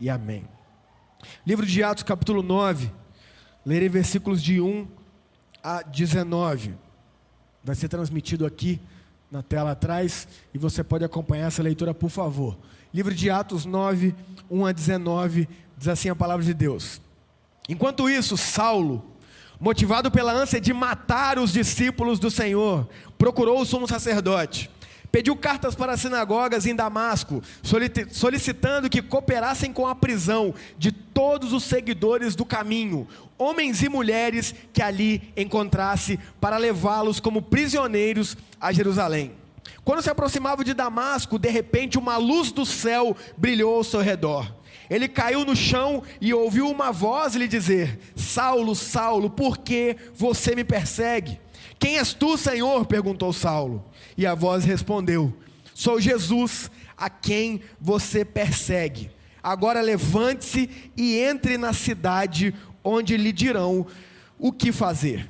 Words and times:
e 0.00 0.08
amém. 0.08 0.44
Livro 1.46 1.66
de 1.66 1.82
Atos, 1.82 2.02
capítulo 2.02 2.42
9, 2.42 2.90
lerei 3.64 3.88
versículos 3.88 4.42
de 4.42 4.60
1 4.60 4.88
a 5.62 5.82
19. 5.82 6.74
Vai 7.62 7.76
ser 7.76 7.88
transmitido 7.88 8.46
aqui 8.46 8.80
na 9.30 9.42
tela 9.42 9.72
atrás 9.72 10.26
e 10.54 10.58
você 10.58 10.82
pode 10.82 11.04
acompanhar 11.04 11.48
essa 11.48 11.62
leitura, 11.62 11.92
por 11.92 12.08
favor. 12.08 12.56
Livro 12.92 13.14
de 13.14 13.30
Atos 13.30 13.66
9, 13.66 14.14
1 14.50 14.66
a 14.66 14.72
19, 14.72 15.48
diz 15.76 15.88
assim 15.88 16.08
a 16.08 16.16
palavra 16.16 16.44
de 16.44 16.54
Deus. 16.54 17.00
Enquanto 17.68 18.08
isso, 18.08 18.36
Saulo, 18.38 19.04
motivado 19.60 20.10
pela 20.10 20.32
ânsia 20.32 20.60
de 20.60 20.72
matar 20.72 21.38
os 21.38 21.52
discípulos 21.52 22.18
do 22.18 22.30
Senhor, 22.30 22.88
procurou 23.18 23.60
o 23.60 23.66
sumo 23.66 23.86
sacerdote 23.86 24.70
Pediu 25.12 25.34
cartas 25.34 25.74
para 25.74 25.92
as 25.92 26.00
sinagogas 26.00 26.66
em 26.66 26.74
Damasco, 26.74 27.42
solicitando 28.12 28.88
que 28.88 29.02
cooperassem 29.02 29.72
com 29.72 29.86
a 29.86 29.94
prisão 29.94 30.54
de 30.78 30.92
todos 30.92 31.52
os 31.52 31.64
seguidores 31.64 32.36
do 32.36 32.44
caminho, 32.44 33.08
homens 33.36 33.82
e 33.82 33.88
mulheres 33.88 34.54
que 34.72 34.80
ali 34.80 35.32
encontrasse, 35.36 36.18
para 36.40 36.56
levá-los 36.58 37.18
como 37.18 37.42
prisioneiros 37.42 38.36
a 38.60 38.72
Jerusalém. 38.72 39.32
Quando 39.84 40.02
se 40.02 40.10
aproximava 40.10 40.62
de 40.62 40.74
Damasco, 40.74 41.38
de 41.38 41.48
repente 41.48 41.98
uma 41.98 42.16
luz 42.16 42.52
do 42.52 42.64
céu 42.64 43.16
brilhou 43.36 43.76
ao 43.76 43.84
seu 43.84 44.00
redor. 44.00 44.54
Ele 44.88 45.08
caiu 45.08 45.44
no 45.44 45.56
chão 45.56 46.02
e 46.20 46.34
ouviu 46.34 46.68
uma 46.68 46.92
voz 46.92 47.34
lhe 47.34 47.48
dizer: 47.48 47.98
Saulo, 48.14 48.74
Saulo, 48.74 49.30
por 49.30 49.58
que 49.58 49.96
você 50.14 50.54
me 50.54 50.64
persegue? 50.64 51.40
Quem 51.78 51.98
és 51.98 52.12
tu, 52.12 52.36
Senhor? 52.36 52.84
perguntou 52.86 53.32
Saulo. 53.32 53.84
E 54.20 54.26
a 54.26 54.34
voz 54.34 54.66
respondeu: 54.66 55.34
Sou 55.74 55.98
Jesus, 55.98 56.70
a 56.94 57.08
quem 57.08 57.62
você 57.80 58.22
persegue. 58.22 59.10
Agora 59.42 59.80
levante-se 59.80 60.68
e 60.94 61.16
entre 61.16 61.56
na 61.56 61.72
cidade, 61.72 62.54
onde 62.84 63.16
lhe 63.16 63.32
dirão 63.32 63.86
o 64.38 64.52
que 64.52 64.72
fazer. 64.72 65.26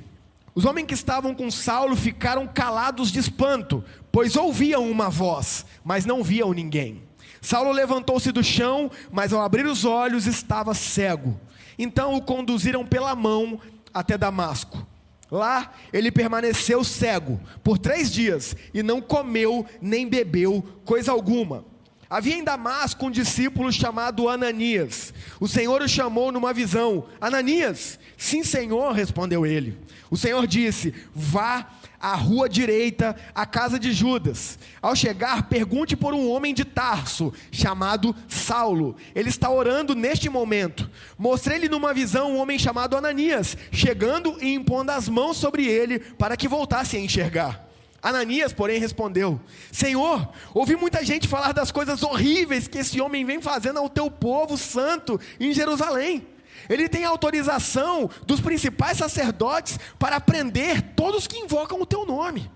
Os 0.53 0.65
homens 0.65 0.87
que 0.87 0.93
estavam 0.93 1.33
com 1.33 1.49
Saulo 1.49 1.95
ficaram 1.95 2.45
calados 2.45 3.13
de 3.13 3.19
espanto, 3.19 3.81
pois 4.11 4.35
ouviam 4.35 4.91
uma 4.91 5.09
voz, 5.09 5.65
mas 5.85 6.05
não 6.05 6.21
viam 6.21 6.51
ninguém. 6.51 7.01
Saulo 7.39 7.71
levantou-se 7.71 8.29
do 8.33 8.43
chão, 8.43 8.91
mas 9.09 9.31
ao 9.31 9.41
abrir 9.41 9.65
os 9.67 9.85
olhos 9.85 10.27
estava 10.27 10.73
cego. 10.73 11.39
Então 11.79 12.13
o 12.15 12.21
conduziram 12.21 12.85
pela 12.85 13.15
mão 13.15 13.57
até 13.93 14.17
Damasco. 14.17 14.85
Lá 15.31 15.71
ele 15.93 16.11
permaneceu 16.11 16.83
cego 16.83 17.39
por 17.63 17.77
três 17.77 18.11
dias 18.11 18.53
e 18.73 18.83
não 18.83 19.01
comeu 19.01 19.65
nem 19.81 20.05
bebeu 20.05 20.61
coisa 20.83 21.13
alguma. 21.13 21.63
Havia 22.09 22.35
em 22.35 22.43
Damasco 22.43 23.05
um 23.05 23.09
discípulo 23.09 23.71
chamado 23.71 24.27
Ananias. 24.27 25.13
O 25.39 25.47
Senhor 25.47 25.81
o 25.81 25.87
chamou 25.87 26.29
numa 26.29 26.53
visão: 26.53 27.05
Ananias, 27.21 27.97
sim, 28.17 28.43
Senhor, 28.43 28.91
respondeu 28.91 29.45
ele. 29.45 29.79
O 30.09 30.17
Senhor 30.17 30.45
disse: 30.45 30.93
Vá 31.15 31.65
à 32.01 32.15
rua 32.15 32.49
direita, 32.49 33.15
à 33.35 33.45
casa 33.45 33.79
de 33.79 33.91
Judas. 33.93 34.57
Ao 34.81 34.95
chegar, 34.95 35.43
pergunte 35.47 35.95
por 35.95 36.13
um 36.13 36.29
homem 36.29 36.53
de 36.53 36.65
Tarso, 36.65 37.31
chamado 37.51 38.15
Saulo. 38.27 38.95
Ele 39.13 39.29
está 39.29 39.49
orando 39.49 39.93
neste 39.93 40.29
momento. 40.29 40.89
Mostrei-lhe 41.17 41.69
numa 41.69 41.93
visão 41.93 42.31
um 42.31 42.37
homem 42.37 42.57
chamado 42.57 42.97
Ananias, 42.97 43.55
chegando 43.71 44.37
e 44.41 44.53
impondo 44.53 44.91
as 44.91 45.07
mãos 45.07 45.37
sobre 45.37 45.65
ele 45.65 45.99
para 45.99 46.35
que 46.35 46.47
voltasse 46.47 46.97
a 46.97 46.99
enxergar. 46.99 47.67
Ananias, 48.01 48.51
porém, 48.51 48.79
respondeu: 48.79 49.39
Senhor, 49.71 50.27
ouvi 50.53 50.75
muita 50.75 51.05
gente 51.05 51.27
falar 51.27 51.51
das 51.51 51.71
coisas 51.71 52.01
horríveis 52.01 52.67
que 52.67 52.79
esse 52.79 52.99
homem 52.99 53.23
vem 53.23 53.41
fazendo 53.41 53.77
ao 53.77 53.89
teu 53.89 54.09
povo 54.09 54.57
santo 54.57 55.19
em 55.39 55.53
Jerusalém. 55.53 56.25
Ele 56.69 56.87
tem 56.89 57.05
autorização 57.05 58.09
dos 58.25 58.39
principais 58.39 58.97
sacerdotes 58.97 59.79
para 59.97 60.19
prender 60.19 60.81
todos 60.95 61.27
que 61.27 61.37
invocam 61.37 61.81
o 61.81 61.85
teu 61.85 62.05
nome. 62.05 62.49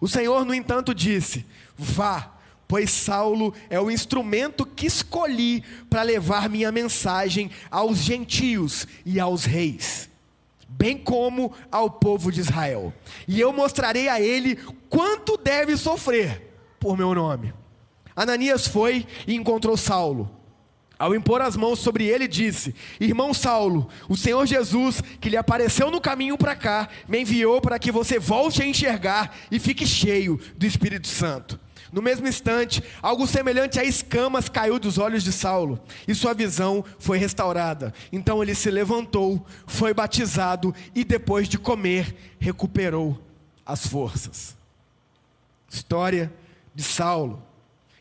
O 0.00 0.08
Senhor, 0.08 0.44
no 0.44 0.54
entanto, 0.54 0.94
disse: 0.94 1.44
Vá, 1.76 2.32
pois 2.66 2.90
Saulo 2.90 3.54
é 3.70 3.80
o 3.80 3.90
instrumento 3.90 4.64
que 4.66 4.86
escolhi 4.86 5.62
para 5.88 6.02
levar 6.02 6.48
minha 6.48 6.70
mensagem 6.70 7.50
aos 7.70 7.98
gentios 7.98 8.86
e 9.04 9.18
aos 9.18 9.44
reis, 9.44 10.08
bem 10.68 10.96
como 10.96 11.52
ao 11.70 11.90
povo 11.90 12.30
de 12.30 12.40
Israel. 12.40 12.92
E 13.26 13.40
eu 13.40 13.52
mostrarei 13.52 14.08
a 14.08 14.20
ele 14.20 14.56
quanto 14.88 15.36
deve 15.36 15.76
sofrer 15.76 16.42
por 16.78 16.96
meu 16.96 17.14
nome. 17.14 17.52
Ananias 18.14 18.66
foi 18.66 19.06
e 19.26 19.34
encontrou 19.34 19.76
Saulo 19.76 20.37
ao 20.98 21.14
impor 21.14 21.40
as 21.40 21.56
mãos 21.56 21.78
sobre 21.78 22.06
ele, 22.06 22.26
disse: 22.26 22.74
Irmão 22.98 23.32
Saulo, 23.32 23.88
o 24.08 24.16
Senhor 24.16 24.44
Jesus, 24.46 25.00
que 25.20 25.28
lhe 25.28 25.36
apareceu 25.36 25.90
no 25.90 26.00
caminho 26.00 26.36
para 26.36 26.56
cá, 26.56 26.88
me 27.06 27.20
enviou 27.20 27.60
para 27.60 27.78
que 27.78 27.92
você 27.92 28.18
volte 28.18 28.62
a 28.62 28.66
enxergar 28.66 29.36
e 29.50 29.58
fique 29.58 29.86
cheio 29.86 30.40
do 30.56 30.66
Espírito 30.66 31.06
Santo. 31.06 31.58
No 31.92 32.02
mesmo 32.02 32.28
instante, 32.28 32.82
algo 33.00 33.26
semelhante 33.26 33.78
a 33.78 33.84
escamas 33.84 34.48
caiu 34.48 34.78
dos 34.78 34.98
olhos 34.98 35.22
de 35.22 35.32
Saulo, 35.32 35.80
e 36.06 36.14
sua 36.14 36.34
visão 36.34 36.84
foi 36.98 37.16
restaurada. 37.16 37.94
Então 38.12 38.42
ele 38.42 38.54
se 38.54 38.70
levantou, 38.70 39.46
foi 39.66 39.94
batizado 39.94 40.74
e, 40.94 41.02
depois 41.04 41.48
de 41.48 41.58
comer, 41.58 42.14
recuperou 42.38 43.18
as 43.64 43.86
forças. 43.86 44.54
História 45.70 46.32
de 46.74 46.82
Saulo 46.82 47.47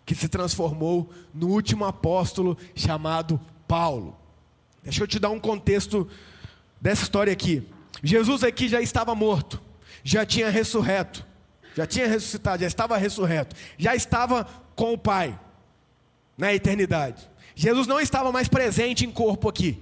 que 0.07 0.15
se 0.15 0.29
transformou 0.29 1.11
no 1.33 1.49
último 1.49 1.83
apóstolo 1.83 2.57
chamado 2.73 3.37
Paulo. 3.67 4.17
Deixa 4.81 5.03
eu 5.03 5.07
te 5.07 5.19
dar 5.19 5.29
um 5.29 5.39
contexto 5.39 6.07
dessa 6.79 7.03
história 7.03 7.33
aqui. 7.33 7.67
Jesus 8.01 8.41
aqui 8.41 8.69
já 8.69 8.81
estava 8.81 9.13
morto, 9.13 9.61
já 10.05 10.25
tinha 10.25 10.49
ressurreto, 10.49 11.25
já 11.75 11.85
tinha 11.85 12.07
ressuscitado, 12.07 12.61
já 12.61 12.67
estava 12.67 12.95
ressurreto, 12.95 13.53
já 13.77 13.93
estava 13.95 14.47
com 14.77 14.93
o 14.93 14.97
Pai 14.97 15.37
na 16.37 16.53
eternidade. 16.53 17.29
Jesus 17.53 17.85
não 17.85 17.99
estava 17.99 18.31
mais 18.31 18.47
presente 18.47 19.05
em 19.05 19.11
corpo 19.11 19.49
aqui. 19.49 19.77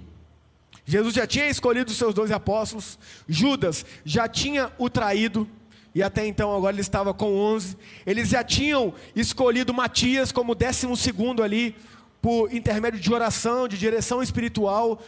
Jesus 0.88 1.14
já 1.14 1.28
tinha 1.28 1.48
escolhido 1.48 1.92
os 1.92 1.98
seus 1.98 2.16
doze 2.16 2.34
apóstolos, 2.34 2.98
Judas 3.28 3.86
já 4.04 4.28
tinha 4.28 4.72
o 4.80 4.90
traído, 4.90 5.48
e 5.96 6.04
até 6.04 6.28
então 6.28 6.54
agora 6.54 6.76
ele 6.76 6.82
estava 6.82 7.14
com 7.14 7.34
11. 7.34 7.78
Eles 8.06 8.28
já 8.28 8.44
tinham 8.44 8.94
escolhido 9.16 9.74
Matias 9.74 10.30
como 10.30 10.54
décimo 10.54 10.98
segundo 10.98 11.42
ali, 11.42 11.74
por 12.22 12.54
intermédio 12.54 13.00
de 13.00 13.14
oração, 13.14 13.66
de 13.66 13.78
direção 13.78 14.22
espiritual. 14.22 15.02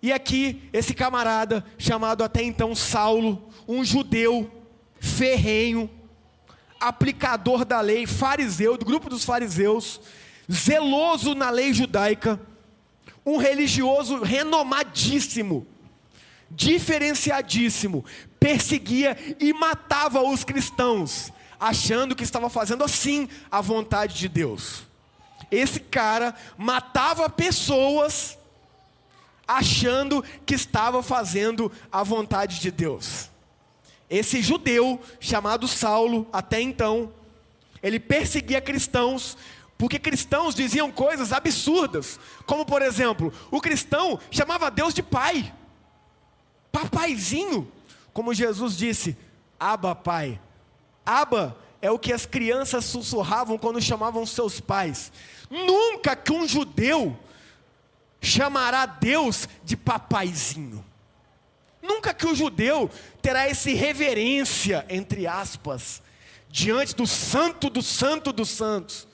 E 0.00 0.10
aqui, 0.10 0.62
esse 0.72 0.94
camarada, 0.94 1.62
chamado 1.76 2.24
até 2.24 2.42
então 2.42 2.74
Saulo, 2.74 3.46
um 3.68 3.84
judeu, 3.84 4.50
ferrenho, 4.98 5.90
aplicador 6.80 7.66
da 7.66 7.82
lei, 7.82 8.06
fariseu, 8.06 8.78
do 8.78 8.86
grupo 8.86 9.10
dos 9.10 9.26
fariseus, 9.26 10.00
zeloso 10.50 11.34
na 11.34 11.50
lei 11.50 11.74
judaica, 11.74 12.40
um 13.24 13.36
religioso 13.36 14.22
renomadíssimo, 14.22 15.66
diferenciadíssimo, 16.50 18.02
perseguia 18.42 19.16
e 19.38 19.52
matava 19.52 20.20
os 20.20 20.42
cristãos, 20.42 21.32
achando 21.60 22.16
que 22.16 22.24
estava 22.24 22.50
fazendo 22.50 22.82
assim 22.82 23.28
a 23.48 23.60
vontade 23.60 24.16
de 24.16 24.28
Deus. 24.28 24.82
Esse 25.48 25.78
cara 25.78 26.34
matava 26.58 27.30
pessoas 27.30 28.36
achando 29.46 30.24
que 30.44 30.54
estava 30.54 31.04
fazendo 31.04 31.70
a 31.90 32.02
vontade 32.02 32.58
de 32.58 32.72
Deus. 32.72 33.30
Esse 34.10 34.42
judeu 34.42 35.00
chamado 35.20 35.68
Saulo, 35.68 36.26
até 36.32 36.60
então, 36.60 37.12
ele 37.80 38.00
perseguia 38.00 38.60
cristãos 38.60 39.36
porque 39.78 39.98
cristãos 39.98 40.54
diziam 40.54 40.92
coisas 40.92 41.32
absurdas, 41.32 42.18
como 42.46 42.64
por 42.64 42.82
exemplo, 42.82 43.32
o 43.50 43.60
cristão 43.60 44.18
chamava 44.30 44.70
Deus 44.70 44.94
de 44.94 45.02
pai, 45.02 45.52
papaizinho. 46.70 47.70
Como 48.12 48.34
Jesus 48.34 48.76
disse, 48.76 49.16
Aba, 49.58 49.94
Pai. 49.94 50.40
Aba 51.04 51.56
é 51.80 51.90
o 51.90 51.98
que 51.98 52.12
as 52.12 52.26
crianças 52.26 52.84
sussurravam 52.84 53.58
quando 53.58 53.80
chamavam 53.80 54.24
seus 54.24 54.60
pais. 54.60 55.12
Nunca 55.50 56.14
que 56.14 56.32
um 56.32 56.46
judeu 56.46 57.18
chamará 58.20 58.86
Deus 58.86 59.48
de 59.64 59.76
papaizinho. 59.76 60.84
Nunca 61.82 62.14
que 62.14 62.26
o 62.26 62.34
judeu 62.34 62.88
terá 63.20 63.48
essa 63.48 63.70
reverência, 63.70 64.86
entre 64.88 65.26
aspas, 65.26 66.00
diante 66.48 66.94
do 66.94 67.06
santo 67.06 67.68
do 67.68 67.82
santo 67.82 68.32
dos 68.32 68.50
santos. 68.50 69.08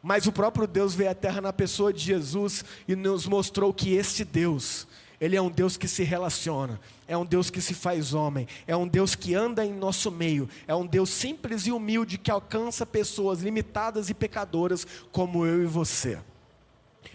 Mas 0.00 0.26
o 0.26 0.32
próprio 0.32 0.68
Deus 0.68 0.94
veio 0.94 1.10
à 1.10 1.14
terra 1.14 1.40
na 1.40 1.52
pessoa 1.52 1.92
de 1.92 1.98
Jesus 1.98 2.64
e 2.86 2.94
nos 2.94 3.26
mostrou 3.26 3.74
que 3.74 3.94
este 3.94 4.24
Deus 4.24 4.86
ele 5.20 5.36
é 5.36 5.42
um 5.42 5.50
Deus 5.50 5.76
que 5.76 5.88
se 5.88 6.04
relaciona, 6.04 6.80
é 7.06 7.16
um 7.16 7.24
Deus 7.24 7.50
que 7.50 7.60
se 7.60 7.74
faz 7.74 8.14
homem, 8.14 8.46
é 8.66 8.76
um 8.76 8.86
Deus 8.86 9.14
que 9.14 9.34
anda 9.34 9.64
em 9.64 9.72
nosso 9.72 10.10
meio, 10.10 10.48
é 10.66 10.74
um 10.74 10.86
Deus 10.86 11.10
simples 11.10 11.66
e 11.66 11.72
humilde 11.72 12.18
que 12.18 12.30
alcança 12.30 12.86
pessoas 12.86 13.40
limitadas 13.40 14.08
e 14.08 14.14
pecadoras 14.14 14.86
como 15.10 15.44
eu 15.44 15.62
e 15.62 15.66
você. 15.66 16.18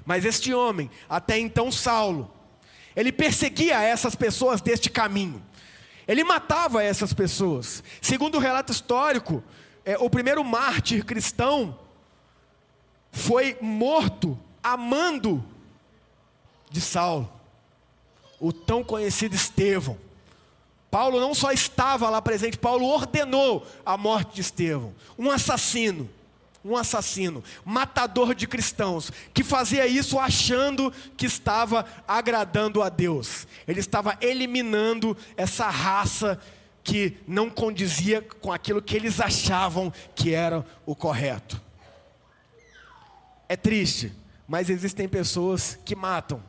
Mas 0.05 0.25
este 0.25 0.53
homem, 0.53 0.89
até 1.09 1.39
então 1.39 1.71
Saulo, 1.71 2.29
ele 2.95 3.11
perseguia 3.11 3.81
essas 3.81 4.15
pessoas 4.15 4.61
deste 4.61 4.89
caminho. 4.89 5.41
Ele 6.07 6.23
matava 6.23 6.83
essas 6.83 7.13
pessoas. 7.13 7.83
Segundo 8.01 8.35
o 8.35 8.39
relato 8.39 8.71
histórico, 8.71 9.41
é, 9.85 9.97
o 9.97 10.09
primeiro 10.09 10.43
mártir 10.43 11.05
cristão 11.05 11.79
foi 13.11 13.57
morto 13.61 14.37
amando 14.61 15.43
de 16.69 16.81
Saulo, 16.81 17.31
o 18.43 18.51
tão 18.51 18.83
conhecido 18.83 19.35
Estevão. 19.35 19.97
Paulo 20.91 21.17
não 21.17 21.33
só 21.33 21.53
estava 21.53 22.09
lá 22.09 22.21
presente, 22.21 22.57
Paulo 22.57 22.85
ordenou 22.85 23.65
a 23.85 23.95
morte 23.95 24.35
de 24.35 24.41
Estevão, 24.41 24.93
um 25.17 25.31
assassino 25.31 26.09
um 26.65 26.77
assassino, 26.77 27.43
matador 27.65 28.33
de 28.33 28.47
cristãos, 28.47 29.11
que 29.33 29.43
fazia 29.43 29.85
isso 29.85 30.17
achando 30.17 30.93
que 31.17 31.25
estava 31.25 31.85
agradando 32.07 32.81
a 32.81 32.87
Deus. 32.87 33.45
Ele 33.67 33.81
estava 33.81 34.17
eliminando 34.21 35.17
essa 35.35 35.69
raça 35.69 36.39
que 36.81 37.17
não 37.27 37.49
condizia 37.49 38.21
com 38.21 38.49
aquilo 38.49 38.81
que 38.81 38.95
eles 38.95 39.19
achavam 39.19 39.91
que 40.15 40.33
era 40.33 40.65
o 40.85 40.95
correto. 40.95 41.61
É 43.49 43.57
triste, 43.57 44.13
mas 44.47 44.69
existem 44.69 45.05
pessoas 45.05 45.77
que 45.83 45.97
matam 45.97 46.41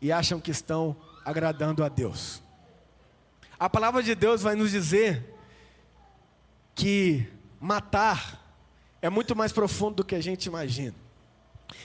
e 0.00 0.10
acham 0.10 0.40
que 0.40 0.50
estão 0.50 0.96
agradando 1.24 1.84
a 1.84 1.88
Deus. 1.88 2.42
A 3.58 3.70
palavra 3.70 4.02
de 4.02 4.14
Deus 4.14 4.42
vai 4.42 4.54
nos 4.54 4.70
dizer 4.70 5.34
que 6.74 7.26
matar 7.60 8.40
é 9.00 9.08
muito 9.08 9.36
mais 9.36 9.52
profundo 9.52 9.96
do 9.96 10.04
que 10.04 10.14
a 10.14 10.20
gente 10.20 10.46
imagina. 10.46 10.94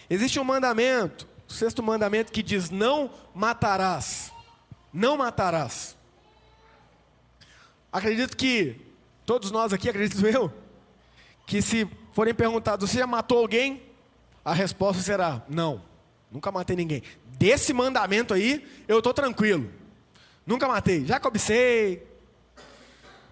Existe 0.10 0.40
um 0.40 0.44
mandamento, 0.44 1.28
o 1.48 1.52
sexto 1.52 1.82
mandamento, 1.84 2.32
que 2.32 2.44
diz: 2.44 2.70
Não 2.70 3.12
matarás. 3.34 4.32
Não 4.92 5.18
matarás. 5.18 5.96
Acredito 7.92 8.36
que, 8.36 8.82
todos 9.26 9.52
nós 9.52 9.74
aqui, 9.74 9.90
acredito 9.90 10.26
eu, 10.26 10.52
que 11.46 11.62
se 11.62 11.88
forem 12.14 12.34
perguntados, 12.34 12.90
você 12.90 13.00
já 13.00 13.08
matou 13.08 13.40
alguém? 13.40 13.84
A 14.44 14.54
resposta 14.54 15.02
será: 15.02 15.42
Não, 15.48 15.82
nunca 16.32 16.52
matei 16.52 16.76
ninguém. 16.76 17.04
Desse 17.38 17.74
mandamento 17.74 18.34
aí, 18.34 18.66
eu 18.88 18.98
estou 18.98 19.14
tranquilo. 19.14 19.72
Nunca 20.46 20.68
matei. 20.68 21.06
Já 21.06 21.20
cobicei, 21.20 22.08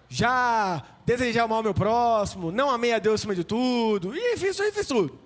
já 0.08 0.82
desejei 1.04 1.40
o 1.40 1.48
mal 1.48 1.58
ao 1.58 1.64
meu 1.64 1.74
próximo, 1.74 2.50
não 2.50 2.70
amei 2.70 2.92
a 2.92 2.98
Deus 2.98 3.20
acima 3.20 3.34
de 3.34 3.44
tudo, 3.44 4.14
e 4.14 4.36
fiz 4.36 4.58
isso 4.58 4.72
fiz 4.72 4.86
tudo. 4.86 5.18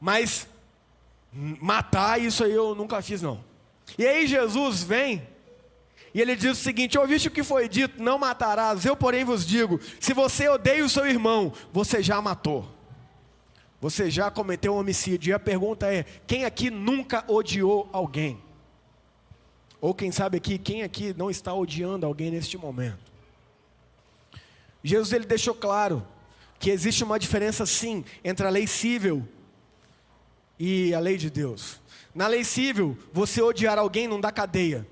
Mas 0.00 0.48
matar 1.32 2.20
isso 2.20 2.44
aí 2.44 2.52
eu 2.52 2.74
nunca 2.74 3.00
fiz 3.02 3.20
não. 3.20 3.44
E 3.98 4.06
aí 4.06 4.26
Jesus 4.26 4.82
vem 4.82 5.26
e 6.14 6.20
ele 6.20 6.36
diz 6.36 6.52
o 6.52 6.62
seguinte: 6.62 6.98
ouviste 6.98 7.28
o 7.28 7.30
que 7.30 7.42
foi 7.42 7.68
dito, 7.68 8.02
não 8.02 8.18
matarás, 8.18 8.84
eu 8.84 8.96
porém 8.96 9.24
vos 9.24 9.46
digo, 9.46 9.80
se 10.00 10.12
você 10.12 10.48
odeia 10.48 10.84
o 10.84 10.88
seu 10.88 11.06
irmão, 11.06 11.52
você 11.72 12.02
já 12.02 12.20
matou. 12.22 12.73
Você 13.84 14.10
já 14.10 14.30
cometeu 14.30 14.72
um 14.72 14.78
homicídio. 14.78 15.28
E 15.28 15.34
a 15.34 15.38
pergunta 15.38 15.92
é: 15.92 16.06
quem 16.26 16.46
aqui 16.46 16.70
nunca 16.70 17.22
odiou 17.28 17.86
alguém? 17.92 18.42
Ou 19.78 19.92
quem 19.92 20.10
sabe 20.10 20.38
aqui, 20.38 20.56
quem 20.56 20.82
aqui 20.82 21.14
não 21.14 21.28
está 21.28 21.52
odiando 21.52 22.06
alguém 22.06 22.30
neste 22.30 22.56
momento? 22.56 23.12
Jesus 24.82 25.12
ele 25.12 25.26
deixou 25.26 25.54
claro 25.54 26.02
que 26.58 26.70
existe 26.70 27.04
uma 27.04 27.18
diferença 27.18 27.66
sim 27.66 28.06
entre 28.24 28.46
a 28.46 28.48
lei 28.48 28.66
civil 28.66 29.28
e 30.58 30.94
a 30.94 30.98
lei 30.98 31.18
de 31.18 31.28
Deus. 31.28 31.78
Na 32.14 32.26
lei 32.26 32.42
civil, 32.42 32.96
você 33.12 33.42
odiar 33.42 33.78
alguém 33.78 34.08
não 34.08 34.18
dá 34.18 34.32
cadeia. 34.32 34.88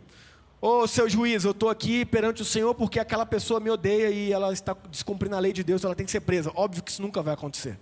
Ô 0.61 0.81
oh, 0.81 0.87
seu 0.87 1.09
juiz, 1.09 1.45
eu 1.45 1.53
estou 1.53 1.71
aqui 1.71 2.05
perante 2.05 2.43
o 2.43 2.45
Senhor 2.45 2.75
porque 2.75 3.01
aquela 3.01 3.25
pessoa 3.25 3.59
me 3.59 3.71
odeia 3.71 4.11
e 4.11 4.31
ela 4.31 4.53
está 4.53 4.77
descumprindo 4.91 5.35
a 5.35 5.41
lei 5.41 5.55
de 5.55 5.65
Deus, 5.65 5.83
ela 5.83 5.95
tem 5.95 6.05
que 6.05 6.13
ser 6.13 6.21
presa. 6.21 6.53
Óbvio 6.55 6.83
que 6.83 6.91
isso 6.91 7.01
nunca 7.01 7.23
vai 7.23 7.33
acontecer. 7.33 7.79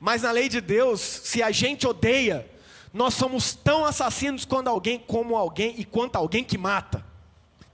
Mas 0.00 0.22
na 0.22 0.30
lei 0.30 0.48
de 0.48 0.62
Deus, 0.62 1.00
se 1.00 1.42
a 1.42 1.50
gente 1.50 1.86
odeia, 1.86 2.50
nós 2.92 3.12
somos 3.12 3.54
tão 3.54 3.84
assassinos 3.84 4.46
quanto 4.46 4.68
alguém, 4.68 4.98
como 4.98 5.36
alguém 5.36 5.74
e 5.78 5.84
quanto 5.84 6.16
alguém 6.16 6.42
que 6.42 6.56
mata. 6.56 7.04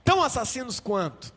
Tão 0.03 0.21
assassinos 0.21 0.79
quanto. 0.79 1.33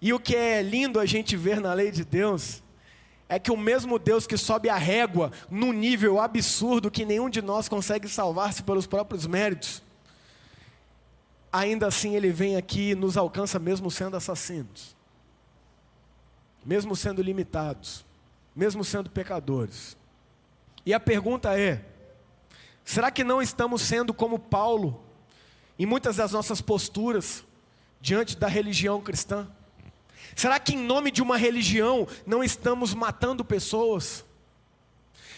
E 0.00 0.12
o 0.12 0.20
que 0.20 0.36
é 0.36 0.62
lindo 0.62 1.00
a 1.00 1.06
gente 1.06 1.36
ver 1.36 1.58
na 1.58 1.72
lei 1.72 1.90
de 1.90 2.04
Deus 2.04 2.62
é 3.28 3.38
que 3.38 3.50
o 3.50 3.56
mesmo 3.56 3.98
Deus 3.98 4.26
que 4.26 4.36
sobe 4.36 4.68
a 4.68 4.76
régua 4.76 5.32
num 5.50 5.72
nível 5.72 6.20
absurdo 6.20 6.90
que 6.90 7.04
nenhum 7.04 7.28
de 7.28 7.42
nós 7.42 7.68
consegue 7.68 8.08
salvar-se 8.08 8.62
pelos 8.62 8.86
próprios 8.86 9.26
méritos, 9.26 9.82
ainda 11.52 11.86
assim 11.86 12.14
ele 12.14 12.30
vem 12.30 12.56
aqui 12.56 12.90
e 12.90 12.94
nos 12.94 13.16
alcança 13.16 13.58
mesmo 13.58 13.90
sendo 13.90 14.16
assassinos, 14.16 14.94
mesmo 16.64 16.94
sendo 16.94 17.20
limitados, 17.22 18.04
mesmo 18.56 18.82
sendo 18.82 19.10
pecadores. 19.10 19.96
E 20.84 20.94
a 20.94 20.98
pergunta 20.98 21.58
é: 21.58 21.84
será 22.82 23.10
que 23.10 23.22
não 23.22 23.42
estamos 23.42 23.82
sendo 23.82 24.14
como 24.14 24.38
Paulo 24.38 25.04
em 25.78 25.84
muitas 25.84 26.16
das 26.16 26.32
nossas 26.32 26.62
posturas 26.62 27.44
diante 28.00 28.36
da 28.36 28.48
religião 28.48 29.00
cristã? 29.02 29.46
Será 30.34 30.58
que 30.58 30.74
em 30.74 30.78
nome 30.78 31.10
de 31.10 31.22
uma 31.22 31.36
religião 31.36 32.08
não 32.26 32.42
estamos 32.42 32.94
matando 32.94 33.44
pessoas? 33.44 34.24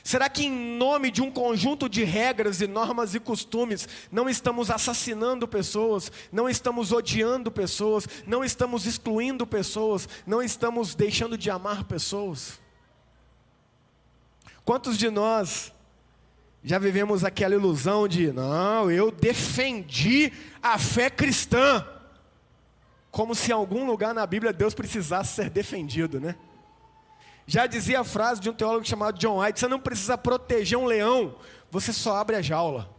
Será 0.02 0.28
que 0.28 0.44
em 0.44 0.76
nome 0.78 1.10
de 1.10 1.20
um 1.20 1.30
conjunto 1.30 1.88
de 1.88 2.02
regras 2.02 2.60
e 2.60 2.66
normas 2.66 3.14
e 3.14 3.20
costumes 3.20 3.86
não 4.10 4.28
estamos 4.28 4.70
assassinando 4.70 5.46
pessoas, 5.46 6.10
não 6.32 6.48
estamos 6.48 6.92
odiando 6.92 7.50
pessoas, 7.50 8.08
não 8.26 8.42
estamos 8.42 8.86
excluindo 8.86 9.46
pessoas, 9.46 10.08
não 10.26 10.42
estamos 10.42 10.94
deixando 10.94 11.36
de 11.36 11.50
amar 11.50 11.84
pessoas? 11.84 12.58
Quantos 14.68 14.98
de 14.98 15.08
nós 15.08 15.72
já 16.62 16.78
vivemos 16.78 17.24
aquela 17.24 17.54
ilusão 17.54 18.06
de, 18.06 18.30
não, 18.30 18.90
eu 18.90 19.10
defendi 19.10 20.30
a 20.62 20.76
fé 20.76 21.08
cristã? 21.08 21.82
como 23.10 23.34
se 23.34 23.50
em 23.50 23.54
algum 23.54 23.86
lugar 23.86 24.12
na 24.12 24.26
Bíblia 24.26 24.52
Deus 24.52 24.74
precisasse 24.74 25.32
ser 25.32 25.48
defendido, 25.48 26.20
né? 26.20 26.36
Já 27.46 27.66
dizia 27.66 28.00
a 28.00 28.04
frase 28.04 28.42
de 28.42 28.50
um 28.50 28.52
teólogo 28.52 28.86
chamado 28.86 29.18
John 29.18 29.40
White: 29.40 29.58
você 29.58 29.68
não 29.68 29.80
precisa 29.80 30.18
proteger 30.18 30.76
um 30.76 30.84
leão, 30.84 31.34
você 31.70 31.90
só 31.90 32.16
abre 32.16 32.36
a 32.36 32.42
jaula. 32.42 32.94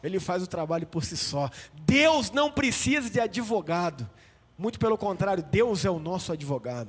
Ele 0.00 0.20
faz 0.20 0.44
o 0.44 0.46
trabalho 0.46 0.86
por 0.86 1.04
si 1.04 1.16
só. 1.16 1.50
Deus 1.74 2.30
não 2.30 2.52
precisa 2.52 3.10
de 3.10 3.18
advogado. 3.18 4.08
Muito 4.56 4.78
pelo 4.78 4.96
contrário, 4.96 5.42
Deus 5.42 5.84
é 5.84 5.90
o 5.90 5.98
nosso 5.98 6.32
advogado. 6.32 6.88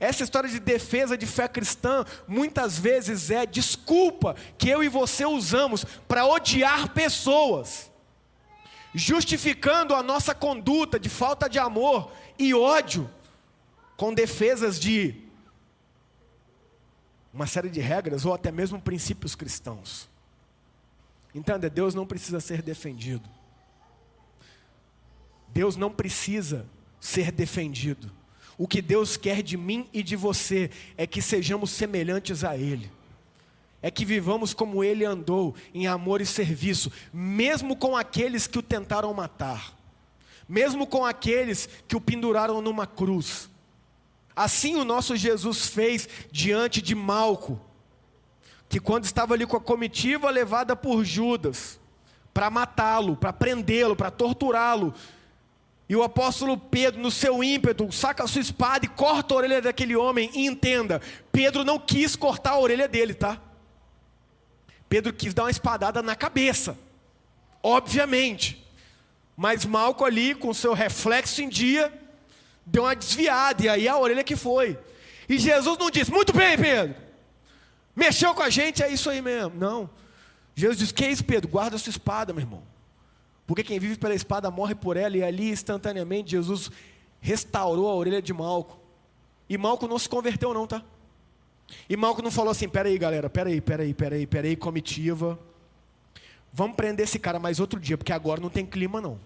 Essa 0.00 0.24
história 0.24 0.48
de 0.48 0.58
defesa 0.58 1.16
de 1.16 1.26
fé 1.26 1.46
cristã 1.48 2.04
muitas 2.26 2.78
vezes 2.78 3.30
é 3.30 3.46
desculpa 3.46 4.36
que 4.58 4.68
eu 4.68 4.82
e 4.82 4.88
você 4.88 5.24
usamos 5.24 5.84
para 6.06 6.26
odiar 6.26 6.92
pessoas 6.92 7.92
justificando 8.94 9.94
a 9.94 10.02
nossa 10.02 10.34
conduta 10.34 10.98
de 11.00 11.08
falta 11.08 11.48
de 11.48 11.58
amor 11.58 12.12
e 12.38 12.52
ódio 12.52 13.10
com 13.96 14.12
defesas 14.12 14.78
de 14.78 15.14
uma 17.32 17.46
série 17.46 17.70
de 17.70 17.80
regras 17.80 18.26
ou 18.26 18.34
até 18.34 18.52
mesmo 18.52 18.80
princípios 18.80 19.34
cristãos. 19.34 20.10
Entenda, 21.34 21.70
Deus 21.70 21.94
não 21.94 22.06
precisa 22.06 22.40
ser 22.40 22.60
defendido. 22.60 23.28
Deus 25.48 25.76
não 25.76 25.90
precisa 25.90 26.66
ser 27.00 27.32
defendido. 27.32 28.12
O 28.62 28.68
que 28.68 28.80
Deus 28.80 29.16
quer 29.16 29.42
de 29.42 29.56
mim 29.56 29.88
e 29.92 30.04
de 30.04 30.14
você 30.14 30.70
é 30.96 31.04
que 31.04 31.20
sejamos 31.20 31.72
semelhantes 31.72 32.44
a 32.44 32.56
Ele 32.56 32.88
é 33.82 33.90
que 33.90 34.04
vivamos 34.04 34.54
como 34.54 34.84
ele 34.84 35.04
andou, 35.04 35.56
em 35.74 35.88
amor 35.88 36.20
e 36.20 36.26
serviço, 36.26 36.92
mesmo 37.12 37.74
com 37.74 37.96
aqueles 37.96 38.46
que 38.46 38.56
o 38.56 38.62
tentaram 38.62 39.12
matar, 39.12 39.76
mesmo 40.48 40.86
com 40.86 41.04
aqueles 41.04 41.68
que 41.88 41.96
o 41.96 42.00
penduraram 42.00 42.62
numa 42.62 42.86
cruz. 42.86 43.50
Assim 44.36 44.76
o 44.76 44.84
nosso 44.84 45.16
Jesus 45.16 45.66
fez 45.66 46.08
diante 46.30 46.80
de 46.80 46.94
Malco, 46.94 47.60
que 48.68 48.78
quando 48.78 49.04
estava 49.04 49.34
ali 49.34 49.44
com 49.44 49.56
a 49.56 49.60
comitiva 49.60 50.30
levada 50.30 50.76
por 50.76 51.04
Judas, 51.04 51.80
para 52.32 52.48
matá-lo, 52.48 53.16
para 53.16 53.32
prendê-lo, 53.32 53.96
para 53.96 54.12
torturá-lo, 54.12 54.94
e 55.92 55.96
o 55.96 56.02
apóstolo 56.02 56.56
Pedro, 56.56 57.02
no 57.02 57.10
seu 57.10 57.44
ímpeto, 57.44 57.92
saca 57.92 58.24
a 58.24 58.26
sua 58.26 58.40
espada 58.40 58.86
e 58.86 58.88
corta 58.88 59.34
a 59.34 59.36
orelha 59.36 59.60
daquele 59.60 59.94
homem. 59.94 60.30
E 60.32 60.46
entenda, 60.46 61.02
Pedro 61.30 61.64
não 61.64 61.78
quis 61.78 62.16
cortar 62.16 62.52
a 62.52 62.58
orelha 62.58 62.88
dele, 62.88 63.12
tá? 63.12 63.38
Pedro 64.88 65.12
quis 65.12 65.34
dar 65.34 65.42
uma 65.42 65.50
espadada 65.50 66.00
na 66.00 66.16
cabeça, 66.16 66.78
obviamente. 67.62 68.66
Mas 69.36 69.66
Malco 69.66 70.02
ali, 70.02 70.34
com 70.34 70.54
seu 70.54 70.72
reflexo 70.72 71.42
em 71.42 71.48
dia, 71.50 71.92
deu 72.64 72.84
uma 72.84 72.96
desviada, 72.96 73.62
e 73.62 73.68
aí 73.68 73.86
a 73.86 73.98
orelha 73.98 74.24
que 74.24 74.34
foi. 74.34 74.78
E 75.28 75.38
Jesus 75.38 75.76
não 75.76 75.90
disse, 75.90 76.10
muito 76.10 76.32
bem, 76.32 76.56
Pedro, 76.56 76.96
mexeu 77.94 78.34
com 78.34 78.42
a 78.42 78.48
gente, 78.48 78.82
é 78.82 78.88
isso 78.88 79.10
aí 79.10 79.20
mesmo. 79.20 79.52
Não. 79.56 79.90
Jesus 80.54 80.78
diz: 80.78 80.90
Que 80.90 81.04
é 81.04 81.10
isso, 81.10 81.22
Pedro? 81.22 81.50
Guarda 81.50 81.76
a 81.76 81.78
sua 81.78 81.90
espada, 81.90 82.32
meu 82.32 82.40
irmão. 82.40 82.71
Porque 83.46 83.62
quem 83.62 83.78
vive 83.78 83.96
pela 83.98 84.14
espada 84.14 84.50
morre 84.50 84.74
por 84.74 84.96
ela, 84.96 85.16
e 85.16 85.22
ali 85.22 85.50
instantaneamente 85.50 86.30
Jesus 86.30 86.70
restaurou 87.20 87.88
a 87.88 87.94
orelha 87.94 88.22
de 88.22 88.32
Malco. 88.32 88.78
E 89.48 89.58
Malco 89.58 89.86
não 89.86 89.98
se 89.98 90.08
converteu, 90.08 90.54
não, 90.54 90.66
tá? 90.66 90.82
E 91.88 91.96
Malco 91.96 92.22
não 92.22 92.30
falou 92.30 92.50
assim: 92.50 92.68
peraí, 92.68 92.96
galera, 92.98 93.28
peraí, 93.28 93.60
peraí, 93.60 93.94
peraí, 93.94 94.26
peraí, 94.26 94.56
comitiva. 94.56 95.38
Vamos 96.52 96.76
prender 96.76 97.04
esse 97.04 97.18
cara 97.18 97.38
mais 97.38 97.60
outro 97.60 97.80
dia, 97.80 97.96
porque 97.96 98.12
agora 98.12 98.40
não 98.40 98.50
tem 98.50 98.66
clima, 98.66 99.00
não. 99.00 99.18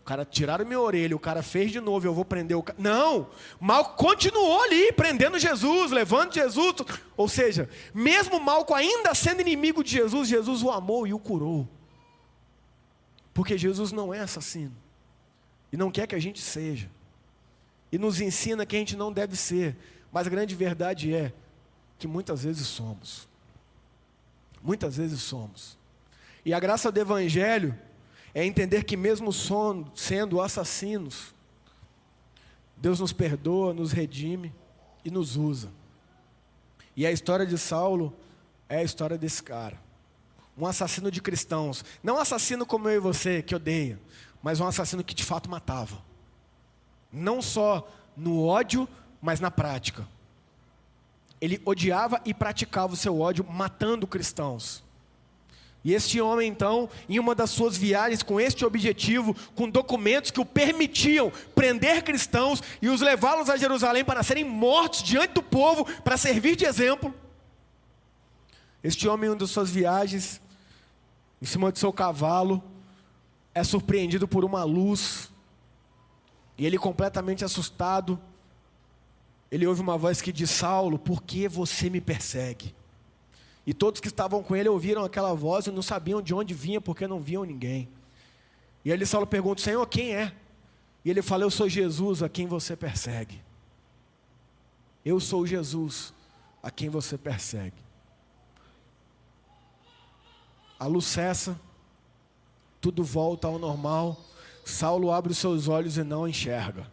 O 0.00 0.04
cara 0.08 0.24
tiraram 0.24 0.64
minha 0.64 0.80
orelha, 0.80 1.14
o 1.14 1.20
cara 1.20 1.42
fez 1.42 1.70
de 1.70 1.80
novo, 1.80 2.06
eu 2.06 2.14
vou 2.14 2.24
prender 2.24 2.56
o 2.56 2.62
cara. 2.62 2.78
Não! 2.80 3.28
Malco 3.60 3.96
continuou 3.96 4.62
ali, 4.62 4.90
prendendo 4.92 5.38
Jesus, 5.38 5.92
levando 5.92 6.34
Jesus. 6.34 6.74
Ou 7.16 7.28
seja, 7.28 7.68
mesmo 7.94 8.40
Malco 8.40 8.74
ainda 8.74 9.14
sendo 9.14 9.42
inimigo 9.42 9.84
de 9.84 9.90
Jesus, 9.90 10.28
Jesus 10.28 10.62
o 10.62 10.70
amou 10.70 11.06
e 11.06 11.12
o 11.12 11.18
curou. 11.18 11.68
Porque 13.38 13.56
Jesus 13.56 13.92
não 13.92 14.12
é 14.12 14.18
assassino. 14.18 14.74
E 15.70 15.76
não 15.76 15.92
quer 15.92 16.08
que 16.08 16.14
a 16.16 16.18
gente 16.18 16.40
seja. 16.40 16.90
E 17.92 17.96
nos 17.96 18.20
ensina 18.20 18.66
que 18.66 18.74
a 18.74 18.80
gente 18.80 18.96
não 18.96 19.12
deve 19.12 19.36
ser. 19.36 19.76
Mas 20.10 20.26
a 20.26 20.30
grande 20.30 20.56
verdade 20.56 21.14
é 21.14 21.32
que 22.00 22.08
muitas 22.08 22.42
vezes 22.42 22.66
somos. 22.66 23.28
Muitas 24.60 24.96
vezes 24.96 25.20
somos. 25.20 25.78
E 26.44 26.52
a 26.52 26.58
graça 26.58 26.90
do 26.90 26.98
Evangelho 26.98 27.78
é 28.34 28.44
entender 28.44 28.82
que, 28.82 28.96
mesmo 28.96 29.30
sendo 29.94 30.40
assassinos, 30.40 31.32
Deus 32.76 32.98
nos 32.98 33.12
perdoa, 33.12 33.72
nos 33.72 33.92
redime 33.92 34.52
e 35.04 35.12
nos 35.12 35.36
usa. 35.36 35.70
E 36.96 37.06
a 37.06 37.12
história 37.12 37.46
de 37.46 37.56
Saulo 37.56 38.12
é 38.68 38.78
a 38.78 38.82
história 38.82 39.16
desse 39.16 39.44
cara 39.44 39.86
um 40.58 40.66
assassino 40.66 41.10
de 41.10 41.22
cristãos. 41.22 41.84
Não 42.02 42.16
um 42.16 42.18
assassino 42.18 42.66
como 42.66 42.88
eu 42.88 42.96
e 42.96 43.00
você, 43.00 43.42
que 43.42 43.54
odeia, 43.54 43.98
mas 44.42 44.60
um 44.60 44.66
assassino 44.66 45.04
que 45.04 45.14
de 45.14 45.24
fato 45.24 45.48
matava. 45.48 45.98
Não 47.12 47.40
só 47.40 47.88
no 48.16 48.44
ódio, 48.44 48.88
mas 49.22 49.40
na 49.40 49.50
prática. 49.50 50.06
Ele 51.40 51.62
odiava 51.64 52.20
e 52.24 52.34
praticava 52.34 52.92
o 52.92 52.96
seu 52.96 53.20
ódio 53.20 53.46
matando 53.48 54.06
cristãos. 54.06 54.82
E 55.84 55.94
este 55.94 56.20
homem, 56.20 56.48
então, 56.48 56.90
em 57.08 57.20
uma 57.20 57.36
das 57.36 57.50
suas 57.50 57.76
viagens 57.76 58.22
com 58.22 58.40
este 58.40 58.64
objetivo, 58.64 59.34
com 59.54 59.70
documentos 59.70 60.32
que 60.32 60.40
o 60.40 60.44
permitiam 60.44 61.32
prender 61.54 62.02
cristãos 62.02 62.60
e 62.82 62.88
os 62.88 63.00
levá-los 63.00 63.48
a 63.48 63.56
Jerusalém 63.56 64.04
para 64.04 64.24
serem 64.24 64.42
mortos 64.42 65.04
diante 65.04 65.34
do 65.34 65.42
povo, 65.42 65.84
para 66.02 66.16
servir 66.16 66.56
de 66.56 66.64
exemplo. 66.64 67.14
Este 68.82 69.08
homem, 69.08 69.28
em 69.28 69.30
uma 69.30 69.38
das 69.38 69.50
suas 69.50 69.70
viagens, 69.70 70.40
em 71.40 71.46
cima 71.46 71.70
de 71.72 71.78
seu 71.78 71.92
cavalo, 71.92 72.62
é 73.54 73.62
surpreendido 73.64 74.26
por 74.26 74.44
uma 74.44 74.64
luz, 74.64 75.30
e 76.58 76.66
ele, 76.66 76.76
completamente 76.76 77.44
assustado, 77.44 78.20
ele 79.50 79.66
ouve 79.66 79.80
uma 79.80 79.96
voz 79.96 80.20
que 80.20 80.32
diz: 80.32 80.50
Saulo, 80.50 80.98
por 80.98 81.22
que 81.22 81.48
você 81.48 81.88
me 81.88 82.00
persegue? 82.00 82.74
E 83.64 83.72
todos 83.72 84.00
que 84.00 84.08
estavam 84.08 84.42
com 84.42 84.56
ele 84.56 84.68
ouviram 84.68 85.04
aquela 85.04 85.32
voz 85.34 85.66
e 85.66 85.70
não 85.70 85.82
sabiam 85.82 86.20
de 86.20 86.34
onde 86.34 86.54
vinha, 86.54 86.80
porque 86.80 87.06
não 87.06 87.20
viam 87.20 87.44
ninguém. 87.44 87.88
E 88.84 88.92
aí 88.92 89.06
Saulo 89.06 89.26
pergunta: 89.26 89.62
Senhor, 89.62 89.86
quem 89.86 90.14
é? 90.14 90.34
E 91.04 91.10
ele 91.10 91.22
fala: 91.22 91.44
Eu 91.44 91.50
sou 91.50 91.68
Jesus 91.68 92.22
a 92.22 92.28
quem 92.28 92.46
você 92.46 92.74
persegue. 92.74 93.40
Eu 95.04 95.20
sou 95.20 95.46
Jesus 95.46 96.12
a 96.62 96.70
quem 96.70 96.88
você 96.88 97.16
persegue. 97.16 97.87
A 100.78 100.86
luz 100.86 101.06
cessa, 101.06 101.58
tudo 102.80 103.02
volta 103.02 103.48
ao 103.48 103.58
normal. 103.58 104.16
Saulo 104.64 105.10
abre 105.10 105.32
os 105.32 105.38
seus 105.38 105.66
olhos 105.66 105.96
e 105.96 106.04
não 106.04 106.28
enxerga. 106.28 106.86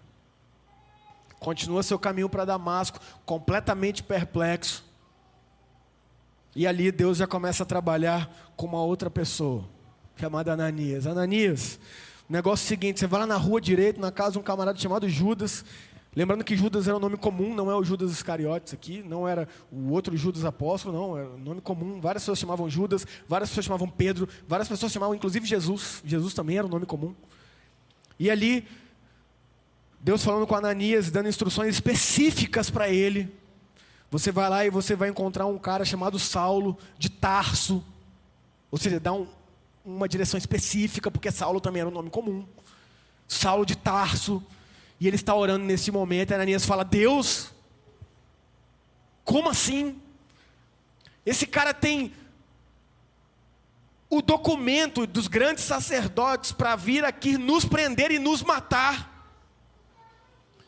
Continua 1.40 1.84
seu 1.84 2.00
caminho 2.00 2.30
para 2.30 2.46
Damasco, 2.46 3.00
completamente 3.26 4.02
perplexo. 4.02 4.84
E 6.56 6.66
ali 6.66 6.92
Deus 6.92 7.18
já 7.18 7.28
começa 7.28 7.64
a 7.64 7.66
trabalhar 7.66 8.54
com 8.56 8.66
uma 8.66 8.82
outra 8.82 9.12
pessoa, 9.12 9.66
chamada 10.16 10.54
Ananias. 10.54 11.06
Ananias, 11.06 11.80
negócio 12.30 12.66
é 12.66 12.68
seguinte: 12.70 13.00
você 13.00 13.08
vai 13.08 13.20
lá 13.20 13.28
na 13.28 13.36
rua 13.36 13.60
direito, 13.60 14.00
na 14.00 14.12
casa 14.12 14.32
de 14.32 14.40
um 14.40 14.42
camarada 14.42 14.80
chamado 14.80 15.08
Judas, 15.08 15.66
Lembrando 16.16 16.46
que 16.46 16.56
Judas 16.56 16.88
era 16.88 16.96
um 16.96 17.00
nome 17.00 17.18
comum, 17.18 17.54
não 17.54 17.70
é 17.70 17.76
o 17.76 17.84
Judas 17.84 18.10
Iscariotes 18.10 18.74
aqui, 18.74 19.04
não 19.04 19.28
era 19.28 19.50
o 19.70 19.90
outro 19.92 20.16
Judas 20.16 20.46
apóstolo, 20.46 20.98
não, 20.98 21.18
era 21.18 21.30
um 21.30 21.38
nome 21.38 21.60
comum. 21.60 22.00
Várias 22.00 22.24
pessoas 22.24 22.40
chamavam 22.40 22.70
Judas, 22.70 23.06
várias 23.28 23.50
pessoas 23.50 23.66
chamavam 23.66 23.90
Pedro, 23.90 24.30
várias 24.48 24.70
pessoas 24.70 24.94
chamavam 24.94 25.14
inclusive 25.14 25.46
Jesus. 25.46 26.02
Jesus 26.06 26.34
também 26.34 26.58
era 26.58 26.66
um 26.66 26.70
nome 26.70 26.86
comum. 26.86 27.14
E 28.18 28.32
ali, 28.32 28.66
Deus 30.00 30.24
falando 30.24 30.48
com 30.48 30.56
Ananias, 30.56 31.12
dando 31.12 31.28
instruções 31.28 31.76
específicas 31.76 32.70
para 32.70 32.88
ele. 32.88 33.30
Você 34.10 34.32
vai 34.32 34.50
lá 34.50 34.66
e 34.66 34.70
você 34.70 34.96
vai 34.96 35.10
encontrar 35.10 35.46
um 35.48 35.58
cara 35.58 35.84
chamado 35.84 36.18
Saulo, 36.18 36.78
de 36.98 37.10
Tarso. 37.10 37.84
Ou 38.72 38.78
seja, 38.78 39.02
dá 39.02 39.12
um, 39.12 39.28
uma 39.84 40.08
direção 40.08 40.38
específica, 40.38 41.12
porque 41.12 41.30
Saulo 41.30 41.60
também 41.60 41.82
era 41.82 41.90
um 41.90 41.94
nome 41.94 42.10
comum. 42.10 42.46
Saulo 43.28 43.66
de 43.66 43.76
Tarso 43.76 44.42
e 45.06 45.08
ele 45.08 45.18
está 45.18 45.36
orando 45.36 45.64
nesse 45.64 45.92
momento, 45.92 46.32
e 46.32 46.34
Ananias 46.34 46.66
fala: 46.66 46.84
Deus, 46.84 47.52
como 49.24 49.50
assim? 49.50 50.02
Esse 51.24 51.46
cara 51.46 51.76
tem 51.76 52.12
o 54.10 54.20
documento 54.20 55.06
dos 55.06 55.28
grandes 55.28 55.64
sacerdotes 55.64 56.52
para 56.52 56.76
vir 56.76 57.06
aqui 57.06 57.38
nos 57.38 57.66
prender 57.66 58.10
e 58.10 58.18
nos 58.18 58.42
matar. 58.42 59.30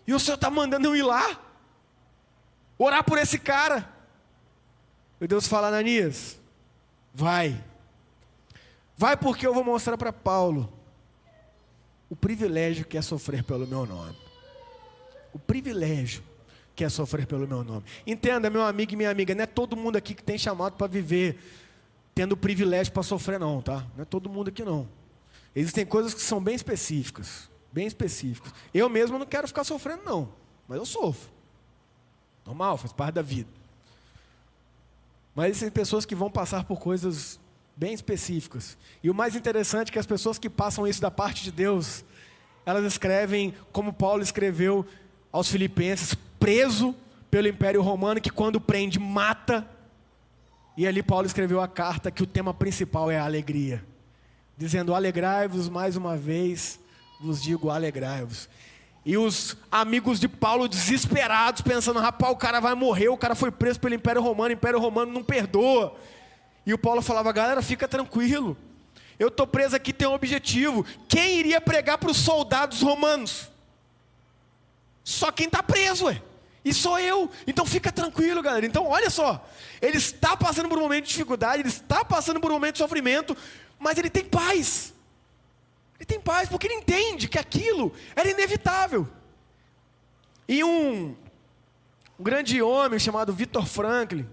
E 0.06 0.13
o 0.13 0.20
Senhor 0.20 0.36
está 0.36 0.51
mandando 0.51 0.88
eu 0.88 0.96
ir 0.96 1.01
lá, 1.01 1.41
orar 2.77 3.03
por 3.03 3.17
esse 3.17 3.39
cara. 3.39 3.91
E 5.20 5.25
Deus 5.25 5.48
fala: 5.48 5.70
Ananias, 5.70 6.39
vai, 7.12 7.60
vai 8.96 9.17
porque 9.17 9.48
eu 9.48 9.53
vou 9.56 9.63
mostrar 9.63 9.98
para 9.98 10.13
Paulo 10.13 10.72
o 12.08 12.15
privilégio 12.15 12.86
que 12.86 13.00
é 13.00 13.01
sofrer 13.01 13.44
pelo 13.44 13.65
meu 13.65 13.84
nome. 13.84 14.26
O 15.38 15.39
privilégio 15.39 16.24
que 16.75 16.84
é 16.84 16.89
sofrer 16.89 17.27
pelo 17.27 17.48
meu 17.48 17.63
nome. 17.63 17.84
Entenda, 18.08 18.50
meu 18.50 18.63
amigo 18.63 18.94
e 18.94 18.96
minha 18.96 19.12
amiga, 19.12 19.36
não 19.36 19.44
é 19.44 19.46
todo 19.46 19.77
mundo 19.77 19.98
aqui 19.98 20.15
que 20.15 20.24
tem 20.24 20.36
chamado 20.36 20.74
para 20.74 20.88
viver 20.88 21.39
tendo 22.15 22.36
privilégio 22.36 22.91
para 22.91 23.03
sofrer, 23.03 23.39
não, 23.39 23.62
tá? 23.62 23.86
Não 23.96 24.01
é 24.01 24.06
todo 24.06 24.27
mundo 24.27 24.48
aqui, 24.50 24.63
não. 24.63 24.89
Existem 25.56 25.86
coisas 25.86 26.15
que 26.15 26.22
são 26.22 26.41
bem 26.41 26.56
específicas. 26.56 27.51
Bem 27.72 27.86
específicas. 27.86 28.51
Eu 28.74 28.89
mesmo 28.89 29.20
não 29.20 29.25
quero 29.27 29.48
ficar 29.48 29.63
sofrendo, 29.63 30.01
não. 30.03 30.29
Mas 30.67 30.79
eu 30.79 30.86
sofro. 30.88 31.29
Normal, 32.44 32.77
faz 32.77 32.91
parte 32.91 33.13
da 33.13 33.22
vida. 33.22 33.50
Mas 35.36 35.50
existem 35.50 35.70
pessoas 35.70 36.03
que 36.03 36.15
vão 36.15 36.32
passar 36.32 36.63
por 36.63 36.79
coisas 36.79 37.39
bem 37.75 37.94
específicas. 37.94 38.75
E 39.03 39.10
o 39.12 39.13
mais 39.13 39.36
interessante 39.36 39.89
é 39.89 39.91
que 39.91 40.00
as 40.00 40.08
pessoas 40.08 40.39
que 40.39 40.50
passam 40.50 40.88
isso 40.88 41.00
da 41.00 41.12
parte 41.12 41.44
de 41.44 41.51
Deus, 41.51 42.03
elas 42.65 42.84
escrevem 42.84 43.53
como 43.72 43.94
Paulo 43.94 44.24
escreveu 44.24 44.84
aos 45.31 45.50
filipenses, 45.50 46.15
preso 46.39 46.96
pelo 47.29 47.48
Império 47.48 47.81
Romano, 47.81 48.22
que 48.22 48.29
quando 48.29 48.60
prende, 48.60 49.00
mata. 49.00 49.67
E 50.75 50.88
ali 50.88 51.01
Paulo 51.01 51.25
escreveu 51.25 51.62
a 51.62 51.67
carta 51.67 52.12
que 52.12 52.24
o 52.24 52.27
tema 52.27 52.53
principal 52.53 53.10
é 53.12 53.19
a 53.19 53.25
alegria. 53.25 53.84
Dizendo, 54.57 54.96
alegrai-vos 54.96 55.69
mais 55.69 55.96
uma 55.96 56.17
vez, 56.17 56.79
vos 57.19 57.41
digo, 57.41 57.69
alegrai-vos. 57.69 58.50
E 59.05 59.17
os 59.17 59.55
amigos 59.72 60.19
de 60.19 60.27
Paulo 60.27 60.67
desesperados, 60.67 61.62
pensando, 61.62 62.00
rapaz, 62.00 62.34
o 62.34 62.36
cara 62.36 62.60
vai 62.60 62.75
morrer, 62.75 63.07
o 63.07 63.17
cara 63.17 63.36
foi 63.36 63.50
preso 63.51 63.79
pelo 63.79 63.96
Império 63.96 64.22
Romano, 64.22 64.50
o 64.50 64.53
Império 64.53 64.79
Romano 64.79 65.13
não 65.13 65.24
perdoa. 65.24 65.96
E 66.65 66.74
o 66.74 66.77
Paulo 66.77 67.01
falava: 67.01 67.31
galera, 67.31 67.62
fica 67.62 67.88
tranquilo. 67.88 68.57
Eu 69.17 69.29
estou 69.29 69.48
preso 69.48 69.75
aqui, 69.75 69.93
tem 69.93 70.07
um 70.07 70.13
objetivo. 70.13 70.86
Quem 71.07 71.39
iria 71.39 71.62
pregar 71.62 71.98
para 71.98 72.12
os 72.12 72.17
soldados 72.17 72.81
romanos? 72.81 73.50
Só 75.08 75.32
quem 75.32 75.46
está 75.46 75.64
preso, 75.64 76.08
ué. 76.08 76.22
E 76.66 76.74
sou 76.74 77.00
eu. 77.00 77.32
Então 77.48 77.66
fica 77.66 77.94
tranquilo, 77.94 78.42
galera. 78.42 78.66
Então 78.66 78.86
olha 78.88 79.10
só. 79.10 79.48
Ele 79.82 79.98
está 79.98 80.36
passando 80.36 80.68
por 80.68 80.78
um 80.78 80.82
momento 80.82 81.06
de 81.06 81.12
dificuldade, 81.12 81.62
ele 81.62 81.70
está 81.70 82.04
passando 82.04 82.42
por 82.42 82.52
um 82.52 82.56
momento 82.56 82.74
de 82.74 82.80
sofrimento, 82.80 83.36
mas 83.80 83.98
ele 83.98 84.10
tem 84.10 84.26
paz. 84.26 84.94
Ele 85.98 86.06
tem 86.06 86.20
paz 86.20 86.50
porque 86.50 86.68
ele 86.68 86.74
entende 86.74 87.30
que 87.30 87.40
aquilo 87.40 87.94
era 88.14 88.30
inevitável. 88.30 89.08
E 90.46 90.62
um, 90.62 91.16
um 92.20 92.24
grande 92.24 92.62
homem 92.62 93.00
chamado 93.00 93.32
Victor 93.32 93.66
Franklin, 93.66 94.28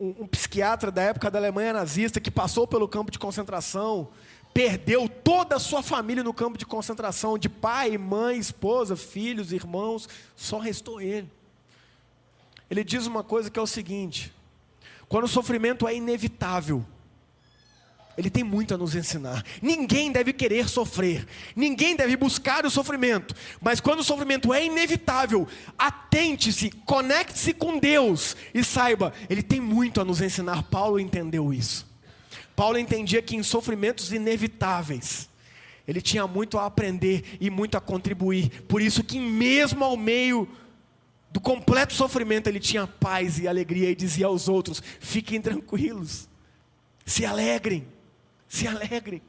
um, 0.00 0.22
um 0.22 0.26
psiquiatra 0.26 0.90
da 0.90 1.02
época 1.02 1.30
da 1.30 1.38
Alemanha 1.38 1.74
nazista 1.74 2.18
que 2.18 2.28
passou 2.30 2.66
pelo 2.66 2.88
campo 2.88 3.12
de 3.12 3.20
concentração, 3.20 4.08
perdeu 4.52 5.08
toda 5.08 5.56
a 5.56 5.60
sua 5.60 5.82
família 5.82 6.22
no 6.22 6.34
campo 6.34 6.58
de 6.58 6.66
concentração, 6.66 7.38
de 7.38 7.48
pai, 7.48 7.96
mãe, 7.96 8.38
esposa, 8.38 8.96
filhos, 8.96 9.52
irmãos, 9.52 10.08
só 10.36 10.58
restou 10.58 11.00
ele. 11.00 11.30
Ele 12.70 12.84
diz 12.84 13.06
uma 13.06 13.24
coisa 13.24 13.50
que 13.50 13.58
é 13.58 13.62
o 13.62 13.66
seguinte: 13.66 14.32
quando 15.08 15.24
o 15.24 15.28
sofrimento 15.28 15.88
é 15.88 15.94
inevitável, 15.94 16.84
ele 18.16 18.30
tem 18.30 18.44
muito 18.44 18.74
a 18.74 18.78
nos 18.78 18.94
ensinar. 18.94 19.44
Ninguém 19.60 20.12
deve 20.12 20.32
querer 20.32 20.68
sofrer, 20.68 21.26
ninguém 21.56 21.96
deve 21.96 22.16
buscar 22.16 22.64
o 22.64 22.70
sofrimento, 22.70 23.34
mas 23.60 23.80
quando 23.80 24.00
o 24.00 24.04
sofrimento 24.04 24.54
é 24.54 24.64
inevitável, 24.64 25.48
atente-se, 25.78 26.70
conecte-se 26.70 27.52
com 27.52 27.78
Deus 27.78 28.36
e 28.54 28.62
saiba, 28.62 29.12
ele 29.28 29.42
tem 29.42 29.60
muito 29.60 30.00
a 30.00 30.04
nos 30.04 30.20
ensinar. 30.20 30.62
Paulo 30.64 31.00
entendeu 31.00 31.52
isso. 31.52 31.89
Paulo 32.60 32.76
entendia 32.76 33.22
que 33.22 33.34
em 33.34 33.42
sofrimentos 33.42 34.12
inevitáveis, 34.12 35.30
ele 35.88 36.02
tinha 36.02 36.26
muito 36.26 36.58
a 36.58 36.66
aprender 36.66 37.38
e 37.40 37.48
muito 37.48 37.74
a 37.78 37.80
contribuir. 37.80 38.64
Por 38.64 38.82
isso 38.82 39.02
que 39.02 39.18
mesmo 39.18 39.82
ao 39.82 39.96
meio 39.96 40.46
do 41.30 41.40
completo 41.40 41.94
sofrimento, 41.94 42.48
ele 42.48 42.60
tinha 42.60 42.86
paz 42.86 43.38
e 43.38 43.48
alegria 43.48 43.88
e 43.88 43.94
dizia 43.94 44.26
aos 44.26 44.46
outros: 44.46 44.82
fiquem 45.00 45.40
tranquilos, 45.40 46.28
se 47.06 47.24
alegrem, 47.24 47.88
se 48.46 48.68
alegrem. 48.68 49.22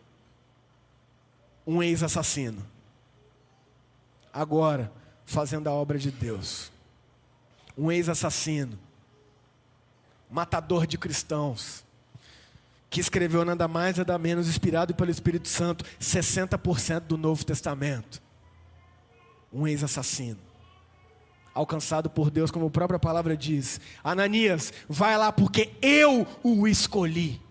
Um 1.66 1.82
ex-assassino, 1.82 2.62
agora 4.34 4.92
fazendo 5.24 5.70
a 5.70 5.72
obra 5.72 5.98
de 5.98 6.12
Deus. 6.12 6.70
Um 7.78 7.90
ex-assassino, 7.90 8.78
matador 10.30 10.86
de 10.86 10.98
cristãos, 10.98 11.86
que 12.92 13.00
escreveu 13.00 13.44
nada 13.46 13.68
mais 13.68 13.98
nada 13.98 14.20
menos, 14.20 14.50
inspirado 14.50 14.94
pelo 14.94 15.10
Espírito 15.10 15.48
Santo, 15.48 15.84
60% 16.00 17.00
do 17.00 17.18
Novo 17.18 17.44
Testamento. 17.44 18.22
Um 19.52 19.66
ex-assassino 19.66 20.52
alcançado 21.54 22.10
por 22.10 22.30
Deus, 22.30 22.52
como 22.52 22.68
a 22.68 22.70
própria 22.70 23.00
palavra 23.00 23.36
diz. 23.36 23.80
Ananias, 24.04 24.72
vai 24.88 25.18
lá 25.18 25.32
porque 25.32 25.72
eu 25.82 26.26
o 26.44 26.68
escolhi. 26.68 27.42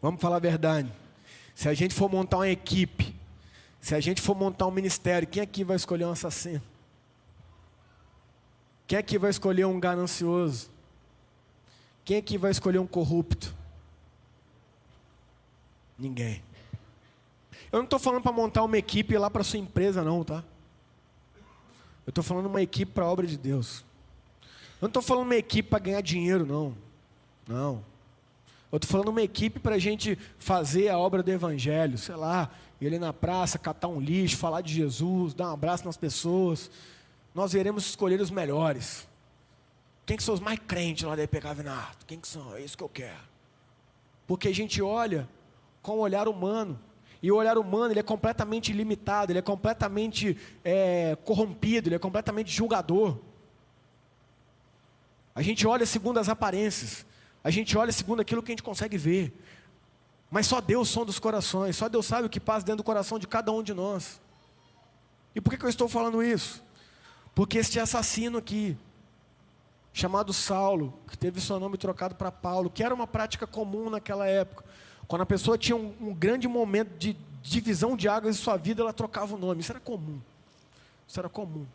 Vamos 0.00 0.20
falar 0.20 0.36
a 0.36 0.40
verdade. 0.40 0.92
Se 1.54 1.68
a 1.68 1.74
gente 1.74 1.94
for 1.94 2.08
montar 2.08 2.38
uma 2.38 2.48
equipe, 2.48 3.14
se 3.80 3.94
a 3.94 4.00
gente 4.00 4.20
for 4.20 4.36
montar 4.36 4.66
um 4.66 4.70
ministério, 4.70 5.26
quem 5.26 5.42
aqui 5.42 5.64
vai 5.64 5.76
escolher 5.76 6.04
um 6.04 6.12
assassino? 6.12 6.62
Quem 8.86 8.98
aqui 8.98 9.18
vai 9.18 9.30
escolher 9.30 9.64
um 9.64 9.78
ganancioso? 9.78 10.70
Quem 12.08 12.16
aqui 12.16 12.38
vai 12.38 12.50
escolher 12.50 12.78
um 12.78 12.86
corrupto? 12.86 13.54
Ninguém. 15.98 16.42
Eu 17.70 17.80
não 17.80 17.84
estou 17.84 17.98
falando 17.98 18.22
para 18.22 18.32
montar 18.32 18.64
uma 18.64 18.78
equipe 18.78 19.18
lá 19.18 19.28
para 19.28 19.44
sua 19.44 19.58
empresa, 19.58 20.02
não, 20.02 20.24
tá? 20.24 20.42
Eu 22.06 22.10
estou 22.10 22.24
falando 22.24 22.46
uma 22.46 22.62
equipe 22.62 22.90
para 22.92 23.04
a 23.04 23.08
obra 23.08 23.26
de 23.26 23.36
Deus. 23.36 23.84
Eu 24.40 24.48
não 24.80 24.88
estou 24.88 25.02
falando 25.02 25.26
uma 25.26 25.36
equipe 25.36 25.68
para 25.68 25.80
ganhar 25.80 26.00
dinheiro, 26.00 26.46
não. 26.46 26.74
Não. 27.46 27.84
Eu 28.72 28.78
estou 28.78 28.90
falando 28.90 29.08
uma 29.08 29.20
equipe 29.20 29.60
para 29.60 29.74
a 29.74 29.78
gente 29.78 30.18
fazer 30.38 30.88
a 30.88 30.96
obra 30.96 31.22
do 31.22 31.30
Evangelho, 31.30 31.98
sei 31.98 32.16
lá, 32.16 32.50
ir 32.80 32.86
ali 32.86 32.98
na 32.98 33.12
praça, 33.12 33.58
catar 33.58 33.88
um 33.88 34.00
lixo, 34.00 34.38
falar 34.38 34.62
de 34.62 34.72
Jesus, 34.72 35.34
dar 35.34 35.50
um 35.50 35.52
abraço 35.52 35.84
nas 35.84 35.98
pessoas. 35.98 36.70
Nós 37.34 37.52
iremos 37.52 37.84
escolher 37.84 38.18
os 38.18 38.30
melhores. 38.30 39.06
Quem 40.08 40.16
que 40.16 40.22
são 40.22 40.32
os 40.32 40.40
mais 40.40 40.58
crentes 40.66 41.04
lá 41.04 41.14
da 41.14 41.22
IPK 41.22 41.52
Vinardo? 41.54 42.06
Quem 42.06 42.18
que 42.18 42.26
são? 42.26 42.56
É 42.56 42.62
isso 42.62 42.78
que 42.78 42.82
eu 42.82 42.88
quero. 42.88 43.20
Porque 44.26 44.48
a 44.48 44.54
gente 44.54 44.80
olha 44.80 45.28
com 45.82 45.96
o 45.96 45.98
olhar 45.98 46.26
humano. 46.28 46.80
E 47.22 47.30
o 47.30 47.36
olhar 47.36 47.58
humano 47.58 47.92
ele 47.92 48.00
é 48.00 48.02
completamente 48.02 48.72
limitado, 48.72 49.32
ele 49.32 49.40
é 49.40 49.42
completamente 49.42 50.34
é, 50.64 51.14
corrompido, 51.26 51.88
ele 51.88 51.96
é 51.96 51.98
completamente 51.98 52.50
julgador. 52.50 53.18
A 55.34 55.42
gente 55.42 55.66
olha 55.66 55.84
segundo 55.84 56.16
as 56.16 56.30
aparências, 56.30 57.04
a 57.44 57.50
gente 57.50 57.76
olha 57.76 57.92
segundo 57.92 58.20
aquilo 58.20 58.42
que 58.42 58.50
a 58.50 58.54
gente 58.54 58.62
consegue 58.62 58.96
ver. 58.96 59.38
Mas 60.30 60.46
só 60.46 60.58
Deus 60.58 60.88
som 60.88 61.04
dos 61.04 61.18
corações, 61.18 61.76
só 61.76 61.86
Deus 61.86 62.06
sabe 62.06 62.26
o 62.26 62.30
que 62.30 62.40
passa 62.40 62.64
dentro 62.64 62.78
do 62.78 62.84
coração 62.84 63.18
de 63.18 63.28
cada 63.28 63.52
um 63.52 63.62
de 63.62 63.74
nós. 63.74 64.22
E 65.34 65.40
por 65.42 65.50
que, 65.50 65.58
que 65.58 65.66
eu 65.66 65.68
estou 65.68 65.86
falando 65.86 66.22
isso? 66.22 66.64
Porque 67.34 67.58
este 67.58 67.78
assassino 67.78 68.38
aqui, 68.38 68.74
chamado 69.98 70.32
Saulo, 70.32 70.94
que 71.08 71.18
teve 71.18 71.40
seu 71.40 71.58
nome 71.58 71.76
trocado 71.76 72.14
para 72.14 72.30
Paulo, 72.30 72.70
que 72.70 72.84
era 72.84 72.94
uma 72.94 73.06
prática 73.06 73.48
comum 73.48 73.90
naquela 73.90 74.28
época. 74.28 74.64
Quando 75.08 75.22
a 75.22 75.26
pessoa 75.26 75.58
tinha 75.58 75.74
um, 75.74 75.92
um 76.00 76.14
grande 76.14 76.46
momento 76.46 76.96
de 76.96 77.16
divisão 77.42 77.96
de 77.96 78.08
águas 78.08 78.36
em 78.36 78.38
sua 78.38 78.56
vida, 78.56 78.80
ela 78.80 78.92
trocava 78.92 79.34
o 79.34 79.38
nome. 79.38 79.60
Isso 79.60 79.72
era 79.72 79.80
comum. 79.80 80.20
Isso 81.06 81.18
era 81.18 81.28
comum. 81.28 81.66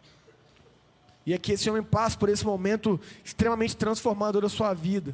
E 1.26 1.34
aqui 1.34 1.52
esse 1.52 1.70
homem 1.70 1.84
passa 1.84 2.18
por 2.18 2.30
esse 2.30 2.46
momento 2.46 2.98
extremamente 3.26 3.76
transformador 3.76 4.42
da 4.42 4.50
sua 4.50 4.74
vida. 4.74 5.14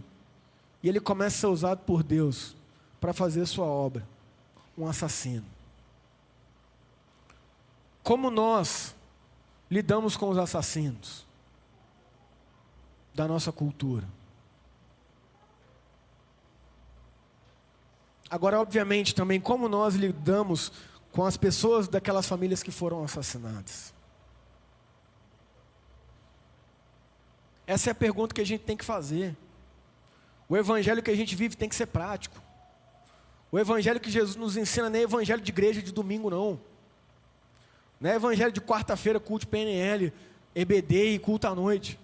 E 0.83 0.87
ele 0.87 0.99
começa 0.99 1.35
a 1.35 1.39
ser 1.39 1.47
usado 1.47 1.79
por 1.79 2.03
Deus 2.03 2.55
para 3.01 3.11
fazer 3.11 3.43
sua 3.47 3.65
obra. 3.65 4.07
Um 4.77 4.85
assassino. 4.85 5.45
Como 8.03 8.29
nós 8.29 8.95
lidamos 9.69 10.15
com 10.15 10.29
os 10.29 10.37
assassinos 10.37 11.27
da 13.19 13.27
nossa 13.27 13.51
cultura? 13.51 14.07
Agora, 18.29 18.61
obviamente, 18.61 19.13
também 19.13 19.41
como 19.41 19.67
nós 19.67 19.93
lidamos 19.93 20.71
com 21.11 21.25
as 21.25 21.35
pessoas 21.35 21.89
daquelas 21.89 22.25
famílias 22.25 22.63
que 22.63 22.71
foram 22.71 23.03
assassinadas. 23.03 23.93
Essa 27.67 27.89
é 27.89 27.91
a 27.91 27.95
pergunta 27.95 28.33
que 28.33 28.39
a 28.39 28.45
gente 28.45 28.63
tem 28.63 28.77
que 28.77 28.85
fazer. 28.85 29.35
O 30.47 30.55
evangelho 30.55 31.03
que 31.03 31.11
a 31.11 31.15
gente 31.15 31.35
vive 31.35 31.57
tem 31.57 31.67
que 31.67 31.75
ser 31.75 31.87
prático. 31.87 32.41
O 33.51 33.59
evangelho 33.59 33.99
que 33.99 34.09
Jesus 34.09 34.37
nos 34.37 34.55
ensina 34.55 34.89
não 34.89 34.97
é 34.97 35.01
evangelho 35.01 35.41
de 35.41 35.51
igreja 35.51 35.81
de 35.81 35.91
domingo, 35.91 36.29
não. 36.29 36.57
Não 37.99 38.11
é 38.11 38.15
evangelho 38.15 38.53
de 38.53 38.61
quarta-feira, 38.61 39.19
culto 39.19 39.45
PNL, 39.45 40.13
EBD 40.55 41.15
e 41.15 41.19
culto 41.19 41.47
à 41.47 41.53
noite. 41.53 41.99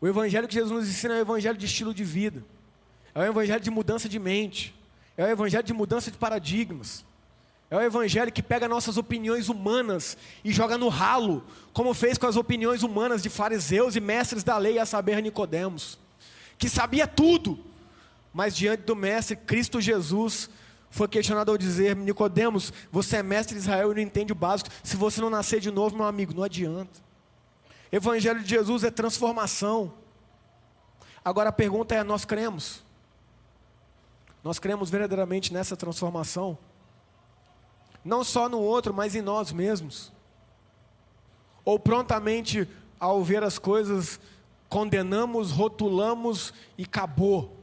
O 0.00 0.06
evangelho 0.06 0.46
que 0.46 0.54
Jesus 0.54 0.70
nos 0.70 0.88
ensina 0.88 1.14
é 1.14 1.18
o 1.18 1.20
evangelho 1.20 1.58
de 1.58 1.66
estilo 1.66 1.92
de 1.92 2.04
vida. 2.04 2.44
É 3.14 3.20
o 3.20 3.24
evangelho 3.24 3.60
de 3.60 3.70
mudança 3.70 4.08
de 4.08 4.18
mente. 4.18 4.74
É 5.16 5.24
o 5.24 5.28
evangelho 5.28 5.64
de 5.64 5.72
mudança 5.72 6.10
de 6.10 6.16
paradigmas. 6.16 7.04
É 7.70 7.76
o 7.76 7.82
evangelho 7.82 8.32
que 8.32 8.42
pega 8.42 8.66
nossas 8.66 8.96
opiniões 8.96 9.48
humanas 9.48 10.16
e 10.42 10.52
joga 10.52 10.78
no 10.78 10.88
ralo, 10.88 11.44
como 11.72 11.92
fez 11.92 12.16
com 12.16 12.26
as 12.26 12.36
opiniões 12.36 12.82
humanas 12.82 13.22
de 13.22 13.28
fariseus 13.28 13.94
e 13.94 14.00
mestres 14.00 14.42
da 14.42 14.56
lei, 14.56 14.78
a 14.78 14.86
saber 14.86 15.20
Nicodemos, 15.20 15.98
que 16.56 16.68
sabia 16.68 17.06
tudo, 17.06 17.58
mas 18.32 18.56
diante 18.56 18.84
do 18.84 18.96
mestre 18.96 19.36
Cristo 19.36 19.82
Jesus, 19.82 20.48
foi 20.90 21.08
questionado 21.08 21.50
ao 21.50 21.58
dizer: 21.58 21.94
Nicodemos, 21.94 22.72
você 22.90 23.18
é 23.18 23.22
mestre 23.22 23.54
de 23.54 23.60
Israel 23.60 23.92
e 23.92 23.96
não 23.96 24.02
entende 24.02 24.32
o 24.32 24.36
básico. 24.36 24.70
Se 24.82 24.96
você 24.96 25.20
não 25.20 25.28
nascer 25.28 25.60
de 25.60 25.70
novo, 25.70 25.94
meu 25.94 26.06
amigo, 26.06 26.32
não 26.32 26.44
adianta. 26.44 27.07
Evangelho 27.90 28.42
de 28.42 28.50
Jesus 28.50 28.84
é 28.84 28.90
transformação. 28.90 29.94
Agora 31.24 31.48
a 31.48 31.52
pergunta 31.52 31.94
é: 31.94 32.02
nós 32.02 32.24
cremos? 32.24 32.82
Nós 34.42 34.58
cremos 34.58 34.90
verdadeiramente 34.90 35.52
nessa 35.52 35.76
transformação? 35.76 36.56
Não 38.04 38.22
só 38.22 38.48
no 38.48 38.60
outro, 38.60 38.94
mas 38.94 39.14
em 39.14 39.22
nós 39.22 39.52
mesmos? 39.52 40.12
Ou 41.64 41.78
prontamente, 41.78 42.68
ao 42.98 43.22
ver 43.22 43.42
as 43.42 43.58
coisas, 43.58 44.20
condenamos, 44.68 45.50
rotulamos 45.50 46.54
e 46.76 46.84
acabou? 46.84 47.58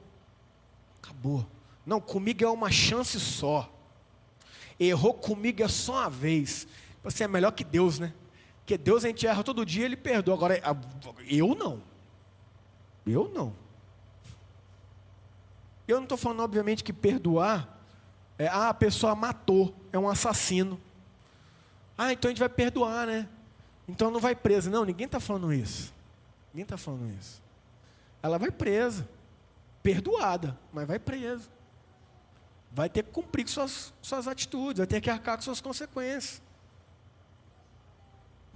Acabou. 1.01 1.45
Não, 1.85 2.01
comigo 2.01 2.43
é 2.43 2.49
uma 2.49 2.71
chance 2.71 3.19
só. 3.19 3.71
Errou 4.79 5.13
comigo 5.13 5.63
é 5.63 5.67
só 5.67 6.01
uma 6.01 6.09
vez. 6.09 6.67
Você 7.03 7.23
é 7.23 7.27
melhor 7.27 7.51
que 7.51 7.63
Deus, 7.63 7.97
né? 7.97 8.13
Porque 8.65 8.79
Deus 8.79 9.05
a 9.05 9.09
gente 9.09 9.27
erra 9.27 9.43
todo 9.43 9.63
dia, 9.63 9.85
Ele 9.85 9.95
perdoa. 9.95 10.33
Agora, 10.33 10.59
eu 11.29 11.53
não. 11.53 11.83
Eu 13.05 13.29
não. 13.31 13.53
Eu 15.87 15.97
não 15.97 16.05
estou 16.05 16.17
falando, 16.17 16.39
obviamente, 16.39 16.83
que 16.83 16.91
perdoar 16.91 17.79
é, 18.39 18.47
ah, 18.47 18.69
a 18.69 18.73
pessoa 18.73 19.13
matou, 19.13 19.71
é 19.93 19.99
um 19.99 20.09
assassino. 20.09 20.81
Ah, 21.95 22.11
então 22.11 22.27
a 22.27 22.31
gente 22.31 22.39
vai 22.39 22.49
perdoar, 22.49 23.05
né? 23.05 23.29
Então 23.87 24.09
não 24.09 24.19
vai 24.19 24.35
presa. 24.35 24.67
Não, 24.67 24.83
ninguém 24.83 25.05
está 25.05 25.19
falando 25.19 25.53
isso. 25.53 25.93
Ninguém 26.51 26.63
está 26.63 26.75
falando 26.75 27.07
isso. 27.19 27.43
Ela 28.23 28.39
vai 28.39 28.49
presa, 28.49 29.07
perdoada, 29.83 30.57
mas 30.73 30.87
vai 30.87 30.97
presa. 30.97 31.47
Vai 32.71 32.89
ter 32.89 33.03
que 33.03 33.11
cumprir 33.11 33.43
com 33.43 33.51
suas, 33.51 33.93
suas 34.01 34.27
atitudes, 34.27 34.79
vai 34.79 34.87
ter 34.87 34.99
que 34.99 35.09
arcar 35.09 35.37
com 35.37 35.43
suas 35.43 35.61
consequências. 35.61 36.41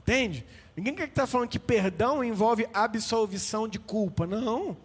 Entende? 0.09 0.43
Ninguém 0.75 0.95
quer 0.95 1.05
que 1.05 1.11
está 1.11 1.27
falando 1.27 1.49
que 1.49 1.59
perdão 1.59 2.23
envolve 2.23 2.67
absolvição 2.73 3.67
de 3.67 3.77
culpa. 3.77 4.25
Não. 4.25 4.75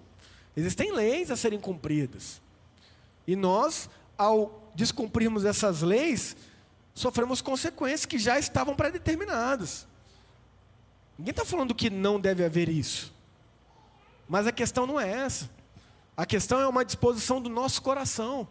Existem 0.54 0.92
leis 0.92 1.30
a 1.30 1.36
serem 1.36 1.58
cumpridas. 1.58 2.42
E 3.26 3.34
nós, 3.34 3.88
ao 4.18 4.70
descumprirmos 4.74 5.46
essas 5.46 5.80
leis, 5.80 6.36
sofremos 6.92 7.40
consequências 7.40 8.04
que 8.04 8.18
já 8.18 8.38
estavam 8.38 8.76
pré-determinadas. 8.76 9.86
Ninguém 11.18 11.30
está 11.30 11.42
falando 11.46 11.74
que 11.74 11.88
não 11.88 12.20
deve 12.20 12.44
haver 12.44 12.68
isso. 12.68 13.10
Mas 14.28 14.46
a 14.46 14.52
questão 14.52 14.86
não 14.86 15.00
é 15.00 15.10
essa. 15.10 15.48
A 16.14 16.26
questão 16.26 16.60
é 16.60 16.68
uma 16.68 16.84
disposição 16.84 17.40
do 17.40 17.48
nosso 17.48 17.80
coração. 17.80 18.46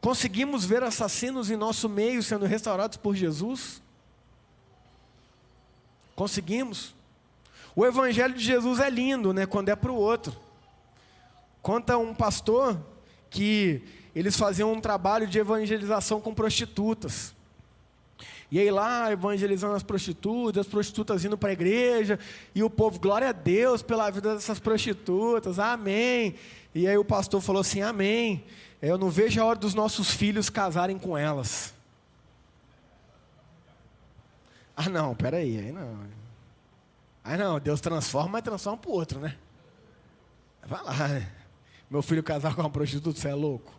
Conseguimos 0.00 0.64
ver 0.64 0.82
assassinos 0.82 1.50
em 1.50 1.56
nosso 1.56 1.90
meio 1.90 2.22
sendo 2.22 2.46
restaurados 2.46 2.96
por 2.96 3.14
Jesus? 3.14 3.82
Conseguimos? 6.20 6.94
O 7.74 7.86
evangelho 7.86 8.34
de 8.34 8.44
Jesus 8.44 8.78
é 8.78 8.90
lindo, 8.90 9.32
né, 9.32 9.46
quando 9.46 9.70
é 9.70 9.74
para 9.74 9.90
o 9.90 9.96
outro. 9.96 10.36
Conta 11.62 11.96
um 11.96 12.14
pastor 12.14 12.78
que 13.30 13.80
eles 14.14 14.36
faziam 14.36 14.70
um 14.70 14.82
trabalho 14.82 15.26
de 15.26 15.38
evangelização 15.38 16.20
com 16.20 16.34
prostitutas. 16.34 17.34
E 18.50 18.58
aí 18.58 18.70
lá 18.70 19.10
evangelizando 19.10 19.74
as 19.74 19.82
prostitutas, 19.82 20.66
as 20.66 20.70
prostitutas 20.70 21.24
indo 21.24 21.38
para 21.38 21.48
a 21.48 21.52
igreja, 21.54 22.18
e 22.54 22.62
o 22.62 22.68
povo, 22.68 23.00
glória 23.00 23.30
a 23.30 23.32
Deus 23.32 23.80
pela 23.80 24.10
vida 24.10 24.34
dessas 24.34 24.60
prostitutas, 24.60 25.58
amém. 25.58 26.34
E 26.74 26.86
aí 26.86 26.98
o 26.98 27.04
pastor 27.04 27.40
falou 27.40 27.62
assim: 27.62 27.80
amém. 27.80 28.44
Eu 28.82 28.98
não 28.98 29.08
vejo 29.08 29.40
a 29.40 29.44
hora 29.46 29.58
dos 29.58 29.72
nossos 29.72 30.10
filhos 30.10 30.50
casarem 30.50 30.98
com 30.98 31.16
elas. 31.16 31.72
Ah, 34.82 34.88
não, 34.88 35.14
peraí, 35.14 35.58
aí 35.58 35.72
não. 35.72 36.00
Aí 37.22 37.36
não, 37.36 37.60
Deus 37.60 37.82
transforma, 37.82 38.30
mas 38.30 38.42
transforma 38.42 38.78
para 38.78 38.90
o 38.90 38.94
outro, 38.94 39.20
né? 39.20 39.36
Vai 40.66 40.82
lá, 40.82 41.08
né? 41.08 41.30
Meu 41.90 42.00
filho 42.00 42.22
casar 42.22 42.54
com 42.54 42.62
uma 42.62 42.70
prostituta, 42.70 43.20
você 43.20 43.28
é 43.28 43.34
louco? 43.34 43.74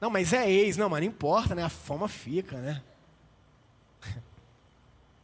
Não, 0.00 0.08
mas 0.08 0.32
é 0.32 0.50
ex, 0.50 0.78
não, 0.78 0.88
mas 0.88 1.00
não 1.00 1.08
importa, 1.08 1.54
né? 1.54 1.62
A 1.62 1.68
fama 1.68 2.08
fica, 2.08 2.56
né? 2.56 2.82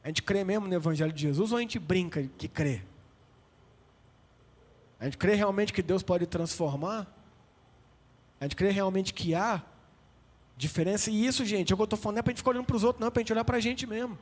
A 0.04 0.08
gente 0.08 0.22
crê 0.22 0.44
mesmo 0.44 0.68
no 0.68 0.74
Evangelho 0.74 1.12
de 1.12 1.22
Jesus 1.22 1.50
ou 1.50 1.58
a 1.58 1.60
gente 1.60 1.80
brinca 1.80 2.22
que 2.38 2.46
crê? 2.46 2.82
A 5.00 5.06
gente 5.06 5.16
crê 5.16 5.34
realmente 5.34 5.72
que 5.72 5.82
Deus 5.82 6.00
pode 6.00 6.26
transformar? 6.26 7.08
A 8.40 8.44
gente 8.44 8.54
crê 8.54 8.70
realmente 8.70 9.12
que 9.12 9.34
há 9.34 9.60
diferença? 10.56 11.10
E 11.10 11.26
isso, 11.26 11.44
gente, 11.44 11.72
é 11.72 11.74
o 11.74 11.76
que 11.76 11.82
eu 11.82 11.84
estou 11.84 11.98
falando, 11.98 12.16
não 12.16 12.20
é 12.20 12.22
para 12.22 12.30
a 12.30 12.34
gente 12.34 12.38
ficar 12.38 12.50
olhando 12.50 12.66
para 12.66 12.76
os 12.76 12.84
outros, 12.84 13.00
não, 13.00 13.08
é 13.08 13.10
para 13.10 13.18
a 13.18 13.22
gente 13.22 13.32
olhar 13.32 13.44
para 13.44 13.56
a 13.56 13.60
gente 13.60 13.84
mesmo. 13.84 14.16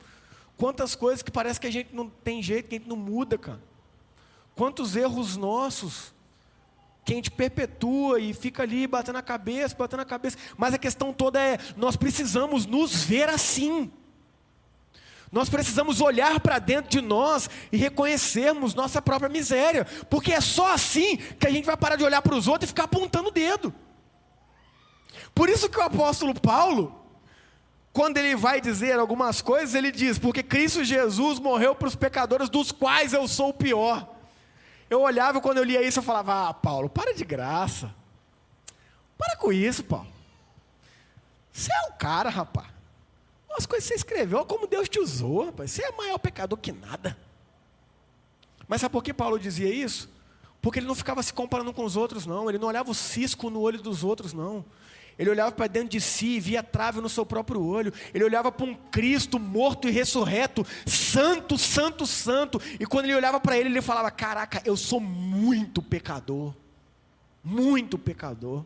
Quantas 0.56 0.94
coisas 0.94 1.22
que 1.22 1.30
parece 1.30 1.60
que 1.60 1.66
a 1.66 1.72
gente 1.72 1.94
não 1.94 2.08
tem 2.08 2.42
jeito, 2.42 2.68
que 2.68 2.76
a 2.76 2.78
gente 2.78 2.88
não 2.88 2.96
muda, 2.96 3.36
cara. 3.36 3.60
Quantos 4.54 4.94
erros 4.94 5.36
nossos 5.36 6.14
que 7.04 7.12
a 7.12 7.16
gente 7.16 7.30
perpetua 7.30 8.18
e 8.18 8.32
fica 8.32 8.62
ali 8.62 8.86
batendo 8.86 9.18
a 9.18 9.22
cabeça, 9.22 9.76
batendo 9.76 10.00
a 10.00 10.06
cabeça. 10.06 10.38
Mas 10.56 10.72
a 10.72 10.78
questão 10.78 11.12
toda 11.12 11.38
é: 11.38 11.58
nós 11.76 11.96
precisamos 11.96 12.64
nos 12.64 13.04
ver 13.04 13.28
assim. 13.28 13.92
Nós 15.30 15.48
precisamos 15.48 16.00
olhar 16.00 16.38
para 16.38 16.60
dentro 16.60 16.88
de 16.88 17.00
nós 17.00 17.50
e 17.72 17.76
reconhecermos 17.76 18.72
nossa 18.72 19.02
própria 19.02 19.28
miséria, 19.28 19.84
porque 20.08 20.32
é 20.32 20.40
só 20.40 20.72
assim 20.72 21.16
que 21.16 21.46
a 21.46 21.50
gente 21.50 21.64
vai 21.64 21.76
parar 21.76 21.96
de 21.96 22.04
olhar 22.04 22.22
para 22.22 22.36
os 22.36 22.46
outros 22.46 22.68
e 22.68 22.72
ficar 22.72 22.84
apontando 22.84 23.28
o 23.30 23.32
dedo. 23.32 23.74
Por 25.34 25.48
isso 25.48 25.68
que 25.68 25.76
o 25.76 25.82
apóstolo 25.82 26.40
Paulo, 26.40 27.03
quando 27.94 28.16
ele 28.16 28.34
vai 28.34 28.60
dizer 28.60 28.98
algumas 28.98 29.40
coisas, 29.40 29.72
ele 29.72 29.92
diz: 29.92 30.18
Porque 30.18 30.42
Cristo 30.42 30.82
Jesus 30.82 31.38
morreu 31.38 31.76
para 31.76 31.86
os 31.86 31.94
pecadores, 31.94 32.50
dos 32.50 32.72
quais 32.72 33.12
eu 33.12 33.28
sou 33.28 33.50
o 33.50 33.54
pior. 33.54 34.12
Eu 34.90 35.00
olhava 35.00 35.40
quando 35.40 35.58
eu 35.58 35.64
lia 35.64 35.80
isso, 35.80 36.00
eu 36.00 36.02
falava: 36.02 36.48
Ah, 36.48 36.52
Paulo, 36.52 36.90
para 36.90 37.14
de 37.14 37.24
graça. 37.24 37.94
Para 39.16 39.36
com 39.36 39.52
isso, 39.52 39.84
Paulo. 39.84 40.08
Você 41.52 41.70
é 41.72 41.88
o 41.88 41.92
cara, 41.92 42.28
rapaz. 42.28 42.66
As 43.56 43.64
coisas 43.64 43.88
que 43.88 43.94
você 43.94 44.00
escreveu, 44.00 44.38
olha 44.38 44.46
como 44.46 44.66
Deus 44.66 44.88
te 44.88 44.98
usou, 44.98 45.46
rapaz. 45.46 45.70
Você 45.70 45.84
é 45.84 45.92
maior 45.92 46.18
pecador 46.18 46.58
que 46.58 46.72
nada. 46.72 47.16
Mas 48.66 48.80
sabe 48.80 48.90
por 48.90 49.04
que 49.04 49.14
Paulo 49.14 49.38
dizia 49.38 49.72
isso? 49.72 50.10
Porque 50.60 50.80
ele 50.80 50.88
não 50.88 50.96
ficava 50.96 51.22
se 51.22 51.32
comparando 51.32 51.72
com 51.72 51.84
os 51.84 51.94
outros, 51.94 52.26
não. 52.26 52.48
Ele 52.48 52.58
não 52.58 52.66
olhava 52.66 52.90
o 52.90 52.94
cisco 52.94 53.50
no 53.50 53.60
olho 53.60 53.80
dos 53.80 54.02
outros, 54.02 54.32
não. 54.32 54.64
Ele 55.18 55.30
olhava 55.30 55.52
para 55.52 55.66
dentro 55.66 55.90
de 55.90 56.00
si 56.00 56.36
e 56.36 56.40
via 56.40 56.62
trave 56.62 57.00
no 57.00 57.08
seu 57.08 57.24
próprio 57.24 57.62
olho. 57.62 57.92
Ele 58.12 58.24
olhava 58.24 58.50
para 58.50 58.66
um 58.66 58.74
Cristo 58.74 59.38
morto 59.38 59.88
e 59.88 59.90
ressurreto, 59.90 60.66
santo, 60.86 61.56
santo, 61.56 62.06
santo. 62.06 62.60
E 62.80 62.86
quando 62.86 63.04
ele 63.06 63.14
olhava 63.14 63.38
para 63.38 63.56
ele, 63.56 63.68
ele 63.68 63.82
falava: 63.82 64.10
Caraca, 64.10 64.60
eu 64.64 64.76
sou 64.76 65.00
muito 65.00 65.80
pecador. 65.80 66.52
Muito 67.42 67.98
pecador. 67.98 68.64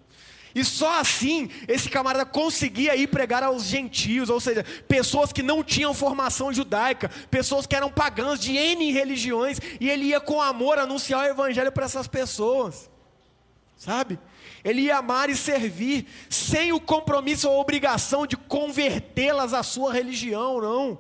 E 0.55 0.65
só 0.65 1.01
assim 1.01 1.51
esse 1.67 1.89
camarada 1.89 2.25
conseguia 2.25 2.97
ir 2.97 3.07
pregar 3.09 3.43
aos 3.43 3.65
gentios, 3.65 4.31
ou 4.31 4.41
seja, 4.41 4.65
pessoas 4.89 5.33
que 5.33 5.43
não 5.43 5.63
tinham 5.63 5.93
formação 5.93 6.53
judaica, 6.53 7.11
pessoas 7.31 7.67
que 7.67 7.77
eram 7.77 7.91
pagãs 7.91 8.41
de 8.41 8.57
N 8.57 8.91
religiões, 8.91 9.61
e 9.81 9.89
ele 9.89 10.07
ia 10.07 10.21
com 10.21 10.41
amor 10.41 10.79
anunciar 10.79 11.27
o 11.27 11.31
evangelho 11.31 11.71
para 11.71 11.85
essas 11.85 12.09
pessoas, 12.09 12.91
sabe? 13.77 14.19
Ele 14.69 14.83
ia 14.83 14.99
amar 14.99 15.31
e 15.31 15.35
servir, 15.35 16.07
sem 16.29 16.75
o 16.75 16.81
compromisso 16.81 17.49
ou 17.49 17.59
obrigação 17.59 18.27
de 18.27 18.37
convertê-las 18.37 19.55
à 19.55 19.63
sua 19.63 19.91
religião, 19.95 20.61
não. 20.61 20.99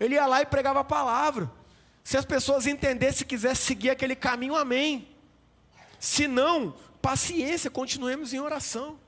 Ele 0.00 0.16
ia 0.16 0.26
lá 0.26 0.42
e 0.42 0.46
pregava 0.46 0.80
a 0.80 0.84
palavra. 0.84 1.48
Se 2.02 2.16
as 2.16 2.24
pessoas 2.24 2.66
entendessem 2.66 3.22
e 3.22 3.26
quisessem 3.26 3.64
seguir 3.64 3.90
aquele 3.90 4.16
caminho, 4.16 4.56
amém. 4.56 5.06
Se 6.00 6.26
não, 6.26 6.74
paciência, 7.00 7.70
continuemos 7.70 8.34
em 8.34 8.40
oração. 8.40 8.98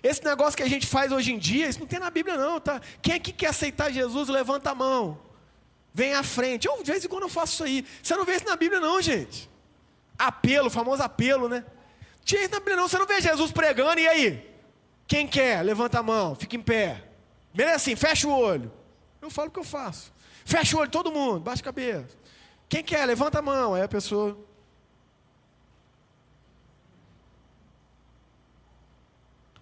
Esse 0.00 0.24
negócio 0.24 0.56
que 0.56 0.62
a 0.62 0.68
gente 0.68 0.86
faz 0.86 1.10
hoje 1.10 1.32
em 1.32 1.38
dia, 1.38 1.68
isso 1.68 1.80
não 1.80 1.88
tem 1.88 1.98
na 1.98 2.10
Bíblia 2.10 2.36
não, 2.36 2.60
tá? 2.60 2.80
Quem 3.02 3.18
que 3.18 3.32
quer 3.32 3.48
aceitar 3.48 3.90
Jesus, 3.90 4.28
levanta 4.28 4.70
a 4.70 4.76
mão. 4.76 5.20
Vem 5.92 6.14
à 6.14 6.22
frente. 6.22 6.68
Eu, 6.68 6.80
de 6.84 6.92
vez 6.92 7.04
em 7.04 7.08
quando 7.08 7.24
eu 7.24 7.28
faço 7.28 7.54
isso 7.54 7.64
aí. 7.64 7.84
Você 8.00 8.14
não 8.14 8.24
vê 8.24 8.36
isso 8.36 8.44
na 8.44 8.54
Bíblia 8.54 8.78
não, 8.78 9.02
gente. 9.02 9.50
Apelo, 10.16 10.70
famoso 10.70 11.02
apelo, 11.02 11.48
né? 11.48 11.64
Isso 12.36 12.50
na 12.50 12.76
não. 12.76 12.88
Você 12.88 12.98
não 12.98 13.06
vê 13.06 13.20
Jesus 13.20 13.50
pregando, 13.50 14.00
e 14.00 14.08
aí? 14.08 14.58
Quem 15.06 15.26
quer? 15.26 15.62
Levanta 15.62 16.00
a 16.00 16.02
mão, 16.02 16.34
fica 16.34 16.54
em 16.54 16.62
pé. 16.62 17.04
Beleza 17.54 17.76
assim, 17.76 17.96
fecha 17.96 18.28
o 18.28 18.30
olho. 18.30 18.70
Eu 19.22 19.30
falo 19.30 19.48
o 19.48 19.50
que 19.50 19.58
eu 19.58 19.64
faço. 19.64 20.12
Fecha 20.44 20.76
o 20.76 20.80
olho, 20.80 20.90
todo 20.90 21.10
mundo, 21.10 21.40
baixa 21.40 21.62
a 21.62 21.64
cabeça. 21.64 22.16
Quem 22.68 22.84
quer? 22.84 23.06
Levanta 23.06 23.38
a 23.38 23.42
mão. 23.42 23.74
Aí 23.74 23.82
a 23.82 23.88
pessoa. 23.88 24.36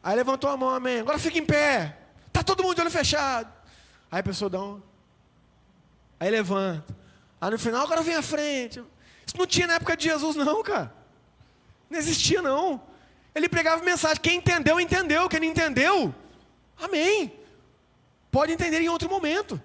Aí 0.03 0.17
levantou 0.17 0.51
a 0.51 0.57
mão, 0.57 0.71
amém. 0.71 1.01
Agora 1.01 1.19
fica 1.19 1.39
em 1.39 1.45
pé. 1.45 1.97
Tá 2.33 2.43
todo 2.43 2.63
mundo 2.63 2.75
de 2.75 2.81
olho 2.81 2.91
fechado. 2.91 3.53
Aí 4.11 4.21
a 4.21 4.23
pessoa 4.23 4.51
dá 4.51 4.61
um. 4.61 4.83
Aí 6.19 6.31
levanta. 6.31 6.97
Aí 7.41 7.51
no 7.51 7.59
final, 7.59 7.85
agora 7.85 8.03
vem 8.03 8.17
à 8.17 8.23
frente. 8.23 8.83
Isso 9.27 9.37
não 9.39 9.47
tinha 9.47 9.67
na 9.67 9.75
época 9.75 9.97
de 9.97 10.05
Jesus, 10.05 10.37
não, 10.37 10.63
cara. 10.63 10.93
Não 11.89 11.99
existia, 11.99 12.43
não. 12.43 12.81
Ele 13.35 13.49
pregava 13.49 13.85
mensagem. 13.85 14.21
Quem 14.21 14.39
entendeu, 14.39 14.81
entendeu. 14.81 15.29
Quem 15.29 15.41
não 15.41 15.47
entendeu, 15.47 16.15
amém. 16.79 17.33
Pode 18.31 18.53
entender 18.53 18.81
em 18.81 18.89
outro 18.89 19.09
momento. 19.09 19.61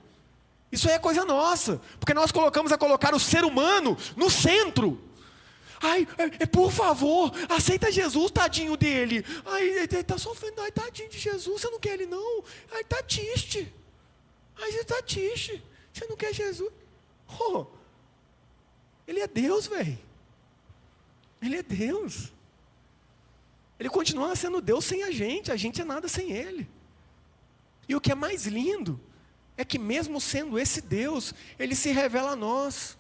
Isso 0.71 0.87
aí 0.87 0.95
é 0.95 0.99
coisa 0.99 1.25
nossa. 1.25 1.81
Porque 1.99 2.13
nós 2.13 2.31
colocamos 2.31 2.71
a 2.71 2.77
colocar 2.77 3.13
o 3.13 3.19
ser 3.19 3.43
humano 3.43 3.97
no 4.15 4.29
centro. 4.29 5.01
Ai, 5.81 6.07
é, 6.17 6.43
é, 6.43 6.45
por 6.45 6.71
favor, 6.71 7.33
aceita 7.49 7.91
Jesus, 7.91 8.29
tadinho 8.29 8.77
dele. 8.77 9.25
Ai, 9.45 9.63
ele 9.63 9.85
está 9.85 10.17
sofrendo. 10.17 10.61
Ai, 10.61 10.71
tadinho 10.71 11.09
de 11.09 11.17
Jesus, 11.17 11.61
você 11.61 11.69
não 11.69 11.79
quer 11.79 11.93
ele 11.93 12.05
não? 12.05 12.43
Ai, 12.71 12.81
está 12.81 13.01
triste. 13.01 13.73
Ai, 14.61 14.71
você 14.71 14.79
está 14.81 15.01
triste. 15.01 15.63
Você 15.91 16.05
não 16.07 16.15
quer 16.15 16.33
Jesus? 16.33 16.71
Oh, 17.39 17.65
ele 19.07 19.21
é 19.21 19.27
Deus, 19.27 19.67
velho. 19.67 19.97
Ele 21.41 21.57
é 21.57 21.63
Deus. 21.63 22.31
Ele 23.79 23.89
continua 23.89 24.35
sendo 24.35 24.61
Deus 24.61 24.85
sem 24.85 25.03
a 25.03 25.11
gente, 25.11 25.51
a 25.51 25.55
gente 25.55 25.81
é 25.81 25.83
nada 25.83 26.07
sem 26.07 26.31
Ele. 26.31 26.69
E 27.89 27.95
o 27.95 28.01
que 28.01 28.11
é 28.11 28.15
mais 28.15 28.45
lindo 28.45 28.99
é 29.57 29.65
que, 29.65 29.79
mesmo 29.79 30.21
sendo 30.21 30.59
esse 30.59 30.81
Deus, 30.81 31.33
Ele 31.57 31.75
se 31.75 31.91
revela 31.91 32.31
a 32.31 32.35
nós. 32.35 32.97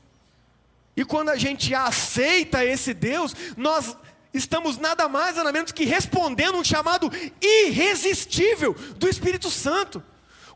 E 0.95 1.05
quando 1.05 1.29
a 1.29 1.37
gente 1.37 1.73
aceita 1.73 2.65
esse 2.65 2.93
Deus, 2.93 3.35
nós 3.55 3.95
estamos 4.33 4.77
nada 4.77 5.07
mais 5.07 5.35
nada 5.35 5.51
menos 5.51 5.71
que 5.71 5.85
respondendo 5.85 6.57
um 6.57 6.63
chamado 6.63 7.11
irresistível 7.41 8.73
do 8.97 9.07
Espírito 9.07 9.49
Santo. 9.49 10.03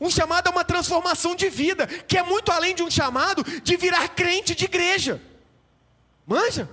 Um 0.02 0.10
chamado 0.10 0.48
a 0.48 0.52
uma 0.52 0.66
transformação 0.66 1.36
de 1.36 1.50
vida, 1.50 1.88
que 1.88 2.18
é 2.18 2.24
muito 2.24 2.52
além 2.52 2.76
de 2.76 2.84
um 2.84 2.92
chamado 2.92 3.44
de 3.62 3.78
virar 3.78 4.10
crente 4.10 4.54
de 4.54 4.66
igreja. 4.66 5.22
Manja? 6.26 6.70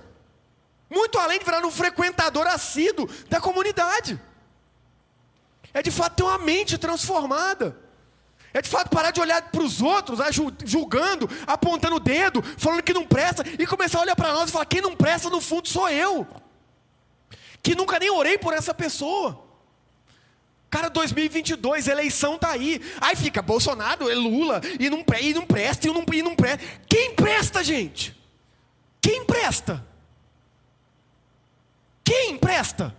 Muito 0.93 1.17
além 1.17 1.39
de 1.39 1.45
virar 1.45 1.65
um 1.65 1.71
frequentador 1.71 2.45
assíduo 2.45 3.09
da 3.27 3.41
comunidade. 3.41 4.21
É 5.73 5.81
de 5.81 5.89
fato 5.89 6.17
ter 6.17 6.23
uma 6.23 6.37
mente 6.37 6.77
transformada. 6.77 7.75
É 8.53 8.61
de 8.61 8.69
fato 8.69 8.89
parar 8.89 9.09
de 9.09 9.19
olhar 9.19 9.41
para 9.49 9.63
os 9.63 9.81
outros, 9.81 10.19
julgando, 10.63 11.27
apontando 11.47 11.95
o 11.95 11.99
dedo, 11.99 12.43
falando 12.59 12.83
que 12.83 12.93
não 12.93 13.07
presta, 13.07 13.43
e 13.57 13.65
começar 13.65 13.97
a 13.97 14.01
olhar 14.03 14.15
para 14.15 14.31
nós 14.31 14.49
e 14.49 14.53
falar: 14.53 14.65
quem 14.65 14.81
não 14.81 14.95
presta 14.95 15.31
no 15.31 15.41
fundo 15.41 15.67
sou 15.67 15.89
eu. 15.89 16.27
Que 17.63 17.73
nunca 17.73 17.97
nem 17.97 18.11
orei 18.11 18.37
por 18.37 18.53
essa 18.53 18.73
pessoa. 18.73 19.43
Cara, 20.69 20.89
2022, 20.89 21.87
eleição 21.87 22.37
tá 22.37 22.51
aí. 22.51 22.79
Aí 23.01 23.15
fica 23.15 23.41
Bolsonaro, 23.41 24.07
é 24.09 24.13
Lula, 24.13 24.61
e 24.79 24.89
não, 24.91 25.03
e 25.19 25.33
não 25.33 25.45
presta, 25.45 25.87
e 25.87 25.91
não, 25.91 26.05
e 26.13 26.21
não 26.21 26.35
presta. 26.35 26.63
Quem 26.87 27.15
presta, 27.15 27.63
gente? 27.63 28.15
Quem 29.01 29.25
presta? 29.25 29.92
Quem 32.03 32.31
empresta? 32.31 32.95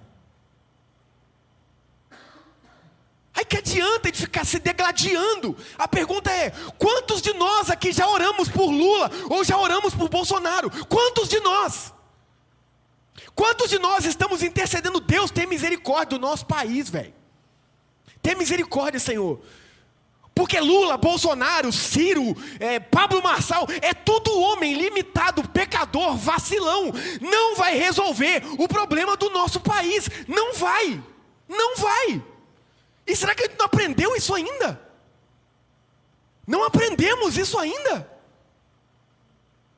Aí 3.35 3.45
que 3.45 3.57
adianta 3.57 4.13
de 4.13 4.19
ficar 4.19 4.45
se 4.47 4.61
degladiando? 4.61 5.57
A 5.77 5.89
pergunta 5.89 6.31
é: 6.31 6.51
quantos 6.79 7.21
de 7.21 7.33
nós 7.35 7.69
aqui 7.69 7.93
já 7.93 8.09
oramos 8.09 8.49
por 8.49 8.71
Lula 8.71 9.11
ou 9.29 9.43
já 9.45 9.59
oramos 9.59 9.95
por 9.95 10.09
Bolsonaro? 10.09 10.71
Quantos 10.87 11.29
de 11.29 11.41
nós? 11.41 11.93
Quantos 13.35 13.69
de 13.69 13.79
nós 13.79 14.05
estamos 14.05 14.43
intercedendo? 14.43 15.01
Deus 15.01 15.31
tem 15.31 15.47
misericórdia 15.47 16.17
do 16.17 16.23
nosso 16.23 16.47
país, 16.47 16.89
velho. 16.89 17.13
Tem 18.23 18.37
misericórdia, 18.37 19.01
Senhor. 19.01 19.41
Porque 20.35 20.59
Lula, 20.59 20.97
Bolsonaro, 20.97 21.73
Ciro, 21.73 22.37
é, 22.59 22.81
Pablo 22.81 23.23
Marçal, 23.23 23.67
é 23.81 23.95
tudo 23.95 24.37
homem 24.37 24.75
limitado, 24.75 25.49
pecador, 25.49 26.17
vacilão. 26.17 26.93
Não 27.21 27.55
vai 27.55 27.79
resolver 27.79 28.43
o 28.59 28.67
problema 28.67 29.17
do 29.17 29.31
nosso 29.31 29.61
país. 29.61 30.09
Não 30.27 30.55
vai. 30.55 31.01
Não 31.49 31.77
vai. 31.77 32.23
E 33.07 33.15
será 33.15 33.35
que 33.35 33.45
a 33.45 33.47
gente 33.47 33.59
não 33.59 33.67
aprendeu 33.67 34.17
isso 34.17 34.35
ainda? 34.35 34.81
Não 36.47 36.65
aprendemos 36.65 37.39
isso 37.39 37.59
ainda. 37.59 38.11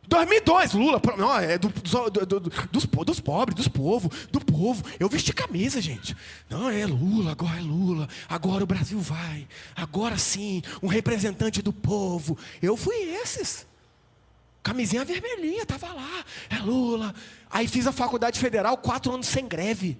2002, 0.09 0.73
Lula, 0.73 1.03
não, 1.17 1.37
é 1.37 1.59
do, 1.59 1.69
do, 1.69 2.11
do, 2.11 2.41
dos, 2.71 2.85
dos 2.85 3.21
pobres, 3.21 3.57
dos 3.57 3.69
povos, 3.69 4.27
do 4.31 4.41
povo. 4.41 4.85
Eu 5.01 5.09
vesti 5.09 5.33
camisa, 5.33 5.81
gente. 5.81 6.17
Não, 6.49 6.71
é 6.71 6.87
Lula, 6.87 7.33
agora 7.33 7.59
é 7.59 7.63
Lula. 7.63 8.09
Agora 8.29 8.63
o 8.63 8.67
Brasil 8.67 9.01
vai. 9.01 9.49
Agora 9.75 10.17
sim, 10.17 10.63
um 10.83 10.87
representante 10.87 11.61
do 11.61 11.73
povo. 11.73 12.39
Eu 12.63 12.77
fui 12.77 12.95
esses. 12.97 13.67
Camisinha 14.63 15.05
vermelhinha, 15.05 15.67
tava 15.67 15.93
lá. 15.93 16.25
É 16.51 16.59
Lula. 16.59 17.15
Aí 17.51 17.67
fiz 17.67 17.87
a 17.87 17.93
faculdade 17.93 18.39
federal, 18.39 18.77
quatro 18.77 19.13
anos 19.13 19.27
sem 19.27 19.47
greve. 19.47 19.99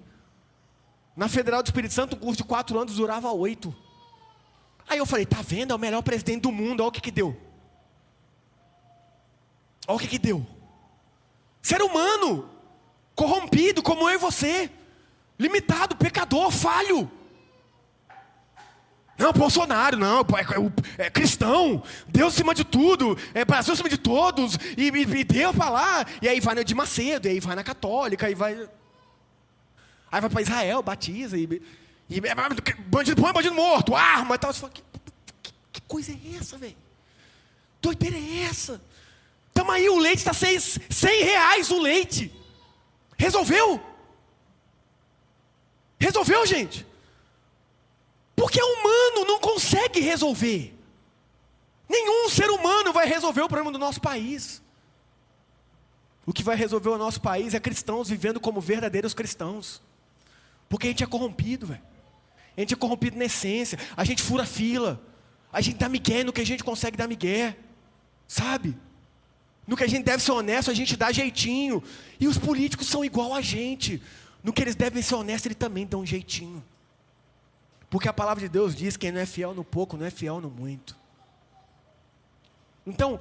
Na 1.15 1.27
Federal 1.27 1.63
do 1.63 1.65
Espírito 1.65 1.93
Santo, 1.93 2.15
um 2.15 2.19
curso 2.19 2.37
de 2.37 2.43
quatro 2.43 2.79
anos 2.79 2.95
durava 2.95 3.31
oito. 3.31 3.75
Aí 4.87 4.99
eu 4.99 5.05
falei, 5.05 5.25
tá 5.25 5.41
vendo? 5.41 5.71
É 5.71 5.75
o 5.75 5.79
melhor 5.79 6.01
presidente 6.01 6.43
do 6.43 6.51
mundo, 6.51 6.81
olha 6.81 6.89
o 6.89 6.91
que 6.91 7.01
que 7.01 7.11
deu. 7.11 7.35
Olha 9.87 9.95
o 9.95 9.99
que, 9.99 10.07
que 10.07 10.19
deu. 10.19 10.45
Ser 11.61 11.81
humano, 11.81 12.49
corrompido 13.15 13.81
como 13.81 14.09
eu 14.09 14.15
e 14.15 14.17
você, 14.17 14.69
limitado, 15.39 15.95
pecador, 15.95 16.51
falho. 16.51 17.09
Não, 19.17 19.33
Bolsonaro, 19.33 19.97
não, 19.97 20.19
é, 20.19 21.01
é, 21.01 21.05
é, 21.05 21.09
cristão, 21.09 21.81
Deus 22.07 22.35
acima 22.35 22.53
de 22.53 22.63
tudo, 22.63 23.17
é 23.33 23.43
Brasil 23.43 23.73
acima 23.73 23.89
de 23.89 23.97
todos, 23.97 24.59
e, 24.77 24.89
e, 24.89 25.01
e 25.01 25.23
Deus 25.23 25.55
para 25.55 25.69
lá, 25.69 26.05
e 26.21 26.29
aí 26.29 26.39
vai 26.39 26.53
na 26.53 26.61
de 26.61 26.75
Macedo, 26.75 27.27
e 27.27 27.31
aí 27.31 27.39
vai 27.39 27.55
na 27.55 27.63
católica, 27.63 28.29
e 28.29 28.35
vai. 28.35 28.69
Aí 30.11 30.21
vai 30.21 30.29
para 30.29 30.41
Israel, 30.41 30.83
batiza, 30.83 31.35
e, 31.35 31.61
e 32.09 32.21
bandido 32.85 33.21
põe 33.21 33.33
bandido 33.33 33.55
morto, 33.55 33.95
arma 33.95 34.35
e 34.35 34.37
tal. 34.37 34.53
Você 34.53 34.59
fala, 34.59 34.71
que, 34.71 34.83
que, 35.41 35.53
que 35.73 35.81
coisa 35.81 36.11
é 36.11 36.37
essa, 36.37 36.57
velho? 36.57 36.77
Doideira 37.81 38.15
é 38.15 38.43
essa? 38.43 38.79
Tamo 39.67 39.75
aí, 39.75 39.89
o 39.89 39.97
leite 39.97 40.19
está 40.19 40.31
100 40.33 41.23
reais 41.23 41.69
o 41.71 41.77
leite. 41.77 42.33
Resolveu? 43.17 43.83
Resolveu, 45.99 46.45
gente? 46.45 46.87
Porque 48.33 48.61
humano 48.61 49.25
não 49.27 49.41
consegue 49.41 49.99
resolver. 49.99 50.73
Nenhum 51.89 52.29
ser 52.29 52.49
humano 52.49 52.93
vai 52.93 53.05
resolver 53.07 53.41
o 53.41 53.49
problema 53.49 53.69
do 53.69 53.77
nosso 53.77 53.99
país. 53.99 54.61
O 56.25 56.31
que 56.31 56.43
vai 56.43 56.55
resolver 56.55 56.87
o 56.87 56.97
nosso 56.97 57.19
país 57.19 57.53
é 57.53 57.59
cristãos 57.59 58.07
vivendo 58.07 58.39
como 58.39 58.61
verdadeiros 58.61 59.13
cristãos. 59.13 59.81
Porque 60.69 60.87
a 60.87 60.89
gente 60.91 61.03
é 61.03 61.07
corrompido, 61.07 61.67
velho. 61.67 61.83
A 62.55 62.61
gente 62.61 62.73
é 62.73 62.77
corrompido 62.77 63.17
na 63.17 63.25
essência. 63.25 63.77
A 63.97 64.05
gente 64.05 64.23
fura 64.23 64.45
fila. 64.45 65.01
A 65.51 65.59
gente 65.59 65.75
dá 65.75 65.89
migué 65.89 66.23
no 66.23 66.31
que 66.31 66.39
a 66.39 66.45
gente 66.45 66.63
consegue 66.63 66.95
dar 66.95 67.07
migué. 67.09 67.57
Sabe? 68.29 68.86
No 69.67 69.75
que 69.75 69.83
a 69.83 69.87
gente 69.87 70.05
deve 70.05 70.23
ser 70.23 70.31
honesto, 70.31 70.71
a 70.71 70.73
gente 70.73 70.95
dá 70.95 71.11
jeitinho. 71.11 71.83
E 72.17 72.25
os 72.25 72.37
políticos 72.37 72.87
são 72.87 73.03
igual 73.03 73.35
a 73.35 73.41
gente. 73.41 74.01
No 74.41 74.53
que 74.53 74.61
eles 74.61 74.75
devem 74.75 75.03
ser 75.03 75.15
honestos, 75.15 75.47
eles 75.47 75.57
também 75.57 75.85
dão 75.85 75.99
um 75.99 76.05
jeitinho. 76.05 76.63
Porque 77.89 78.07
a 78.07 78.13
palavra 78.13 78.41
de 78.41 78.49
Deus 78.49 78.73
diz: 78.73 78.95
quem 78.95 79.11
não 79.11 79.19
é 79.19 79.25
fiel 79.25 79.53
no 79.53 79.65
pouco, 79.65 79.97
não 79.97 80.05
é 80.05 80.09
fiel 80.09 80.39
no 80.39 80.49
muito. 80.49 80.95
Então, 82.85 83.19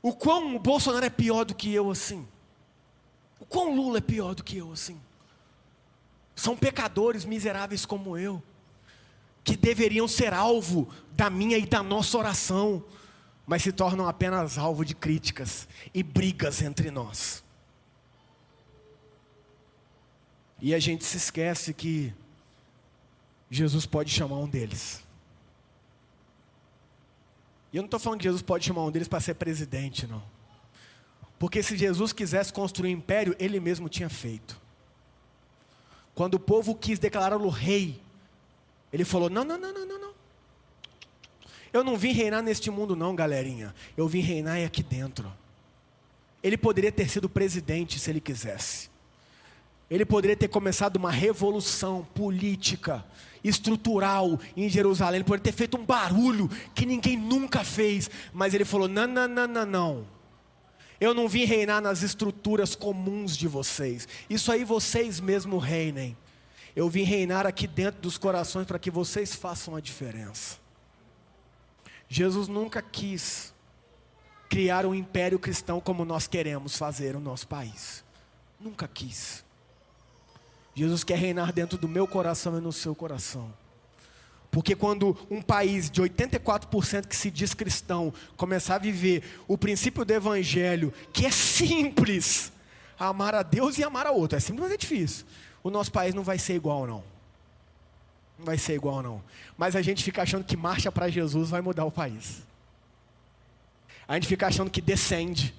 o 0.00 0.14
quão 0.14 0.56
o 0.56 0.58
Bolsonaro 0.58 1.04
é 1.04 1.10
pior 1.10 1.44
do 1.44 1.54
que 1.54 1.72
eu 1.72 1.90
assim? 1.90 2.26
O 3.38 3.44
quão 3.44 3.74
Lula 3.74 3.98
é 3.98 4.00
pior 4.00 4.34
do 4.34 4.42
que 4.42 4.56
eu 4.56 4.72
assim? 4.72 4.98
São 6.34 6.56
pecadores 6.56 7.26
miseráveis 7.26 7.84
como 7.84 8.16
eu, 8.16 8.42
que 9.44 9.56
deveriam 9.56 10.08
ser 10.08 10.32
alvo 10.32 10.88
da 11.12 11.28
minha 11.28 11.58
e 11.58 11.66
da 11.66 11.82
nossa 11.82 12.16
oração 12.16 12.82
mas 13.50 13.64
se 13.64 13.72
tornam 13.72 14.06
apenas 14.06 14.56
alvo 14.56 14.84
de 14.84 14.94
críticas 14.94 15.66
e 15.92 16.04
brigas 16.04 16.62
entre 16.62 16.88
nós. 16.88 17.42
E 20.60 20.72
a 20.72 20.78
gente 20.78 21.04
se 21.04 21.16
esquece 21.16 21.74
que 21.74 22.14
Jesus 23.50 23.86
pode 23.86 24.08
chamar 24.08 24.36
um 24.36 24.48
deles. 24.48 25.02
E 27.72 27.76
eu 27.76 27.82
não 27.82 27.88
estou 27.88 27.98
falando 27.98 28.20
que 28.20 28.24
Jesus 28.26 28.40
pode 28.40 28.64
chamar 28.64 28.84
um 28.84 28.90
deles 28.92 29.08
para 29.08 29.18
ser 29.18 29.34
presidente, 29.34 30.06
não. 30.06 30.22
Porque 31.36 31.60
se 31.60 31.76
Jesus 31.76 32.12
quisesse 32.12 32.52
construir 32.52 32.94
um 32.94 32.98
império, 32.98 33.34
ele 33.36 33.58
mesmo 33.58 33.88
tinha 33.88 34.08
feito. 34.08 34.60
Quando 36.14 36.34
o 36.34 36.40
povo 36.40 36.72
quis 36.72 37.00
declará-lo 37.00 37.48
rei, 37.48 38.00
ele 38.92 39.04
falou: 39.04 39.28
não, 39.28 39.42
não, 39.42 39.58
não, 39.58 39.72
não, 39.72 39.86
não, 39.86 40.00
não. 40.00 40.09
Eu 41.72 41.84
não 41.84 41.96
vim 41.96 42.12
reinar 42.12 42.42
neste 42.42 42.70
mundo, 42.70 42.96
não, 42.96 43.14
galerinha. 43.14 43.74
Eu 43.96 44.08
vim 44.08 44.20
reinar 44.20 44.58
aqui 44.64 44.82
dentro. 44.82 45.32
Ele 46.42 46.56
poderia 46.56 46.90
ter 46.90 47.08
sido 47.08 47.28
presidente 47.28 47.98
se 47.98 48.10
ele 48.10 48.20
quisesse. 48.20 48.90
Ele 49.90 50.04
poderia 50.04 50.36
ter 50.36 50.48
começado 50.48 50.96
uma 50.96 51.10
revolução 51.10 52.06
política, 52.14 53.04
estrutural 53.42 54.38
em 54.56 54.68
Jerusalém. 54.68 55.16
Ele 55.16 55.24
poderia 55.24 55.52
ter 55.52 55.56
feito 55.56 55.76
um 55.76 55.84
barulho 55.84 56.48
que 56.74 56.86
ninguém 56.86 57.16
nunca 57.16 57.64
fez. 57.64 58.08
Mas 58.32 58.54
ele 58.54 58.64
falou: 58.64 58.88
não, 58.88 59.06
não, 59.06 59.28
não, 59.28 59.46
não, 59.48 59.66
não. 59.66 60.06
Eu 61.00 61.14
não 61.14 61.28
vim 61.28 61.44
reinar 61.44 61.80
nas 61.80 62.02
estruturas 62.02 62.74
comuns 62.74 63.36
de 63.36 63.48
vocês. 63.48 64.06
Isso 64.28 64.52
aí 64.52 64.64
vocês 64.64 65.18
mesmo 65.18 65.58
reinem. 65.58 66.16
Eu 66.76 66.88
vim 66.88 67.02
reinar 67.02 67.46
aqui 67.46 67.66
dentro 67.66 68.00
dos 68.00 68.16
corações 68.16 68.66
para 68.66 68.78
que 68.78 68.90
vocês 68.90 69.34
façam 69.34 69.74
a 69.74 69.80
diferença. 69.80 70.58
Jesus 72.12 72.48
nunca 72.48 72.82
quis 72.82 73.54
criar 74.48 74.84
um 74.84 74.92
império 74.92 75.38
cristão 75.38 75.80
como 75.80 76.04
nós 76.04 76.26
queremos 76.26 76.76
fazer 76.76 77.14
no 77.14 77.20
nosso 77.20 77.46
país. 77.46 78.04
Nunca 78.58 78.88
quis. 78.88 79.44
Jesus 80.74 81.04
quer 81.04 81.16
reinar 81.16 81.52
dentro 81.52 81.78
do 81.78 81.86
meu 81.86 82.08
coração 82.08 82.58
e 82.58 82.60
no 82.60 82.72
seu 82.72 82.96
coração. 82.96 83.52
Porque 84.50 84.74
quando 84.74 85.16
um 85.30 85.40
país 85.40 85.88
de 85.88 86.02
84% 86.02 87.06
que 87.06 87.14
se 87.14 87.30
diz 87.30 87.54
cristão 87.54 88.12
começar 88.36 88.74
a 88.74 88.78
viver 88.78 89.22
o 89.46 89.56
princípio 89.56 90.04
do 90.04 90.12
evangelho, 90.12 90.92
que 91.12 91.24
é 91.24 91.30
simples, 91.30 92.50
amar 92.98 93.36
a 93.36 93.44
Deus 93.44 93.78
e 93.78 93.84
amar 93.84 94.08
a 94.08 94.10
outro, 94.10 94.36
é 94.36 94.40
simples, 94.40 94.64
mas 94.64 94.72
é 94.72 94.76
difícil. 94.76 95.24
O 95.62 95.70
nosso 95.70 95.92
país 95.92 96.12
não 96.12 96.24
vai 96.24 96.40
ser 96.40 96.54
igual 96.54 96.88
não. 96.88 97.04
Não 98.40 98.46
vai 98.46 98.56
ser 98.56 98.74
igual, 98.74 99.02
não. 99.02 99.22
Mas 99.56 99.76
a 99.76 99.82
gente 99.82 100.02
fica 100.02 100.22
achando 100.22 100.44
que 100.44 100.56
marcha 100.56 100.90
para 100.90 101.10
Jesus 101.10 101.50
vai 101.50 101.60
mudar 101.60 101.84
o 101.84 101.90
país. 101.90 102.42
A 104.08 104.14
gente 104.14 104.26
fica 104.26 104.46
achando 104.46 104.70
que 104.70 104.80
descende. 104.80 105.54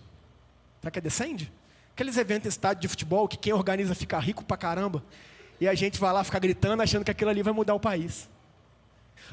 Será 0.79 0.89
que 0.89 0.97
é 0.97 1.01
descende? 1.01 1.51
Aqueles 1.93 2.17
eventos 2.17 2.47
em 2.47 2.49
estádio 2.49 2.81
de 2.81 2.87
futebol 2.87 3.27
que 3.27 3.37
quem 3.37 3.53
organiza 3.53 3.93
fica 3.93 4.17
rico 4.17 4.43
pra 4.43 4.57
caramba. 4.57 5.03
E 5.59 5.67
a 5.67 5.75
gente 5.75 5.99
vai 5.99 6.11
lá 6.11 6.23
ficar 6.23 6.39
gritando 6.39 6.81
achando 6.81 7.05
que 7.05 7.11
aquilo 7.11 7.29
ali 7.29 7.43
vai 7.43 7.53
mudar 7.53 7.75
o 7.75 7.79
país. 7.79 8.27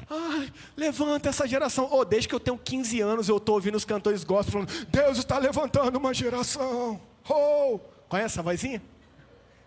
Ai, 0.07 0.53
levanta 0.77 1.29
essa 1.29 1.47
geração. 1.47 1.89
Oh, 1.91 2.05
desde 2.05 2.29
que 2.29 2.35
eu 2.35 2.39
tenho 2.39 2.57
15 2.57 3.01
anos 3.01 3.27
eu 3.27 3.37
estou 3.37 3.55
ouvindo 3.55 3.75
os 3.75 3.83
cantores 3.83 4.23
gospel 4.23 4.51
falando: 4.51 4.85
Deus 4.89 5.17
está 5.17 5.39
levantando 5.39 5.97
uma 5.97 6.13
geração. 6.13 7.01
Oh! 7.27 7.79
Conhece 8.07 8.35
essa 8.35 8.43
vozinha? 8.43 8.81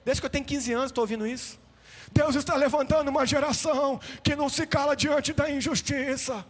Desde 0.04 0.20
que 0.20 0.26
eu 0.26 0.30
tenho 0.30 0.44
15 0.44 0.72
anos 0.72 0.86
estou 0.86 1.02
ouvindo 1.02 1.26
isso. 1.26 1.58
Deus 2.12 2.34
está 2.34 2.54
levantando 2.54 3.08
uma 3.08 3.24
geração 3.24 3.98
que 4.22 4.36
não 4.36 4.48
se 4.48 4.66
cala 4.66 4.94
diante 4.94 5.32
da 5.32 5.50
injustiça. 5.50 6.44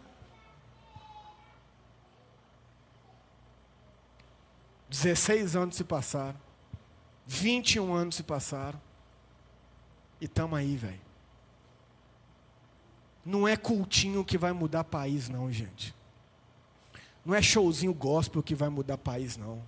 Dezesseis 4.89 5.55
anos 5.55 5.75
se 5.75 5.83
passaram, 5.83 6.39
21 7.25 7.93
anos 7.93 8.15
se 8.15 8.23
passaram, 8.23 8.79
e 10.21 10.25
estamos 10.25 10.59
aí, 10.59 10.75
velho. 10.75 11.01
Não 13.25 13.47
é 13.47 13.55
cultinho 13.55 14.23
que 14.23 14.37
vai 14.37 14.51
mudar 14.51 14.83
país, 14.83 15.29
não, 15.29 15.51
gente. 15.51 15.95
Não 17.25 17.33
é 17.33 17.41
showzinho 17.41 17.93
gospel 17.93 18.43
que 18.43 18.53
vai 18.53 18.69
mudar 18.69 18.97
país, 18.97 19.37
não. 19.37 19.63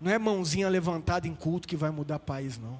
Não 0.00 0.10
é 0.10 0.18
mãozinha 0.18 0.68
levantada 0.68 1.26
em 1.26 1.34
culto 1.34 1.66
que 1.66 1.76
vai 1.76 1.90
mudar 1.90 2.20
país, 2.20 2.56
não. 2.56 2.78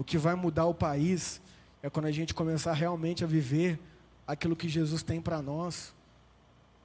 O 0.00 0.02
que 0.02 0.16
vai 0.16 0.34
mudar 0.34 0.64
o 0.64 0.72
país 0.72 1.42
é 1.82 1.90
quando 1.90 2.06
a 2.06 2.10
gente 2.10 2.32
começar 2.32 2.72
realmente 2.72 3.22
a 3.22 3.26
viver 3.26 3.78
aquilo 4.26 4.56
que 4.56 4.66
Jesus 4.66 5.02
tem 5.02 5.20
para 5.20 5.42
nós, 5.42 5.92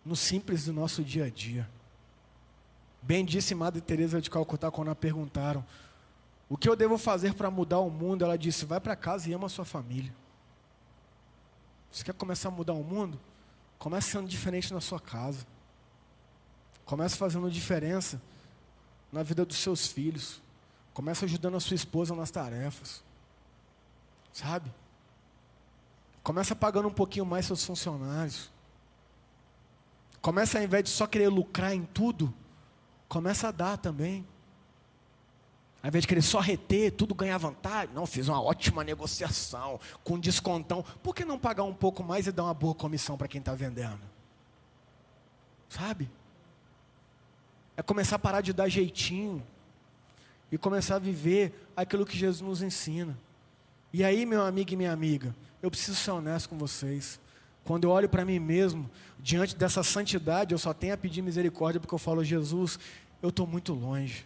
no 0.03 0.17
simples 0.17 0.65
do 0.65 0.73
nosso 0.73 1.01
dia 1.01 1.23
a 1.23 1.29
dia. 1.29 1.69
Bem 3.01 3.23
disse 3.23 3.55
Madre 3.55 3.79
Teresa 3.79 4.19
de 4.19 4.29
Calcutá 4.29 4.69
quando 4.69 4.91
a 4.91 4.95
perguntaram: 4.95 5.65
"O 6.49 6.57
que 6.57 6.67
eu 6.67 6.75
devo 6.75 6.97
fazer 6.97 7.33
para 7.35 7.49
mudar 7.49 7.79
o 7.79 7.89
mundo?" 7.89 8.25
Ela 8.25 8.37
disse: 8.37 8.65
"Vai 8.65 8.81
para 8.81 8.97
casa 8.97 9.29
e 9.29 9.33
ama 9.33 9.45
a 9.45 9.49
sua 9.49 9.63
família." 9.63 10.13
Você 11.89 12.03
quer 12.03 12.15
começar 12.15 12.49
a 12.49 12.51
mudar 12.51 12.73
o 12.73 12.83
mundo? 12.83 13.17
Comece 13.79 14.09
sendo 14.09 14.27
diferente 14.27 14.73
na 14.73 14.81
sua 14.81 14.99
casa. 14.99 15.47
Comece 16.83 17.15
fazendo 17.15 17.49
diferença 17.49 18.21
na 19.09 19.23
vida 19.23 19.45
dos 19.45 19.55
seus 19.55 19.87
filhos. 19.87 20.43
Comece 20.95 21.25
ajudando 21.25 21.57
a 21.57 21.59
sua 21.59 21.75
esposa 21.75 22.15
nas 22.15 22.31
tarefas. 22.31 23.03
Sabe? 24.31 24.73
Começa 26.23 26.55
pagando 26.55 26.87
um 26.87 26.93
pouquinho 26.93 27.25
mais 27.25 27.45
seus 27.45 27.65
funcionários. 27.65 28.49
Começa 30.21 30.57
ao 30.57 30.63
invés 30.63 30.85
de 30.85 30.89
só 30.89 31.05
querer 31.05 31.27
lucrar 31.27 31.75
em 31.75 31.83
tudo, 31.83 32.33
começa 33.09 33.49
a 33.49 33.51
dar 33.51 33.77
também. 33.77 34.25
Ao 35.83 35.89
invés 35.89 36.03
de 36.03 36.07
querer 36.07 36.21
só 36.21 36.39
reter, 36.39 36.93
tudo 36.93 37.13
ganhar 37.13 37.37
vantagem. 37.37 37.93
Não, 37.93 38.05
fiz 38.05 38.29
uma 38.29 38.41
ótima 38.41 38.81
negociação, 38.81 39.77
com 40.01 40.17
descontão. 40.17 40.81
Por 41.03 41.13
que 41.13 41.25
não 41.25 41.37
pagar 41.37 41.63
um 41.63 41.73
pouco 41.73 42.05
mais 42.05 42.25
e 42.25 42.31
dar 42.31 42.45
uma 42.45 42.53
boa 42.53 42.73
comissão 42.73 43.17
para 43.17 43.27
quem 43.27 43.39
está 43.39 43.53
vendendo? 43.53 44.01
Sabe? 45.67 46.09
É 47.75 47.83
começar 47.83 48.15
a 48.15 48.19
parar 48.19 48.39
de 48.39 48.53
dar 48.53 48.69
jeitinho 48.69 49.45
e 50.55 50.57
começar 50.57 50.95
a 50.95 50.99
viver 50.99 51.67
aquilo 51.75 52.05
que 52.05 52.17
Jesus 52.17 52.39
nos 52.39 52.61
ensina. 52.61 53.17
E 53.91 54.05
aí, 54.05 54.25
meu 54.25 54.41
amigo 54.41 54.71
e 54.71 54.77
minha 54.77 54.93
amiga, 54.93 55.35
eu 55.61 55.69
preciso 55.69 55.97
ser 55.97 56.11
honesto 56.11 56.47
com 56.47 56.57
vocês. 56.57 57.19
Quando 57.65 57.83
eu 57.83 57.89
olho 57.89 58.07
para 58.07 58.23
mim 58.23 58.39
mesmo, 58.39 58.89
diante 59.19 59.53
dessa 59.53 59.83
santidade, 59.83 60.53
eu 60.53 60.57
só 60.57 60.73
tenho 60.73 60.93
a 60.93 60.97
pedir 60.97 61.21
misericórdia 61.21 61.81
porque 61.81 61.93
eu 61.93 61.99
falo, 61.99 62.23
Jesus, 62.23 62.79
eu 63.21 63.27
estou 63.27 63.45
muito 63.45 63.73
longe. 63.73 64.25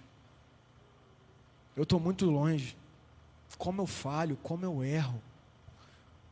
Eu 1.75 1.81
estou 1.81 1.99
muito 1.99 2.27
longe. 2.29 2.77
Como 3.57 3.81
eu 3.81 3.87
falho, 3.87 4.37
como 4.43 4.63
eu 4.63 4.83
erro. 4.83 5.19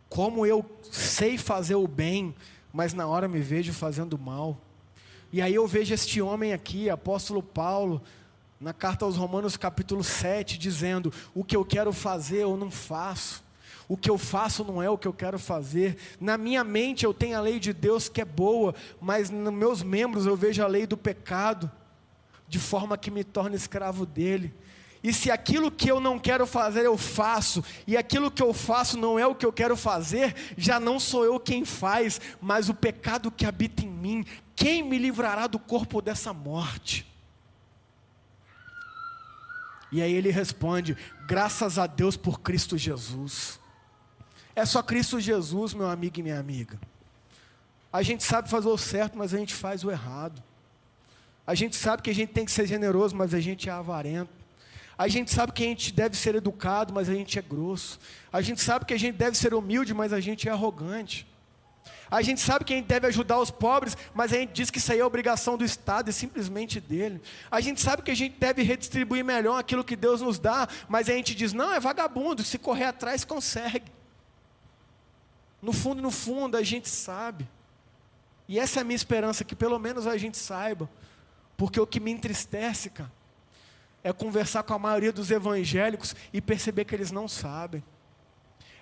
Como 0.09 0.45
eu 0.45 0.63
sei 0.91 1.39
fazer 1.39 1.73
o 1.73 1.87
bem, 1.87 2.35
mas 2.71 2.93
na 2.93 3.07
hora 3.07 3.27
me 3.27 3.39
vejo 3.39 3.73
fazendo 3.73 4.15
mal. 4.15 4.61
E 5.33 5.41
aí 5.41 5.55
eu 5.55 5.65
vejo 5.65 5.91
este 5.91 6.21
homem 6.21 6.53
aqui, 6.53 6.87
apóstolo 6.87 7.41
Paulo, 7.41 7.99
na 8.59 8.73
carta 8.73 9.05
aos 9.05 9.15
Romanos, 9.15 9.55
capítulo 9.55 10.03
7, 10.03 10.57
dizendo: 10.57 11.13
O 11.33 11.43
que 11.43 11.55
eu 11.55 11.63
quero 11.63 11.93
fazer 11.93 12.39
eu 12.39 12.57
não 12.57 12.71
faço. 12.71 13.45
O 13.87 13.95
que 13.95 14.09
eu 14.09 14.17
faço 14.17 14.65
não 14.65 14.83
é 14.83 14.89
o 14.89 14.97
que 14.97 15.07
eu 15.07 15.13
quero 15.13 15.39
fazer. 15.39 15.97
Na 16.19 16.37
minha 16.37 16.63
mente 16.63 17.05
eu 17.05 17.13
tenho 17.13 17.37
a 17.37 17.41
lei 17.41 17.59
de 17.59 17.71
Deus 17.71 18.09
que 18.09 18.19
é 18.19 18.25
boa, 18.25 18.75
mas 18.99 19.29
nos 19.29 19.53
meus 19.53 19.81
membros 19.81 20.25
eu 20.25 20.35
vejo 20.35 20.61
a 20.61 20.67
lei 20.67 20.85
do 20.85 20.97
pecado, 20.97 21.71
de 22.49 22.59
forma 22.59 22.97
que 22.97 23.09
me 23.09 23.23
torna 23.23 23.55
escravo 23.55 24.05
dele. 24.05 24.53
E 25.01 25.13
se 25.13 25.31
aquilo 25.31 25.71
que 25.71 25.89
eu 25.89 26.01
não 26.01 26.19
quero 26.19 26.45
fazer 26.45 26.85
eu 26.85 26.97
faço, 26.97 27.63
e 27.85 27.95
aquilo 27.95 28.31
que 28.31 28.43
eu 28.43 28.53
faço 28.53 28.97
não 28.97 29.17
é 29.17 29.25
o 29.25 29.35
que 29.35 29.45
eu 29.45 29.53
quero 29.53 29.77
fazer, 29.77 30.35
já 30.57 30.81
não 30.81 30.99
sou 30.99 31.23
eu 31.23 31.39
quem 31.39 31.63
faz, 31.63 32.19
mas 32.41 32.67
o 32.67 32.73
pecado 32.73 33.31
que 33.31 33.45
habita 33.45 33.85
em 33.85 33.89
mim. 33.89 34.25
Quem 34.53 34.83
me 34.83 34.97
livrará 34.97 35.47
do 35.47 35.59
corpo 35.59 36.01
dessa 36.01 36.33
morte? 36.33 37.05
E 39.97 40.01
aí 40.03 40.13
ele 40.13 40.29
responde: 40.29 40.95
graças 41.25 41.79
a 41.79 41.87
Deus 41.87 42.15
por 42.15 42.39
Cristo 42.39 42.77
Jesus. 42.77 43.59
É 44.55 44.63
só 44.63 44.83
Cristo 44.83 45.19
Jesus, 45.19 45.73
meu 45.73 45.89
amigo 45.89 46.19
e 46.19 46.23
minha 46.23 46.39
amiga. 46.39 46.79
A 47.91 48.03
gente 48.03 48.23
sabe 48.23 48.47
fazer 48.47 48.67
o 48.67 48.77
certo, 48.77 49.17
mas 49.17 49.33
a 49.33 49.37
gente 49.39 49.55
faz 49.55 49.83
o 49.83 49.89
errado. 49.89 50.43
A 51.47 51.55
gente 51.55 51.75
sabe 51.75 52.03
que 52.03 52.11
a 52.11 52.13
gente 52.13 52.31
tem 52.31 52.45
que 52.45 52.51
ser 52.51 52.67
generoso, 52.67 53.15
mas 53.15 53.33
a 53.33 53.39
gente 53.39 53.69
é 53.69 53.71
avarento. 53.71 54.29
A 54.95 55.07
gente 55.07 55.33
sabe 55.33 55.51
que 55.51 55.63
a 55.63 55.67
gente 55.67 55.91
deve 55.91 56.15
ser 56.15 56.35
educado, 56.35 56.93
mas 56.93 57.09
a 57.09 57.13
gente 57.15 57.39
é 57.39 57.41
grosso. 57.41 57.99
A 58.31 58.41
gente 58.41 58.61
sabe 58.61 58.85
que 58.85 58.93
a 58.93 58.99
gente 58.99 59.15
deve 59.15 59.35
ser 59.35 59.55
humilde, 59.55 59.95
mas 59.95 60.13
a 60.13 60.19
gente 60.19 60.47
é 60.47 60.51
arrogante. 60.51 61.25
A 62.09 62.21
gente 62.21 62.39
sabe 62.39 62.63
que 62.63 62.73
a 62.73 62.75
gente 62.77 62.85
deve 62.85 63.07
ajudar 63.07 63.39
os 63.39 63.51
pobres, 63.51 63.97
mas 64.13 64.31
a 64.31 64.37
gente 64.37 64.53
diz 64.53 64.69
que 64.69 64.77
isso 64.77 64.91
aí 64.91 64.99
é 64.99 65.05
obrigação 65.05 65.57
do 65.57 65.65
Estado 65.65 66.09
e 66.09 66.13
simplesmente 66.13 66.79
dele. 66.79 67.21
A 67.51 67.59
gente 67.59 67.81
sabe 67.81 68.01
que 68.01 68.11
a 68.11 68.15
gente 68.15 68.37
deve 68.39 68.63
redistribuir 68.63 69.25
melhor 69.25 69.59
aquilo 69.59 69.83
que 69.83 69.95
Deus 69.95 70.21
nos 70.21 70.39
dá, 70.39 70.67
mas 70.87 71.09
a 71.09 71.13
gente 71.13 71.35
diz, 71.35 71.53
não, 71.53 71.73
é 71.73 71.79
vagabundo, 71.79 72.43
se 72.43 72.57
correr 72.57 72.85
atrás 72.85 73.25
consegue. 73.25 73.91
No 75.61 75.73
fundo, 75.73 76.01
no 76.01 76.11
fundo, 76.11 76.55
a 76.55 76.63
gente 76.63 76.87
sabe. 76.87 77.47
E 78.47 78.57
essa 78.59 78.79
é 78.79 78.81
a 78.81 78.85
minha 78.85 78.95
esperança, 78.95 79.43
que 79.43 79.55
pelo 79.55 79.77
menos 79.77 80.07
a 80.07 80.17
gente 80.17 80.37
saiba. 80.37 80.89
Porque 81.57 81.79
o 81.79 81.87
que 81.87 81.99
me 81.99 82.11
entristece, 82.11 82.89
cara, 82.89 83.11
é 84.03 84.13
conversar 84.13 84.63
com 84.63 84.73
a 84.73 84.79
maioria 84.79 85.11
dos 85.11 85.31
evangélicos 85.31 86.15
e 86.31 86.39
perceber 86.39 86.85
que 86.85 86.95
eles 86.95 87.11
não 87.11 87.27
sabem. 87.27 87.83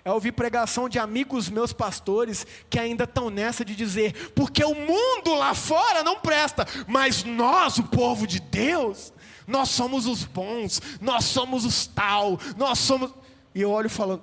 É 0.06 0.12
ouvir 0.12 0.30
pregação 0.30 0.88
de 0.88 1.00
amigos 1.00 1.48
meus 1.48 1.72
pastores 1.72 2.46
que 2.70 2.78
ainda 2.78 3.02
estão 3.02 3.28
nessa 3.28 3.64
de 3.64 3.74
dizer, 3.74 4.30
porque 4.36 4.62
o 4.62 4.72
mundo 4.72 5.34
lá 5.34 5.52
fora 5.52 6.04
não 6.04 6.20
presta, 6.20 6.64
mas 6.86 7.24
nós, 7.24 7.78
o 7.78 7.82
povo 7.82 8.24
de 8.24 8.38
Deus, 8.38 9.12
nós 9.48 9.68
somos 9.68 10.06
os 10.06 10.22
bons, 10.22 10.80
nós 11.00 11.24
somos 11.24 11.64
os 11.64 11.88
tal, 11.88 12.38
nós 12.56 12.78
somos. 12.78 13.12
E 13.52 13.60
eu 13.60 13.72
olho 13.72 13.90
falando, 13.90 14.22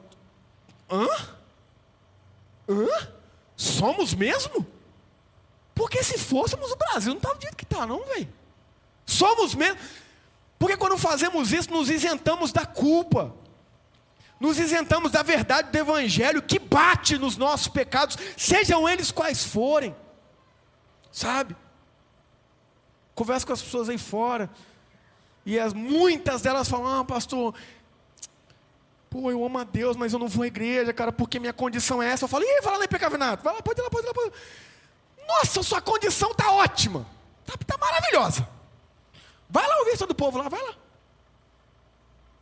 hã? 0.89 1.05
Hã? 2.69 2.87
Somos 3.57 4.13
mesmo? 4.13 4.65
Porque 5.75 6.01
se 6.01 6.17
fôssemos 6.17 6.71
o 6.71 6.77
Brasil, 6.77 7.09
não 7.09 7.17
estava 7.17 7.35
do 7.35 7.41
jeito 7.41 7.57
que 7.57 7.65
está, 7.65 7.85
não, 7.85 8.05
velho. 8.05 8.29
Somos 9.05 9.53
mesmo. 9.53 9.77
Porque 10.57 10.77
quando 10.77 10.97
fazemos 10.97 11.51
isso, 11.51 11.69
nos 11.71 11.89
isentamos 11.89 12.53
da 12.53 12.65
culpa, 12.65 13.35
nos 14.43 14.59
isentamos 14.59 15.09
da 15.09 15.23
verdade 15.23 15.71
do 15.71 15.77
Evangelho 15.77 16.41
que 16.41 16.59
bate 16.59 17.17
nos 17.17 17.37
nossos 17.37 17.69
pecados, 17.69 18.17
sejam 18.35 18.89
eles 18.89 19.09
quais 19.09 19.45
forem, 19.45 19.95
sabe? 21.09 21.55
Converso 23.15 23.47
com 23.47 23.53
as 23.53 23.61
pessoas 23.61 23.87
aí 23.87 23.97
fora, 23.97 24.49
e 25.45 25.57
as, 25.57 25.71
muitas 25.71 26.41
delas 26.41 26.67
falam: 26.67 26.99
Ah, 26.99 27.05
pastor, 27.05 27.55
pô, 29.09 29.31
eu 29.31 29.45
amo 29.45 29.59
a 29.59 29.63
Deus, 29.63 29.95
mas 29.95 30.11
eu 30.11 30.19
não 30.19 30.27
vou 30.27 30.43
à 30.43 30.47
igreja, 30.47 30.91
cara, 30.91 31.13
porque 31.13 31.39
minha 31.39 31.53
condição 31.53 32.03
é 32.03 32.09
essa. 32.09 32.25
Eu 32.25 32.29
falo: 32.29 32.43
Ih, 32.43 32.61
vai 32.61 32.73
lá 32.73 32.79
na 32.79 32.87
Pecavinato, 32.89 33.45
vai 33.45 33.53
lá, 33.53 33.61
pode 33.61 33.79
ir 33.79 33.83
lá, 33.83 33.89
pode 33.89 34.05
ir 34.05 34.07
lá. 34.09 34.13
Pode 34.13 34.27
ir. 34.27 35.25
Nossa, 35.25 35.63
sua 35.63 35.79
condição 35.79 36.31
está 36.31 36.51
ótima, 36.51 37.07
está 37.47 37.57
tá 37.65 37.77
maravilhosa. 37.77 38.45
Vai 39.49 39.65
lá 39.65 39.79
ouvir 39.79 39.97
todo 39.97 40.11
o 40.11 40.15
povo 40.15 40.37
lá, 40.37 40.49
vai 40.49 40.61
lá. 40.61 40.75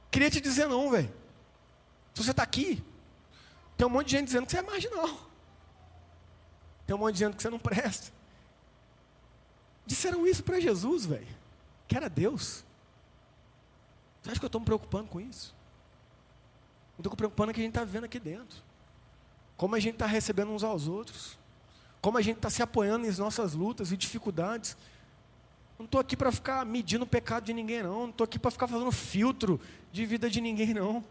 Queria 0.10 0.32
te 0.32 0.42
dizer 0.42 0.68
não, 0.68 0.90
velho. 0.90 1.21
Se 2.14 2.24
você 2.24 2.32
está 2.32 2.44
aqui, 2.44 2.84
tem 3.78 3.88
um 3.88 3.90
monte 3.90 4.08
de 4.08 4.18
gente 4.18 4.26
dizendo 4.26 4.46
que 4.46 4.52
você 4.52 4.60
é 4.60 4.62
marginal. 4.62 5.10
Tem 6.86 6.96
um 6.96 7.00
monte 7.00 7.14
de 7.14 7.20
gente 7.20 7.34
dizendo 7.34 7.38
que 7.38 7.42
você 7.44 7.50
não 7.50 7.60
presta. 7.60 8.12
Disseram 9.86 10.28
isso 10.28 10.44
para 10.44 10.60
Jesus, 10.60 11.06
velho. 11.06 11.28
Que 11.88 11.96
era 11.96 12.10
Deus. 12.10 12.64
Você 14.22 14.32
acha 14.32 14.40
que 14.40 14.46
eu 14.46 14.48
estou 14.48 14.62
me 14.62 14.66
preocupando 14.66 15.10
com 15.10 15.20
isso? 15.20 15.56
Eu 16.98 17.02
estou 17.02 17.12
me 17.12 17.18
preocupando 17.18 17.48
com 17.48 17.52
o 17.52 17.56
que 17.56 17.62
a 17.62 17.64
gente 17.64 17.72
está 17.72 17.84
vivendo 17.84 18.04
aqui 18.04 18.20
dentro. 18.20 18.62
Como 19.58 19.76
a 19.76 19.80
gente 19.80 19.96
está 19.96 20.06
recebendo 20.06 20.52
uns 20.52 20.64
aos 20.64 20.88
outros. 20.88 21.38
Como 22.02 22.18
a 22.18 22.22
gente 22.22 22.38
está 22.38 22.50
se 22.50 22.62
apoiando 22.62 23.06
em 23.06 23.12
nossas 23.18 23.54
lutas 23.54 23.92
e 23.92 23.98
dificuldades. 23.98 24.78
Não 25.78 25.86
estou 25.86 26.00
aqui 26.00 26.16
para 26.16 26.32
ficar 26.32 26.66
medindo 26.66 27.04
o 27.04 27.08
pecado 27.08 27.46
de 27.46 27.54
ninguém, 27.54 27.82
não. 27.82 28.02
Não 28.02 28.10
estou 28.10 28.26
aqui 28.26 28.38
para 28.38 28.52
ficar 28.52 28.68
fazendo 28.68 28.92
filtro 28.92 29.60
de 29.92 30.06
vida 30.06 30.30
de 30.30 30.40
ninguém, 30.40 30.74
não. 30.74 31.04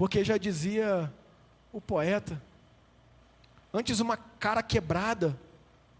Porque 0.00 0.24
já 0.24 0.38
dizia 0.38 1.12
o 1.70 1.78
poeta: 1.78 2.42
antes 3.70 4.00
uma 4.00 4.16
cara 4.16 4.62
quebrada 4.62 5.38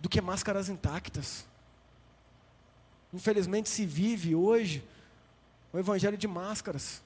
do 0.00 0.08
que 0.08 0.22
máscaras 0.22 0.70
intactas. 0.70 1.44
Infelizmente 3.12 3.68
se 3.68 3.84
vive 3.84 4.34
hoje 4.34 4.82
o 5.70 5.78
evangelho 5.78 6.16
de 6.16 6.26
máscaras. 6.26 7.02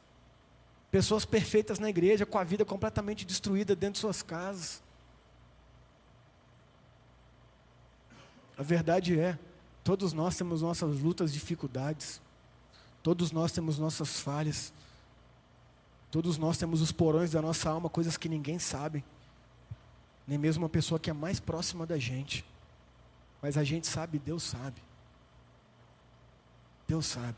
Pessoas 0.88 1.24
perfeitas 1.24 1.80
na 1.80 1.90
igreja, 1.90 2.24
com 2.24 2.38
a 2.38 2.44
vida 2.44 2.64
completamente 2.64 3.24
destruída 3.24 3.74
dentro 3.74 3.94
de 3.94 3.98
suas 3.98 4.22
casas. 4.22 4.80
A 8.56 8.62
verdade 8.62 9.18
é, 9.18 9.36
Todos 9.82 10.12
nós 10.12 10.36
temos 10.36 10.62
nossas 10.62 11.00
lutas, 11.00 11.32
dificuldades. 11.32 12.22
Todos 13.02 13.32
nós 13.32 13.50
temos 13.50 13.80
nossas 13.80 14.20
falhas. 14.20 14.72
Todos 16.14 16.38
nós 16.38 16.56
temos 16.56 16.80
os 16.80 16.92
porões 16.92 17.32
da 17.32 17.42
nossa 17.42 17.68
alma, 17.68 17.90
coisas 17.90 18.16
que 18.16 18.28
ninguém 18.28 18.56
sabe. 18.56 19.04
Nem 20.24 20.38
mesmo 20.38 20.62
uma 20.62 20.68
pessoa 20.68 20.96
que 20.96 21.10
é 21.10 21.12
mais 21.12 21.40
próxima 21.40 21.84
da 21.84 21.98
gente. 21.98 22.44
Mas 23.42 23.58
a 23.58 23.64
gente 23.64 23.88
sabe, 23.88 24.20
Deus 24.20 24.44
sabe. 24.44 24.80
Deus 26.86 27.04
sabe. 27.04 27.36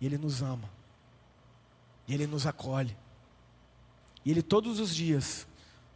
E 0.00 0.06
Ele 0.06 0.18
nos 0.18 0.42
ama. 0.42 0.68
E 2.08 2.14
Ele 2.14 2.26
nos 2.26 2.44
acolhe. 2.44 2.96
E 4.24 4.32
Ele 4.32 4.42
todos 4.42 4.80
os 4.80 4.92
dias 4.92 5.46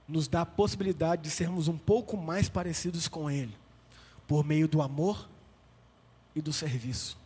nos 0.06 0.28
dá 0.28 0.42
a 0.42 0.46
possibilidade 0.46 1.22
de 1.22 1.30
sermos 1.30 1.66
um 1.66 1.76
pouco 1.76 2.16
mais 2.16 2.48
parecidos 2.48 3.08
com 3.08 3.28
Ele, 3.28 3.58
por 4.28 4.44
meio 4.44 4.68
do 4.68 4.80
amor 4.80 5.28
e 6.36 6.40
do 6.40 6.52
serviço. 6.52 7.18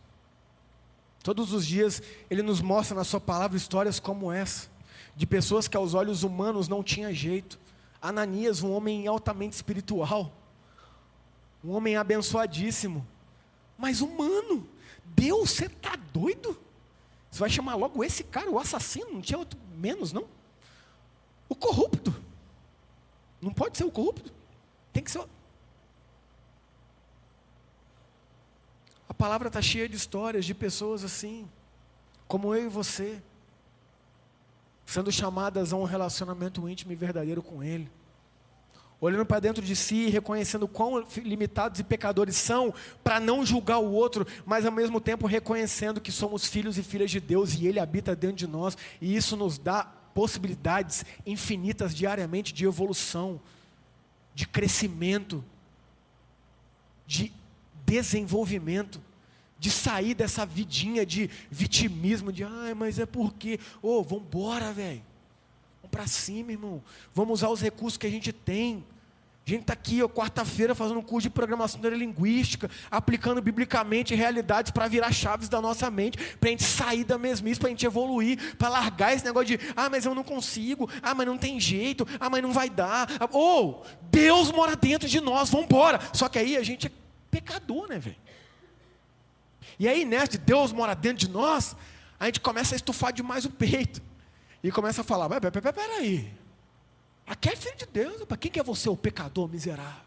Todos 1.23 1.53
os 1.53 1.65
dias 1.65 2.03
Ele 2.29 2.43
nos 2.43 2.59
mostra 2.61 2.95
na 2.95 3.05
Sua 3.05 3.19
palavra 3.19 3.57
histórias 3.57 3.99
como 3.99 4.31
essa, 4.31 4.67
de 5.15 5.25
pessoas 5.25 5.67
que 5.67 5.77
aos 5.77 5.93
olhos 5.93 6.21
humanos 6.21 6.67
não 6.67 6.83
tinha 6.83 7.13
jeito. 7.13 7.57
Ananias, 8.01 8.61
um 8.61 8.73
homem 8.73 9.07
altamente 9.07 9.55
espiritual, 9.55 10.31
um 11.63 11.71
homem 11.71 11.95
abençoadíssimo, 11.95 13.07
mas 13.77 14.01
humano. 14.01 14.67
Deus, 15.05 15.51
você 15.51 15.65
está 15.67 15.95
doido? 15.95 16.59
Você 17.31 17.39
vai 17.39 17.49
chamar 17.49 17.75
logo 17.75 18.03
esse 18.03 18.23
cara, 18.25 18.51
o 18.51 18.59
assassino? 18.59 19.13
Não 19.13 19.21
tinha 19.21 19.39
outro 19.39 19.57
menos, 19.77 20.11
não? 20.11 20.25
O 21.47 21.55
corrupto. 21.55 22.13
Não 23.41 23.53
pode 23.53 23.77
ser 23.77 23.85
o 23.85 23.91
corrupto. 23.91 24.31
Tem 24.91 25.01
que 25.01 25.09
ser. 25.09 25.23
A 29.13 29.15
palavra 29.15 29.47
está 29.47 29.61
cheia 29.61 29.87
de 29.87 29.95
histórias 29.95 30.43
de 30.43 30.55
pessoas 30.55 31.03
assim, 31.03 31.47
como 32.27 32.53
eu 32.55 32.65
e 32.65 32.67
você, 32.67 33.21
sendo 34.87 35.11
chamadas 35.11 35.71
a 35.71 35.77
um 35.77 35.83
relacionamento 35.83 36.67
íntimo 36.67 36.91
e 36.91 36.95
verdadeiro 36.95 37.43
com 37.43 37.63
Ele. 37.63 37.91
Olhando 38.99 39.23
para 39.23 39.39
dentro 39.39 39.63
de 39.63 39.75
si, 39.75 40.09
reconhecendo 40.09 40.67
quão 40.67 41.05
limitados 41.17 41.79
e 41.79 41.83
pecadores 41.83 42.35
são, 42.35 42.73
para 43.03 43.19
não 43.19 43.45
julgar 43.45 43.77
o 43.77 43.91
outro, 43.91 44.25
mas 44.47 44.65
ao 44.65 44.71
mesmo 44.71 44.99
tempo 44.99 45.27
reconhecendo 45.27 46.01
que 46.01 46.11
somos 46.11 46.47
filhos 46.47 46.79
e 46.79 46.83
filhas 46.83 47.11
de 47.11 47.19
Deus 47.19 47.53
e 47.53 47.67
Ele 47.67 47.79
habita 47.79 48.15
dentro 48.15 48.37
de 48.37 48.47
nós, 48.47 48.75
e 48.99 49.15
isso 49.15 49.37
nos 49.37 49.59
dá 49.59 49.83
possibilidades 50.15 51.05
infinitas 51.23 51.93
diariamente 51.93 52.51
de 52.51 52.65
evolução, 52.65 53.39
de 54.33 54.47
crescimento, 54.47 55.45
de 57.05 57.31
desenvolvimento, 57.85 59.01
de 59.63 59.71
sair 59.71 60.13
dessa 60.13 60.45
vidinha 60.45 61.05
de 61.05 61.29
vitimismo, 61.49 62.33
de 62.33 62.43
ai, 62.43 62.73
mas 62.73 62.99
é 62.99 63.05
porque, 63.05 63.59
ô, 63.81 63.99
oh, 63.99 64.03
vamos 64.03 64.25
embora, 64.25 64.73
velho. 64.73 65.01
Vamos 65.81 65.89
para 65.89 66.05
cima, 66.05 66.51
irmão. 66.51 66.83
Vamos 67.13 67.39
usar 67.39 67.49
os 67.49 67.61
recursos 67.61 67.97
que 67.97 68.05
a 68.05 68.09
gente 68.09 68.33
tem. 68.33 68.83
A 69.45 69.49
gente 69.49 69.61
está 69.61 69.73
aqui, 69.73 70.01
quarta-feira, 70.07 70.73
fazendo 70.73 70.99
um 70.99 71.03
curso 71.03 71.27
de 71.27 71.29
programação 71.29 71.79
neurolinguística, 71.81 72.69
aplicando 72.89 73.41
biblicamente 73.41 74.15
realidades 74.15 74.71
para 74.71 74.87
virar 74.87 75.11
chaves 75.11 75.49
da 75.49 75.61
nossa 75.61 75.89
mente, 75.91 76.17
para 76.37 76.49
a 76.49 76.51
gente 76.51 76.63
sair 76.63 77.03
da 77.03 77.17
mesmice, 77.17 77.59
para 77.59 77.67
a 77.67 77.71
gente 77.71 77.85
evoluir, 77.85 78.55
para 78.57 78.69
largar 78.69 79.13
esse 79.13 79.23
negócio 79.23 79.57
de, 79.57 79.59
ah, 79.75 79.89
mas 79.89 80.05
eu 80.05 80.15
não 80.15 80.23
consigo, 80.23 80.89
ah, 81.01 81.13
mas 81.13 81.27
não 81.27 81.37
tem 81.37 81.59
jeito, 81.59 82.07
ah, 82.19 82.29
mas 82.29 82.41
não 82.41 82.53
vai 82.53 82.69
dar. 82.69 83.09
Ou, 83.31 83.81
oh, 83.81 83.87
Deus 84.09 84.49
mora 84.49 84.77
dentro 84.77 85.09
de 85.09 85.19
nós, 85.19 85.49
vamos 85.49 85.65
embora. 85.65 85.99
Só 86.13 86.29
que 86.29 86.39
aí 86.39 86.55
a 86.55 86.63
gente 86.63 86.89
pecador, 87.33 87.87
né, 87.87 87.97
velho? 87.97 88.15
E 89.79 89.87
aí, 89.87 90.05
nessa 90.05 90.33
de 90.33 90.37
Deus 90.37 90.71
mora 90.71 90.93
dentro 90.93 91.25
de 91.25 91.29
nós, 91.29 91.75
a 92.19 92.25
gente 92.27 92.39
começa 92.39 92.75
a 92.75 92.77
estufar 92.77 93.11
demais 93.11 93.43
o 93.45 93.49
peito. 93.49 94.01
E 94.63 94.71
começa 94.71 95.01
a 95.01 95.03
falar, 95.03 95.27
peraí, 95.41 95.73
peraí, 95.73 96.33
Aqui 97.25 97.49
é 97.49 97.55
filho 97.55 97.75
de 97.77 97.85
Deus. 97.85 98.23
Para 98.25 98.37
quem 98.37 98.51
que 98.51 98.59
é 98.59 98.63
você, 98.63 98.89
o 98.89 98.97
pecador 98.97 99.47
miserável? 99.47 100.03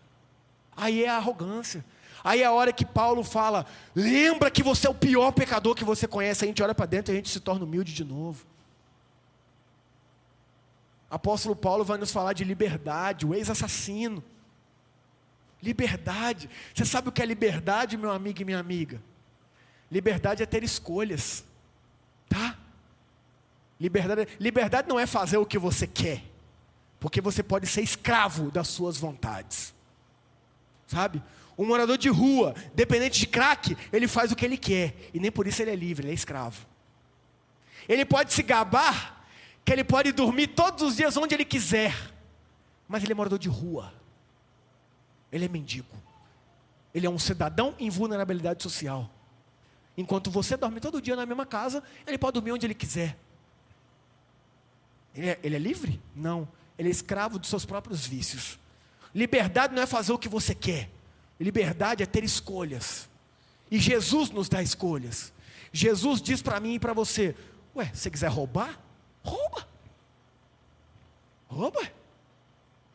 Aí 0.77 1.05
é 1.05 1.09
a 1.09 1.17
arrogância. 1.17 1.85
Aí 2.23 2.43
é 2.43 2.45
a 2.45 2.53
hora 2.53 2.73
que 2.73 2.85
Paulo 2.85 3.25
fala: 3.25 3.67
lembra 3.95 4.51
que 4.51 4.63
você 4.63 4.87
é 4.87 4.91
o 4.91 4.95
pior 4.95 5.33
pecador 5.33 5.75
que 5.75 5.85
você 5.85 6.07
conhece. 6.07 6.45
A 6.45 6.49
gente 6.49 6.63
olha 6.63 6.75
para 6.75 6.87
dentro 6.87 7.13
e 7.13 7.15
a 7.15 7.17
gente 7.17 7.31
se 7.31 7.41
torna 7.41 7.65
humilde 7.65 7.93
de 7.93 8.05
novo. 8.05 8.47
Apóstolo 11.11 11.57
Paulo 11.57 11.85
vai 11.85 11.97
nos 11.99 12.11
falar 12.11 12.35
de 12.35 12.45
liberdade, 12.45 13.25
o 13.25 13.35
ex-assassino. 13.35 14.23
Liberdade. 15.63 16.49
Você 16.75 16.85
sabe 16.85 17.09
o 17.09 17.13
que 17.13 17.23
é 17.23 17.27
liberdade, 17.27 17.97
meu 17.97 18.11
amigo 18.11 18.41
e 18.41 18.45
minha 18.45 18.59
amiga? 18.59 19.03
Liberdade 19.91 20.43
é 20.43 20.47
ter 20.47 20.63
escolhas. 20.63 21.45
Tá? 22.29 22.57
Liberdade, 23.79 24.29
liberdade 24.41 24.89
não 24.89 24.99
é 24.99 25.07
fazer 25.07 25.37
o 25.37 25.47
que 25.47 25.59
você 25.59 25.87
quer. 25.87 26.23
Porque 26.99 27.21
você 27.21 27.43
pode 27.43 27.67
ser 27.67 27.83
escravo 27.83 28.51
das 28.51 28.69
suas 28.69 28.97
vontades. 28.97 29.75
Sabe? 30.87 31.23
Um 31.59 31.67
morador 31.67 31.97
de 31.97 32.09
rua, 32.09 32.55
dependente 32.75 33.19
de 33.21 33.27
crack, 33.27 33.77
ele 33.93 34.07
faz 34.07 34.31
o 34.31 34.37
que 34.37 34.45
ele 34.45 34.57
quer. 34.57 34.95
E 35.13 35.21
nem 35.21 35.31
por 35.31 35.47
isso 35.47 35.63
ele 35.63 35.71
é 35.71 35.77
livre, 35.77 36.05
ele 36.05 36.13
é 36.13 36.15
escravo. 36.15 36.67
Ele 37.89 38.05
pode 38.05 38.33
se 38.33 38.43
gabar, 38.43 39.25
que 39.65 39.73
ele 39.73 39.85
pode 39.85 40.13
dormir 40.13 40.49
todos 40.49 40.83
os 40.83 40.97
dias 40.97 41.17
onde 41.17 41.35
ele 41.35 41.45
quiser. 41.45 41.95
Mas 42.89 43.03
ele 43.03 43.13
é 43.13 43.15
morador 43.15 43.39
de 43.39 43.49
rua. 43.49 43.93
Ele 45.31 45.45
é 45.45 45.49
mendigo. 45.49 45.95
Ele 46.95 47.07
é 47.07 47.11
um 47.11 47.19
cidadão 47.19 47.75
em 47.79 47.91
vulnerabilidade 47.91 48.63
social. 48.63 49.11
Enquanto 49.97 50.31
você 50.31 50.57
dorme 50.57 50.81
todo 50.81 51.01
dia 51.01 51.17
na 51.17 51.27
mesma 51.27 51.47
casa, 51.47 51.83
ele 52.07 52.19
pode 52.19 52.35
dormir 52.35 52.53
onde 52.53 52.67
ele 52.67 52.75
quiser. 52.75 53.17
Ele 55.15 55.31
é, 55.31 55.41
ele 55.43 55.57
é 55.57 55.59
livre? 55.59 56.01
Não. 56.15 56.49
Ele 56.79 56.89
é 56.89 56.91
escravo 56.91 57.39
dos 57.39 57.49
seus 57.49 57.65
próprios 57.65 58.07
vícios. 58.07 58.59
Liberdade 59.15 59.75
não 59.75 59.83
é 59.83 59.87
fazer 59.87 60.13
o 60.13 60.19
que 60.19 60.29
você 60.29 60.55
quer. 60.55 60.91
Liberdade 61.41 62.03
é 62.03 62.07
ter 62.07 62.23
escolhas. 62.23 63.09
E 63.71 63.79
Jesus 63.79 64.31
nos 64.31 64.49
dá 64.49 64.63
escolhas. 64.63 65.33
Jesus 65.73 66.21
diz 66.21 66.43
para 66.43 66.61
mim 66.61 66.75
e 66.75 66.79
para 66.79 66.93
você: 66.93 67.35
Ué, 67.75 67.91
se 67.93 68.03
você 68.03 68.11
quiser 68.11 68.29
roubar, 68.29 68.79
rouba. 69.23 69.67
Rouba. 71.49 71.81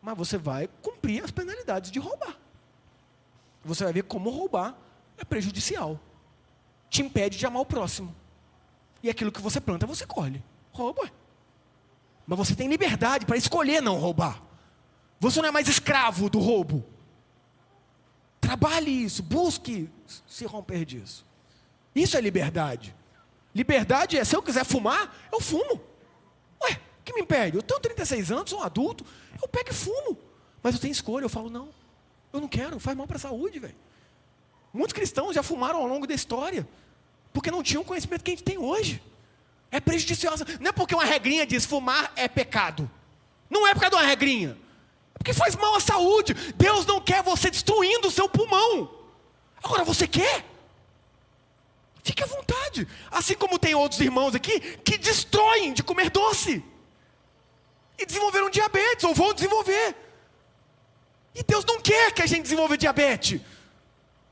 Mas 0.01 0.17
você 0.17 0.37
vai 0.37 0.67
cumprir 0.81 1.23
as 1.23 1.31
penalidades 1.31 1.91
de 1.91 1.99
roubar. 1.99 2.37
Você 3.63 3.83
vai 3.83 3.93
ver 3.93 4.03
como 4.03 4.29
roubar 4.29 4.75
é 5.17 5.23
prejudicial. 5.23 5.99
Te 6.89 7.01
impede 7.01 7.37
de 7.37 7.45
amar 7.45 7.61
o 7.61 7.65
próximo. 7.65 8.15
E 9.03 9.09
aquilo 9.09 9.31
que 9.31 9.41
você 9.41 9.61
planta, 9.61 9.85
você 9.85 10.05
colhe. 10.05 10.43
Rouba. 10.71 11.11
Mas 12.25 12.37
você 12.37 12.55
tem 12.55 12.67
liberdade 12.67 13.25
para 13.25 13.37
escolher 13.37 13.81
não 13.81 13.97
roubar. 13.97 14.41
Você 15.19 15.41
não 15.41 15.49
é 15.49 15.51
mais 15.51 15.67
escravo 15.67 16.29
do 16.29 16.39
roubo. 16.39 16.83
Trabalhe 18.39 18.89
isso, 18.89 19.21
busque 19.21 19.89
se 20.27 20.45
romper 20.45 20.83
disso. 20.83 21.25
Isso 21.93 22.17
é 22.17 22.21
liberdade. 22.21 22.95
Liberdade 23.53 24.17
é, 24.17 24.23
se 24.23 24.35
eu 24.35 24.41
quiser 24.41 24.65
fumar, 24.65 25.15
eu 25.31 25.39
fumo. 25.39 25.81
Ué, 26.63 26.71
o 26.99 27.03
que 27.03 27.13
me 27.13 27.21
impede? 27.21 27.57
Eu 27.57 27.61
tenho 27.61 27.79
36 27.79 28.31
anos, 28.31 28.49
sou 28.49 28.59
um 28.59 28.63
adulto, 28.63 29.05
eu 29.41 29.47
pego 29.47 29.69
e 29.69 29.73
fumo. 29.73 30.17
Mas 30.61 30.75
eu 30.75 30.81
tenho 30.81 30.91
escolha, 30.91 31.25
eu 31.25 31.29
falo, 31.29 31.49
não, 31.49 31.69
eu 32.31 32.39
não 32.39 32.47
quero, 32.47 32.79
faz 32.79 32.95
mal 32.95 33.07
para 33.07 33.17
a 33.17 33.19
saúde, 33.19 33.59
velho. 33.59 33.75
Muitos 34.73 34.93
cristãos 34.93 35.35
já 35.35 35.43
fumaram 35.43 35.79
ao 35.79 35.87
longo 35.87 36.07
da 36.07 36.13
história, 36.13 36.67
porque 37.33 37.51
não 37.51 37.63
tinham 37.63 37.81
o 37.81 37.85
conhecimento 37.85 38.23
que 38.23 38.31
a 38.31 38.35
gente 38.35 38.43
tem 38.43 38.57
hoje 38.57 39.01
é 39.71 39.79
prejudiciosa. 39.79 40.45
Não 40.59 40.69
é 40.69 40.71
porque 40.71 40.93
uma 40.93 41.05
regrinha 41.05 41.47
diz 41.47 41.65
fumar 41.65 42.11
é 42.15 42.27
pecado. 42.27 42.89
Não 43.49 43.65
é 43.65 43.73
por 43.73 43.79
causa 43.79 43.95
de 43.95 44.03
uma 44.03 44.07
regrinha. 44.07 44.57
É 45.15 45.17
porque 45.17 45.33
faz 45.33 45.55
mal 45.55 45.75
à 45.75 45.79
saúde. 45.79 46.33
Deus 46.55 46.85
não 46.85 46.99
quer 46.99 47.23
você 47.23 47.49
destruindo 47.49 48.09
o 48.09 48.11
seu 48.11 48.27
pulmão. 48.27 48.91
Agora 49.63 49.85
você 49.85 50.07
quer? 50.07 50.45
Fique 52.03 52.21
à 52.23 52.25
vontade. 52.25 52.87
Assim 53.09 53.35
como 53.35 53.57
tem 53.57 53.73
outros 53.73 54.01
irmãos 54.01 54.35
aqui 54.35 54.59
que 54.59 54.97
destroem 54.97 55.73
de 55.73 55.83
comer 55.83 56.09
doce. 56.09 56.63
E 58.01 58.05
desenvolveram 58.05 58.49
diabetes, 58.49 59.03
ou 59.03 59.13
vão 59.13 59.33
desenvolver. 59.33 59.95
E 61.35 61.43
Deus 61.43 61.63
não 61.65 61.79
quer 61.79 62.11
que 62.11 62.21
a 62.21 62.25
gente 62.25 62.43
desenvolva 62.43 62.77
diabetes. 62.77 63.39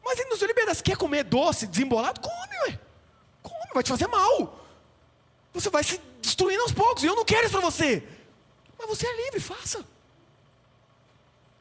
Mas 0.03 0.19
Ele 0.19 0.29
nos 0.29 0.41
libera. 0.41 0.73
Se 0.73 0.83
quer 0.83 0.97
comer 0.97 1.23
doce, 1.23 1.67
desembolado, 1.67 2.19
come, 2.19 2.55
ué. 2.65 2.79
Come, 3.43 3.73
vai 3.73 3.83
te 3.83 3.89
fazer 3.89 4.07
mal. 4.07 4.65
Você 5.53 5.69
vai 5.69 5.83
se 5.83 6.01
destruindo 6.19 6.63
aos 6.63 6.71
poucos. 6.71 7.03
E 7.03 7.07
eu 7.07 7.15
não 7.15 7.23
quero 7.23 7.43
isso 7.43 7.51
para 7.51 7.61
você. 7.61 8.03
Mas 8.77 8.87
você 8.87 9.05
é 9.05 9.25
livre, 9.25 9.39
faça. 9.39 9.85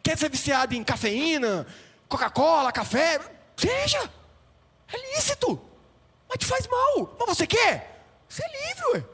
Quer 0.02 0.16
ser 0.16 0.30
viciado 0.30 0.74
em 0.74 0.82
cafeína, 0.82 1.66
Coca-Cola, 2.08 2.72
café? 2.72 3.20
Seja. 3.54 4.10
É 4.90 5.14
lícito. 5.14 5.60
Mas 6.26 6.38
te 6.38 6.46
faz 6.46 6.66
mal. 6.66 7.16
Mas 7.18 7.28
você 7.28 7.46
quer? 7.46 8.02
Você 8.26 8.42
é 8.42 8.68
livre, 8.68 8.84
ué. 8.94 9.04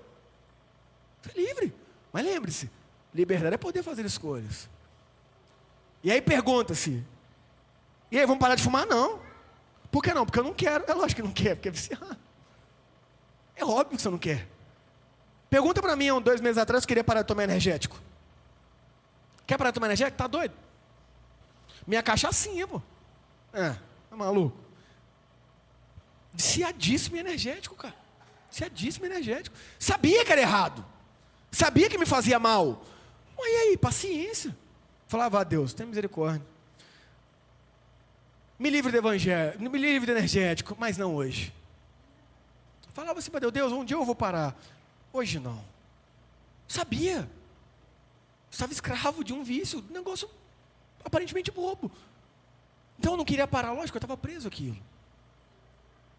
Você 1.22 1.30
é 1.30 1.42
livre. 1.42 1.74
Mas 2.12 2.24
lembre-se, 2.24 2.70
liberdade 3.14 3.54
é 3.54 3.58
poder 3.58 3.82
fazer 3.82 4.04
escolhas. 4.04 4.68
E 6.02 6.10
aí 6.10 6.20
pergunta-se, 6.20 7.04
e 8.14 8.18
aí, 8.20 8.26
vamos 8.26 8.38
parar 8.38 8.54
de 8.54 8.62
fumar? 8.62 8.86
Não. 8.86 9.18
Por 9.90 10.00
que 10.00 10.14
não? 10.14 10.24
Porque 10.24 10.38
eu 10.38 10.44
não 10.44 10.54
quero. 10.54 10.84
É 10.86 10.94
lógico 10.94 11.20
que 11.20 11.26
não 11.26 11.34
quer, 11.34 11.56
porque 11.56 11.68
é 11.68 11.72
viciado. 11.72 12.16
É 13.56 13.64
óbvio 13.64 13.96
que 13.96 14.02
você 14.02 14.10
não 14.10 14.18
quer. 14.18 14.48
Pergunta 15.48 15.80
para 15.80 15.94
mim, 15.94 16.10
um, 16.10 16.20
dois 16.20 16.40
meses 16.40 16.58
atrás, 16.58 16.82
eu 16.82 16.88
queria 16.88 17.04
parar 17.04 17.22
de 17.22 17.28
tomar 17.28 17.44
energético. 17.44 18.00
Quer 19.46 19.56
parar 19.56 19.70
de 19.70 19.74
tomar 19.74 19.86
energético? 19.86 20.16
Tá 20.16 20.26
doido? 20.26 20.54
Minha 21.86 22.02
cachaçinha, 22.02 22.66
pô. 22.66 22.82
É, 23.52 23.70
tá 24.10 24.16
maluco? 24.16 24.56
Viciadíssimo 26.32 27.16
energético, 27.16 27.76
cara. 27.76 27.94
Viciadíssimo 28.50 29.06
energético. 29.06 29.56
Sabia 29.78 30.24
que 30.24 30.32
era 30.32 30.40
errado. 30.40 30.84
Sabia 31.52 31.88
que 31.88 31.96
me 31.98 32.06
fazia 32.06 32.40
mal. 32.40 32.84
Mas 33.36 33.52
e 33.52 33.56
aí, 33.56 33.76
paciência. 33.76 34.56
Falava 35.06 35.38
a 35.38 35.40
ah, 35.42 35.44
Deus, 35.44 35.72
tem 35.74 35.86
misericórdia. 35.86 36.44
Me 38.58 38.70
livre 38.70 38.90
do 38.90 38.98
evangelho, 38.98 39.60
me 39.60 39.78
livre 39.78 40.06
do 40.06 40.12
energético, 40.16 40.76
mas 40.78 40.96
não 40.96 41.14
hoje. 41.14 41.52
Falava 42.92 43.18
assim 43.18 43.30
para 43.30 43.40
Deus, 43.40 43.52
Deus, 43.52 43.72
um 43.72 43.84
dia 43.84 43.96
eu 43.96 44.04
vou 44.04 44.14
parar. 44.14 44.56
Hoje 45.12 45.40
não. 45.40 45.64
Sabia. 46.68 47.28
Estava 48.50 48.72
escravo 48.72 49.24
de 49.24 49.32
um 49.32 49.42
vício, 49.42 49.84
um 49.90 49.92
negócio 49.92 50.30
aparentemente 51.04 51.50
bobo. 51.50 51.90
Então 52.98 53.14
eu 53.14 53.16
não 53.16 53.24
queria 53.24 53.46
parar, 53.46 53.72
lógico, 53.72 53.96
eu 53.96 54.00
estava 54.00 54.16
preso 54.16 54.46
aquilo. 54.46 54.76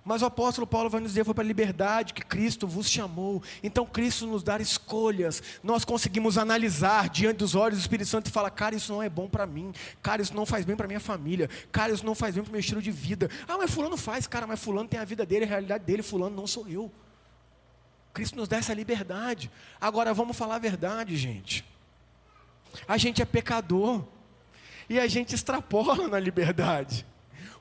Mas 0.05 0.21
o 0.21 0.25
apóstolo 0.27 0.67
Paulo 0.67 0.87
vai 0.87 1.01
nos 1.01 1.11
dizer: 1.11 1.25
foi 1.25 1.33
para 1.33 1.43
a 1.43 1.47
liberdade 1.47 2.13
que 2.13 2.23
Cristo 2.23 2.67
vos 2.67 2.87
chamou. 2.87 3.41
Então 3.63 3.87
Cristo 3.87 4.27
nos 4.27 4.43
dá 4.43 4.59
escolhas. 4.59 5.41
Nós 5.63 5.83
conseguimos 5.83 6.37
analisar 6.37 7.09
diante 7.09 7.37
dos 7.37 7.55
olhos 7.55 7.79
do 7.79 7.81
Espírito 7.81 8.07
Santo 8.07 8.27
e 8.27 8.31
falar: 8.31 8.51
cara, 8.51 8.75
isso 8.75 8.93
não 8.93 9.01
é 9.01 9.09
bom 9.09 9.27
para 9.27 9.47
mim. 9.47 9.73
Cara, 10.03 10.21
isso 10.21 10.35
não 10.35 10.45
faz 10.45 10.63
bem 10.63 10.75
para 10.75 10.85
minha 10.85 10.99
família. 10.99 11.49
Cara, 11.71 11.91
isso 11.91 12.05
não 12.05 12.13
faz 12.13 12.35
bem 12.35 12.43
para 12.43 12.49
o 12.49 12.51
meu 12.51 12.59
estilo 12.59 12.83
de 12.83 12.91
vida. 12.91 13.31
Ah, 13.47 13.57
mas 13.57 13.71
Fulano 13.71 13.97
faz, 13.97 14.27
cara, 14.27 14.45
mas 14.45 14.59
Fulano 14.59 14.87
tem 14.87 14.99
a 14.99 15.05
vida 15.05 15.25
dele, 15.25 15.45
a 15.45 15.47
realidade 15.47 15.83
dele. 15.83 16.03
Fulano 16.03 16.35
não 16.35 16.45
sou 16.45 16.67
eu. 16.67 16.91
Cristo 18.13 18.35
nos 18.35 18.47
dá 18.47 18.57
essa 18.57 18.75
liberdade. 18.75 19.51
Agora 19.81 20.13
vamos 20.13 20.37
falar 20.37 20.55
a 20.55 20.59
verdade, 20.59 21.17
gente. 21.17 21.65
A 22.87 22.95
gente 22.95 23.23
é 23.23 23.25
pecador. 23.25 24.03
E 24.87 24.99
a 24.99 25.07
gente 25.07 25.33
extrapola 25.33 26.07
na 26.07 26.19
liberdade. 26.19 27.07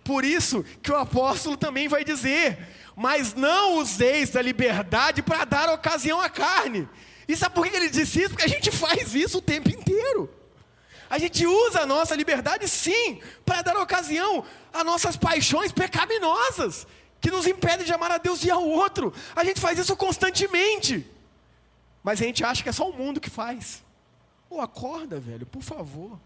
Por 0.05 0.23
isso 0.25 0.63
que 0.83 0.93
o 0.93 0.97
apóstolo 0.97 1.57
também 1.57 1.89
vai 1.89 2.05
dizer: 2.05 2.59
Mas 2.95 3.35
não 3.35 3.79
useis 3.79 4.31
da 4.31 4.43
liberdade 4.43 5.23
para 5.23 5.45
dar 5.45 5.71
ocasião 5.71 6.21
à 6.21 6.29
carne. 6.29 6.87
E 7.27 7.35
sabe 7.35 7.55
por 7.55 7.67
que 7.67 7.75
ele 7.75 7.89
disse 7.89 8.21
isso? 8.21 8.31
Porque 8.31 8.45
a 8.45 8.49
gente 8.49 8.71
faz 8.71 9.15
isso 9.15 9.39
o 9.39 9.43
tempo 9.43 9.71
inteiro. 9.71 10.31
A 11.09 11.19
gente 11.19 11.47
usa 11.47 11.81
a 11.81 11.87
nossa 11.87 12.15
liberdade, 12.15 12.69
sim, 12.69 13.21
para 13.45 13.63
dar 13.63 13.77
ocasião 13.77 14.45
a 14.73 14.85
nossas 14.85 15.17
paixões 15.17 15.73
pecaminosas, 15.73 16.87
que 17.21 17.31
nos 17.31 17.47
impedem 17.47 17.87
de 17.87 17.93
amar 17.93 18.11
a 18.11 18.19
Deus 18.19 18.45
e 18.45 18.51
ao 18.51 18.67
outro. 18.67 19.13
A 19.35 19.45
gente 19.45 19.61
faz 19.61 19.79
isso 19.79 19.97
constantemente. 19.97 21.07
Mas 22.03 22.21
a 22.21 22.25
gente 22.25 22.45
acha 22.45 22.63
que 22.63 22.69
é 22.69 22.73
só 22.73 22.89
o 22.89 22.93
mundo 22.93 23.21
que 23.21 23.31
faz. 23.31 23.83
Oh, 24.51 24.61
acorda, 24.61 25.19
velho, 25.19 25.47
por 25.47 25.63
favor. 25.63 26.19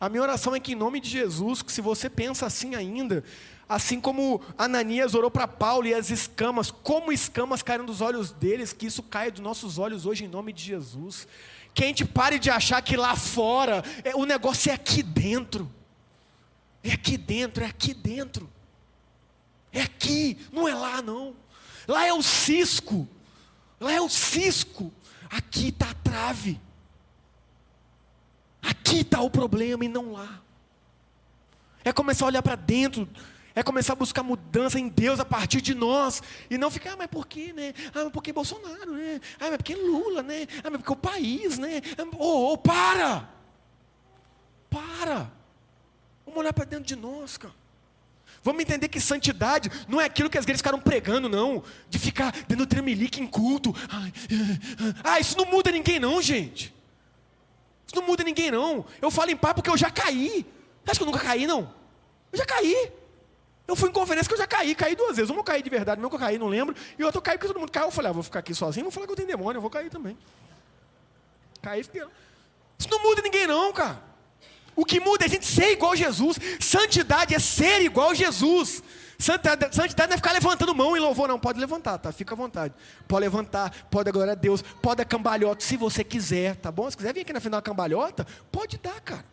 A 0.00 0.08
minha 0.08 0.22
oração 0.22 0.54
é 0.54 0.60
que, 0.60 0.72
em 0.72 0.76
nome 0.76 1.00
de 1.00 1.08
Jesus, 1.08 1.62
que 1.62 1.72
se 1.72 1.80
você 1.80 2.10
pensa 2.10 2.46
assim 2.46 2.74
ainda, 2.74 3.24
assim 3.68 4.00
como 4.00 4.40
Ananias 4.58 5.14
orou 5.14 5.30
para 5.30 5.48
Paulo 5.48 5.86
e 5.86 5.94
as 5.94 6.10
escamas, 6.10 6.70
como 6.70 7.12
escamas 7.12 7.62
caíram 7.62 7.84
dos 7.84 8.00
olhos 8.00 8.30
deles, 8.30 8.72
que 8.72 8.86
isso 8.86 9.02
caia 9.02 9.30
dos 9.30 9.40
nossos 9.40 9.78
olhos 9.78 10.04
hoje, 10.04 10.24
em 10.24 10.28
nome 10.28 10.52
de 10.52 10.62
Jesus. 10.62 11.26
Que 11.72 11.84
a 11.84 11.86
gente 11.86 12.04
pare 12.04 12.38
de 12.38 12.50
achar 12.50 12.82
que 12.82 12.96
lá 12.96 13.16
fora, 13.16 13.82
é, 14.04 14.14
o 14.14 14.24
negócio 14.24 14.70
é 14.70 14.74
aqui 14.74 15.02
dentro. 15.02 15.70
É 16.82 16.92
aqui 16.92 17.16
dentro, 17.16 17.64
é 17.64 17.66
aqui 17.66 17.94
dentro. 17.94 18.50
É 19.72 19.82
aqui, 19.82 20.38
não 20.52 20.68
é 20.68 20.74
lá 20.74 21.00
não. 21.00 21.34
Lá 21.88 22.06
é 22.06 22.12
o 22.12 22.22
cisco. 22.22 23.08
Lá 23.80 23.92
é 23.92 24.00
o 24.00 24.08
cisco. 24.08 24.92
Aqui 25.30 25.68
está 25.68 25.90
a 25.90 25.94
trave. 25.94 26.60
Aqui 28.64 29.00
está 29.00 29.20
o 29.20 29.30
problema 29.30 29.84
e 29.84 29.88
não 29.88 30.12
lá. 30.12 30.40
É 31.84 31.92
começar 31.92 32.24
a 32.24 32.28
olhar 32.28 32.42
para 32.42 32.56
dentro, 32.56 33.06
é 33.54 33.62
começar 33.62 33.92
a 33.92 33.96
buscar 33.96 34.22
mudança 34.22 34.80
em 34.80 34.88
Deus 34.88 35.20
a 35.20 35.24
partir 35.24 35.60
de 35.60 35.74
nós. 35.74 36.22
E 36.48 36.56
não 36.56 36.70
ficar, 36.70 36.94
ah, 36.94 36.96
mas 36.96 37.08
por 37.08 37.26
quê, 37.26 37.52
né? 37.52 37.74
Ah, 37.94 38.04
mas 38.04 38.12
porque 38.12 38.32
Bolsonaro, 38.32 38.92
né? 38.92 39.20
Ah, 39.38 39.48
mas 39.48 39.56
porque 39.58 39.74
Lula, 39.74 40.22
né? 40.22 40.46
Ah, 40.64 40.70
mas 40.70 40.78
porque 40.78 40.92
o 40.92 40.96
país, 40.96 41.58
né? 41.58 41.82
Oh, 42.18 42.52
oh 42.52 42.58
para! 42.58 43.28
Para! 44.70 45.30
Vamos 46.24 46.40
olhar 46.40 46.52
para 46.52 46.64
dentro 46.64 46.86
de 46.86 46.96
nós, 46.96 47.36
cara. 47.36 47.54
Vamos 48.42 48.60
entender 48.60 48.88
que 48.88 49.00
santidade 49.00 49.70
não 49.88 50.00
é 50.00 50.04
aquilo 50.04 50.28
que 50.28 50.36
as 50.36 50.44
igrejas 50.44 50.60
ficaram 50.60 50.80
pregando, 50.80 51.28
não. 51.28 51.62
De 51.88 51.98
ficar 51.98 52.34
dando 52.48 52.66
tremelique 52.66 53.20
em 53.20 53.26
culto. 53.26 53.74
Ah, 55.02 55.20
isso 55.20 55.36
não 55.36 55.46
muda 55.46 55.70
ninguém, 55.70 56.00
não, 56.00 56.20
gente. 56.20 56.73
Isso 57.94 58.00
não 58.00 58.08
muda 58.08 58.24
ninguém, 58.24 58.50
não. 58.50 58.84
Eu 59.00 59.08
falo 59.08 59.30
em 59.30 59.36
paz 59.36 59.54
porque 59.54 59.70
eu 59.70 59.76
já 59.76 59.88
caí. 59.88 60.44
Você 60.84 60.90
acha 60.90 60.98
que 60.98 61.02
eu 61.04 61.06
nunca 61.06 61.20
caí, 61.20 61.46
não? 61.46 61.72
Eu 62.32 62.38
já 62.38 62.44
caí. 62.44 62.92
Eu 63.68 63.76
fui 63.76 63.88
em 63.88 63.92
conferência 63.92 64.28
que 64.28 64.34
eu 64.34 64.38
já 64.38 64.48
caí, 64.48 64.74
caí 64.74 64.96
duas 64.96 65.16
vezes. 65.16 65.30
Uma 65.30 65.38
eu 65.38 65.44
caí 65.44 65.62
de 65.62 65.70
verdade, 65.70 66.00
mesmo 66.00 66.10
que 66.10 66.16
eu 66.16 66.20
caí, 66.20 66.36
não 66.36 66.48
lembro. 66.48 66.74
E 66.98 67.04
outra 67.04 67.18
eu 67.18 67.22
caí 67.22 67.38
porque 67.38 67.46
todo 67.46 67.60
mundo 67.60 67.70
caiu. 67.70 67.86
Eu 67.86 67.92
falei, 67.92 68.10
ah, 68.10 68.12
vou 68.12 68.24
ficar 68.24 68.40
aqui 68.40 68.52
sozinho, 68.52 68.84
vou 68.84 68.90
falar 68.90 69.06
que 69.06 69.12
eu 69.12 69.16
tenho 69.16 69.28
demônio, 69.28 69.58
eu 69.58 69.62
vou 69.62 69.70
cair 69.70 69.88
também. 69.90 70.18
Caí, 71.62 71.84
fiquei 71.84 72.02
lá. 72.02 72.10
Isso 72.76 72.88
não 72.90 73.00
muda 73.00 73.22
ninguém, 73.22 73.46
não, 73.46 73.72
cara. 73.72 74.02
O 74.74 74.84
que 74.84 74.98
muda 74.98 75.24
é 75.24 75.26
a 75.26 75.30
gente 75.30 75.46
ser 75.46 75.70
igual 75.70 75.92
a 75.92 75.96
Jesus. 75.96 76.36
Santidade 76.58 77.32
é 77.32 77.38
ser 77.38 77.80
igual 77.82 78.10
a 78.10 78.14
Jesus. 78.14 78.82
Santidade, 79.18 79.74
santidade 79.74 80.08
não 80.08 80.14
é 80.14 80.16
ficar 80.16 80.32
levantando 80.32 80.74
mão 80.74 80.96
e 80.96 81.00
louvor, 81.00 81.28
não. 81.28 81.38
Pode 81.38 81.58
levantar, 81.58 81.98
tá? 81.98 82.12
Fica 82.12 82.34
à 82.34 82.36
vontade. 82.36 82.74
Pode 83.06 83.20
levantar, 83.20 83.70
pode 83.90 84.08
agora 84.08 84.32
a 84.32 84.34
Deus, 84.34 84.62
pode 84.82 85.02
a 85.02 85.04
cambalhota, 85.04 85.64
se 85.64 85.76
você 85.76 86.02
quiser, 86.02 86.56
tá 86.56 86.70
bom? 86.72 86.90
Se 86.90 86.96
quiser 86.96 87.14
vir 87.14 87.20
aqui 87.20 87.32
na 87.32 87.40
final 87.40 87.62
cambalhota, 87.62 88.26
pode 88.50 88.78
dar, 88.78 89.00
cara. 89.00 89.24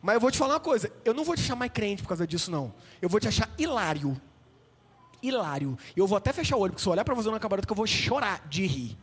Mas 0.00 0.14
eu 0.14 0.20
vou 0.20 0.30
te 0.30 0.38
falar 0.38 0.54
uma 0.54 0.60
coisa: 0.60 0.90
eu 1.04 1.14
não 1.14 1.24
vou 1.24 1.36
te 1.36 1.42
chamar 1.42 1.68
crente 1.68 2.02
por 2.02 2.08
causa 2.08 2.26
disso, 2.26 2.50
não. 2.50 2.72
Eu 3.00 3.08
vou 3.08 3.20
te 3.20 3.28
achar 3.28 3.48
hilário. 3.58 4.20
Hilário. 5.22 5.78
Eu 5.96 6.06
vou 6.06 6.18
até 6.18 6.32
fechar 6.32 6.56
o 6.56 6.60
olho, 6.60 6.72
porque 6.72 6.82
se 6.82 6.88
eu 6.88 6.92
olhar 6.92 7.04
para 7.04 7.14
você 7.14 7.30
na 7.30 7.38
cambalhota, 7.38 7.70
eu 7.70 7.76
vou 7.76 7.86
chorar 7.86 8.46
de 8.48 8.66
rir. 8.66 8.98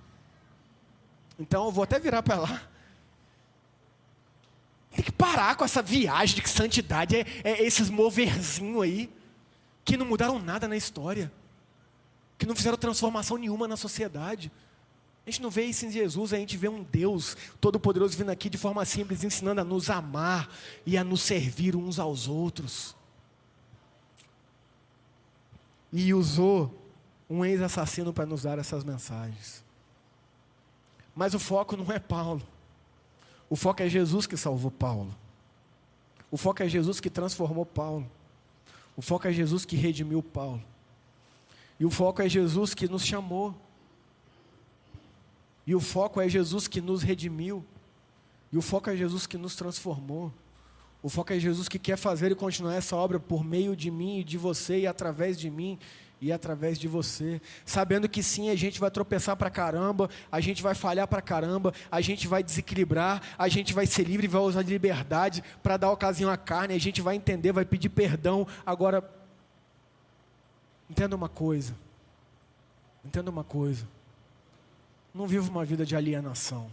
Então 1.40 1.66
eu 1.66 1.72
vou 1.72 1.84
até 1.84 2.00
virar 2.00 2.22
para 2.22 2.36
lá. 2.36 2.62
Tem 4.92 5.06
que 5.06 5.12
parar 5.12 5.56
com 5.56 5.64
essa 5.64 5.82
viagem 5.82 6.36
de 6.36 6.42
que 6.42 6.50
santidade 6.50 7.16
é, 7.16 7.26
é 7.44 7.64
esses 7.64 7.90
moverzinhos 7.90 8.84
aí 8.84 9.19
que 9.90 9.98
não 9.98 10.06
mudaram 10.06 10.38
nada 10.38 10.68
na 10.68 10.78
história, 10.78 11.32
que 12.38 12.46
não 12.46 12.56
fizeram 12.56 12.78
transformação 12.78 13.38
nenhuma 13.38 13.68
na 13.68 13.76
sociedade. 13.76 14.52
A 15.26 15.32
gente 15.32 15.42
não 15.42 15.50
vê 15.50 15.64
isso 15.64 15.84
em 15.84 15.92
Jesus, 15.92 16.32
a 16.32 16.38
gente 16.38 16.56
vê 16.58 16.70
um 16.70 16.84
Deus 16.84 17.36
todo-poderoso 17.60 18.16
vindo 18.16 18.30
aqui 18.30 18.52
de 18.52 18.58
forma 18.58 18.86
simples, 18.86 19.24
ensinando 19.24 19.62
a 19.62 19.64
nos 19.64 19.90
amar 19.90 20.48
e 20.86 20.96
a 20.96 21.04
nos 21.04 21.22
servir 21.22 21.76
uns 21.76 21.98
aos 21.98 22.28
outros. 22.28 22.96
E 25.92 26.14
usou 26.14 26.72
um 27.28 27.44
ex-assassino 27.44 28.14
para 28.14 28.28
nos 28.28 28.44
dar 28.44 28.60
essas 28.60 28.84
mensagens. 28.84 29.64
Mas 31.16 31.34
o 31.34 31.40
foco 31.40 31.76
não 31.76 31.92
é 31.92 31.98
Paulo. 31.98 32.44
O 33.50 33.56
foco 33.56 33.82
é 33.82 33.90
Jesus 33.90 34.28
que 34.28 34.38
salvou 34.38 34.70
Paulo. 34.70 35.16
O 36.30 36.38
foco 36.38 36.62
é 36.62 36.70
Jesus 36.70 37.00
que 37.00 37.10
transformou 37.10 37.66
Paulo. 37.66 38.08
O 39.00 39.02
foco 39.02 39.30
é 39.30 39.32
Jesus 39.32 39.64
que 39.64 39.78
redimiu 39.78 40.22
Paulo. 40.22 40.62
E 41.80 41.86
o 41.86 41.90
foco 41.90 42.22
é 42.22 42.28
Jesus 42.28 42.74
que 42.74 42.86
nos 42.86 43.06
chamou. 43.06 43.56
E 45.66 45.74
o 45.74 45.80
foco 45.80 46.20
é 46.20 46.28
Jesus 46.28 46.68
que 46.68 46.82
nos 46.82 47.02
redimiu. 47.02 47.64
E 48.52 48.58
o 48.58 48.62
foco 48.62 48.90
é 48.90 48.98
Jesus 48.98 49.26
que 49.26 49.38
nos 49.38 49.56
transformou. 49.56 50.34
O 51.02 51.08
foco 51.08 51.32
é 51.32 51.40
Jesus 51.40 51.70
que 51.70 51.80
quer 51.80 51.96
fazer 51.96 52.30
e 52.34 52.36
continuar 52.36 52.76
essa 52.76 52.94
obra 52.94 53.22
por 53.22 53.42
meio 53.42 53.74
de 53.74 53.90
mim 53.90 54.20
e 54.20 54.24
de 54.26 54.38
você 54.38 54.80
e 54.80 54.86
através 54.86 55.40
de 55.40 55.50
mim 55.50 55.80
e 56.22 56.32
através 56.32 56.78
de 56.78 56.88
você, 56.88 57.42
sabendo 57.66 58.10
que 58.10 58.22
sim, 58.22 58.50
a 58.50 58.56
gente 58.56 58.80
vai 58.80 58.92
tropeçar 58.92 59.38
para 59.38 59.50
caramba, 59.50 60.10
a 60.30 60.42
gente 60.42 60.62
vai 60.62 60.76
falhar 60.76 61.08
para 61.08 61.22
caramba, 61.22 61.74
a 61.90 62.02
gente 62.02 62.28
vai 62.28 62.44
desequilibrar, 62.44 63.22
a 63.38 63.48
gente 63.48 63.74
vai 63.74 63.86
ser 63.86 64.04
livre, 64.04 64.28
vai 64.28 64.42
usar 64.42 64.64
de 64.64 64.70
liberdade 64.70 65.42
para 65.64 65.78
dar 65.78 65.92
ocasião 65.92 66.30
à 66.30 66.36
carne, 66.36 66.74
a 66.74 66.80
gente 66.80 67.02
vai 67.02 67.16
entender, 67.16 67.54
vai 67.54 67.64
pedir 67.64 67.90
perdão. 67.90 68.46
Agora, 68.66 69.10
entenda 70.90 71.16
uma 71.16 71.30
coisa, 71.30 71.74
entenda 73.06 73.32
uma 73.32 73.44
coisa, 73.44 73.88
não 75.14 75.26
vivo 75.26 75.50
uma 75.50 75.64
vida 75.64 75.86
de 75.86 75.96
alienação, 75.96 76.70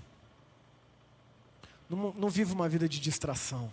não, 1.89 2.13
não 2.13 2.29
uma 2.53 2.69
vida 2.69 2.89
de 2.89 2.99
distração, 2.99 3.71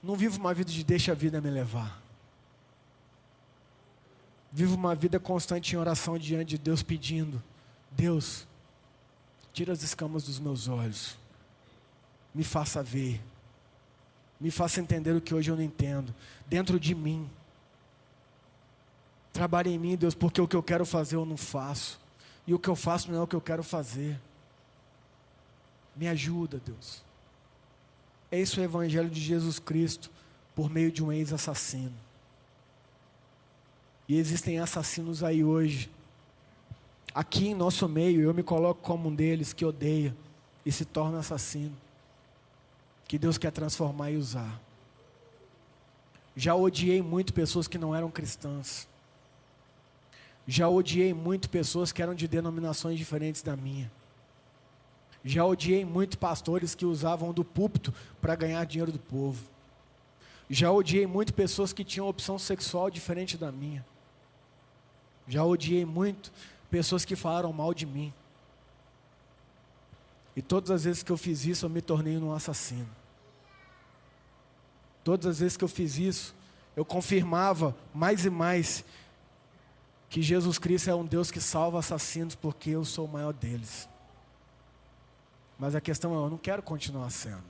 não 0.00 0.14
vivo 0.14 0.38
uma 0.38 0.54
vida 0.54 0.70
de 0.70 0.84
deixa 0.84 1.10
a 1.10 1.16
vida 1.16 1.40
me 1.40 1.50
levar. 1.50 2.00
Vivo 4.52 4.74
uma 4.74 4.94
vida 4.94 5.20
constante 5.20 5.74
em 5.74 5.78
oração 5.78 6.18
diante 6.18 6.50
de 6.50 6.58
Deus, 6.58 6.82
pedindo: 6.82 7.42
Deus, 7.90 8.46
tira 9.52 9.72
as 9.72 9.82
escamas 9.82 10.24
dos 10.24 10.40
meus 10.40 10.66
olhos, 10.66 11.16
me 12.34 12.42
faça 12.42 12.82
ver, 12.82 13.20
me 14.40 14.50
faça 14.50 14.80
entender 14.80 15.12
o 15.12 15.20
que 15.20 15.34
hoje 15.34 15.50
eu 15.50 15.56
não 15.56 15.62
entendo, 15.62 16.14
dentro 16.46 16.80
de 16.80 16.94
mim. 16.94 17.28
Trabalhe 19.32 19.70
em 19.70 19.78
mim, 19.78 19.96
Deus, 19.96 20.14
porque 20.14 20.40
o 20.40 20.48
que 20.48 20.56
eu 20.56 20.62
quero 20.62 20.84
fazer 20.84 21.14
eu 21.14 21.24
não 21.24 21.36
faço, 21.36 22.00
e 22.44 22.52
o 22.52 22.58
que 22.58 22.68
eu 22.68 22.74
faço 22.74 23.10
não 23.10 23.20
é 23.20 23.22
o 23.22 23.26
que 23.28 23.36
eu 23.36 23.40
quero 23.40 23.62
fazer. 23.62 24.20
Me 25.94 26.08
ajuda, 26.08 26.60
Deus. 26.64 27.02
Esse 28.32 28.58
é 28.58 28.62
o 28.62 28.64
Evangelho 28.64 29.10
de 29.10 29.20
Jesus 29.20 29.58
Cristo 29.58 30.10
por 30.54 30.68
meio 30.68 30.90
de 30.90 31.02
um 31.02 31.12
ex-assassino. 31.12 31.94
E 34.10 34.18
existem 34.18 34.58
assassinos 34.58 35.22
aí 35.22 35.44
hoje, 35.44 35.88
Aqui 37.14 37.48
em 37.48 37.54
nosso 37.54 37.88
meio, 37.88 38.20
eu 38.20 38.32
me 38.32 38.42
coloco 38.42 38.80
como 38.82 39.08
um 39.08 39.14
deles 39.14 39.52
que 39.52 39.64
odeia 39.64 40.16
e 40.64 40.70
se 40.70 40.84
torna 40.84 41.18
assassino. 41.18 41.76
Que 43.08 43.18
Deus 43.18 43.36
quer 43.36 43.50
transformar 43.50 44.12
e 44.12 44.16
usar. 44.16 44.60
Já 46.36 46.54
odiei 46.54 47.02
muito 47.02 47.34
pessoas 47.34 47.66
que 47.66 47.78
não 47.78 47.94
eram 47.94 48.10
cristãs. 48.10 48.86
Já 50.46 50.68
odiei 50.68 51.12
muito 51.12 51.50
pessoas 51.50 51.90
que 51.90 52.00
eram 52.00 52.14
de 52.14 52.28
denominações 52.28 52.96
diferentes 52.96 53.42
da 53.42 53.56
minha. 53.56 53.90
Já 55.24 55.44
odiei 55.44 55.84
muito 55.84 56.16
pastores 56.16 56.74
que 56.76 56.86
usavam 56.86 57.32
do 57.32 57.44
púlpito 57.44 57.92
para 58.20 58.36
ganhar 58.36 58.64
dinheiro 58.64 58.92
do 58.92 59.00
povo. 59.00 59.42
Já 60.48 60.70
odiei 60.70 61.06
muito 61.06 61.34
pessoas 61.34 61.72
que 61.72 61.84
tinham 61.84 62.08
opção 62.08 62.38
sexual 62.38 62.88
diferente 62.88 63.36
da 63.36 63.50
minha. 63.50 63.84
Já 65.30 65.44
odiei 65.44 65.84
muito 65.84 66.32
pessoas 66.68 67.04
que 67.04 67.14
falaram 67.14 67.52
mal 67.52 67.72
de 67.72 67.86
mim. 67.86 68.12
E 70.34 70.42
todas 70.42 70.72
as 70.72 70.82
vezes 70.82 71.04
que 71.04 71.12
eu 71.12 71.16
fiz 71.16 71.44
isso, 71.44 71.64
eu 71.64 71.70
me 71.70 71.80
tornei 71.80 72.18
um 72.18 72.32
assassino. 72.32 72.88
Todas 75.04 75.26
as 75.26 75.38
vezes 75.38 75.56
que 75.56 75.62
eu 75.62 75.68
fiz 75.68 75.98
isso, 75.98 76.34
eu 76.74 76.84
confirmava 76.84 77.76
mais 77.94 78.24
e 78.24 78.30
mais 78.30 78.84
que 80.08 80.20
Jesus 80.20 80.58
Cristo 80.58 80.90
é 80.90 80.94
um 80.96 81.06
Deus 81.06 81.30
que 81.30 81.40
salva 81.40 81.78
assassinos, 81.78 82.34
porque 82.34 82.70
eu 82.70 82.84
sou 82.84 83.06
o 83.06 83.08
maior 83.08 83.32
deles. 83.32 83.88
Mas 85.56 85.76
a 85.76 85.80
questão 85.80 86.12
é, 86.12 86.16
eu 86.16 86.28
não 86.28 86.38
quero 86.38 86.60
continuar 86.60 87.08
sendo. 87.10 87.44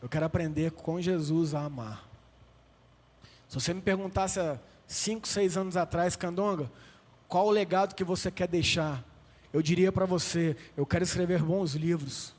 Eu 0.00 0.08
quero 0.08 0.24
aprender 0.24 0.70
com 0.70 0.98
Jesus 1.02 1.54
a 1.54 1.60
amar. 1.60 2.08
Se 3.46 3.56
você 3.56 3.74
me 3.74 3.82
perguntasse 3.82 4.40
cinco, 4.90 5.28
seis 5.28 5.56
anos 5.56 5.76
atrás, 5.76 6.16
Candonga, 6.16 6.70
qual 7.28 7.46
o 7.46 7.50
legado 7.50 7.94
que 7.94 8.02
você 8.02 8.30
quer 8.30 8.48
deixar? 8.48 9.04
Eu 9.52 9.62
diria 9.62 9.92
para 9.92 10.04
você: 10.04 10.56
eu 10.76 10.84
quero 10.84 11.04
escrever 11.04 11.42
bons 11.42 11.74
livros. 11.74 12.34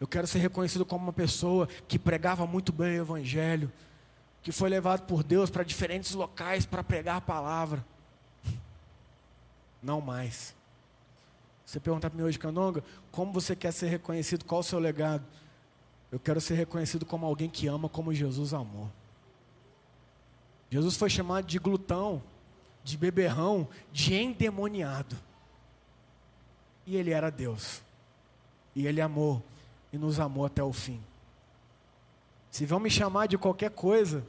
Eu 0.00 0.06
quero 0.06 0.28
ser 0.28 0.38
reconhecido 0.38 0.86
como 0.86 1.04
uma 1.04 1.12
pessoa 1.12 1.68
que 1.88 1.98
pregava 1.98 2.46
muito 2.46 2.72
bem 2.72 3.00
o 3.00 3.02
Evangelho, 3.02 3.72
que 4.42 4.52
foi 4.52 4.70
levado 4.70 5.06
por 5.06 5.24
Deus 5.24 5.50
para 5.50 5.64
diferentes 5.64 6.12
locais 6.12 6.64
para 6.64 6.84
pregar 6.84 7.16
a 7.16 7.20
palavra. 7.20 7.84
Não 9.82 10.00
mais. 10.00 10.54
Você 11.66 11.80
perguntar 11.80 12.10
para 12.10 12.16
mim 12.16 12.24
hoje, 12.24 12.38
Canonga, 12.38 12.82
como 13.10 13.32
você 13.32 13.56
quer 13.56 13.72
ser 13.72 13.88
reconhecido? 13.88 14.44
Qual 14.44 14.60
o 14.60 14.64
seu 14.64 14.78
legado? 14.78 15.24
Eu 16.12 16.20
quero 16.20 16.40
ser 16.40 16.54
reconhecido 16.54 17.04
como 17.04 17.26
alguém 17.26 17.50
que 17.50 17.66
ama 17.66 17.88
como 17.88 18.14
Jesus 18.14 18.54
amou. 18.54 18.88
Jesus 20.70 20.96
foi 20.96 21.08
chamado 21.08 21.46
de 21.46 21.58
glutão, 21.58 22.22
de 22.84 22.96
beberrão, 22.96 23.68
de 23.92 24.14
endemoniado. 24.14 25.16
E 26.86 26.96
ele 26.96 27.10
era 27.10 27.30
Deus. 27.30 27.82
E 28.74 28.86
ele 28.86 29.00
amou 29.00 29.42
e 29.92 29.98
nos 29.98 30.20
amou 30.20 30.44
até 30.44 30.62
o 30.62 30.72
fim. 30.72 31.00
Se 32.50 32.66
vão 32.66 32.80
me 32.80 32.90
chamar 32.90 33.26
de 33.26 33.38
qualquer 33.38 33.70
coisa 33.70 34.24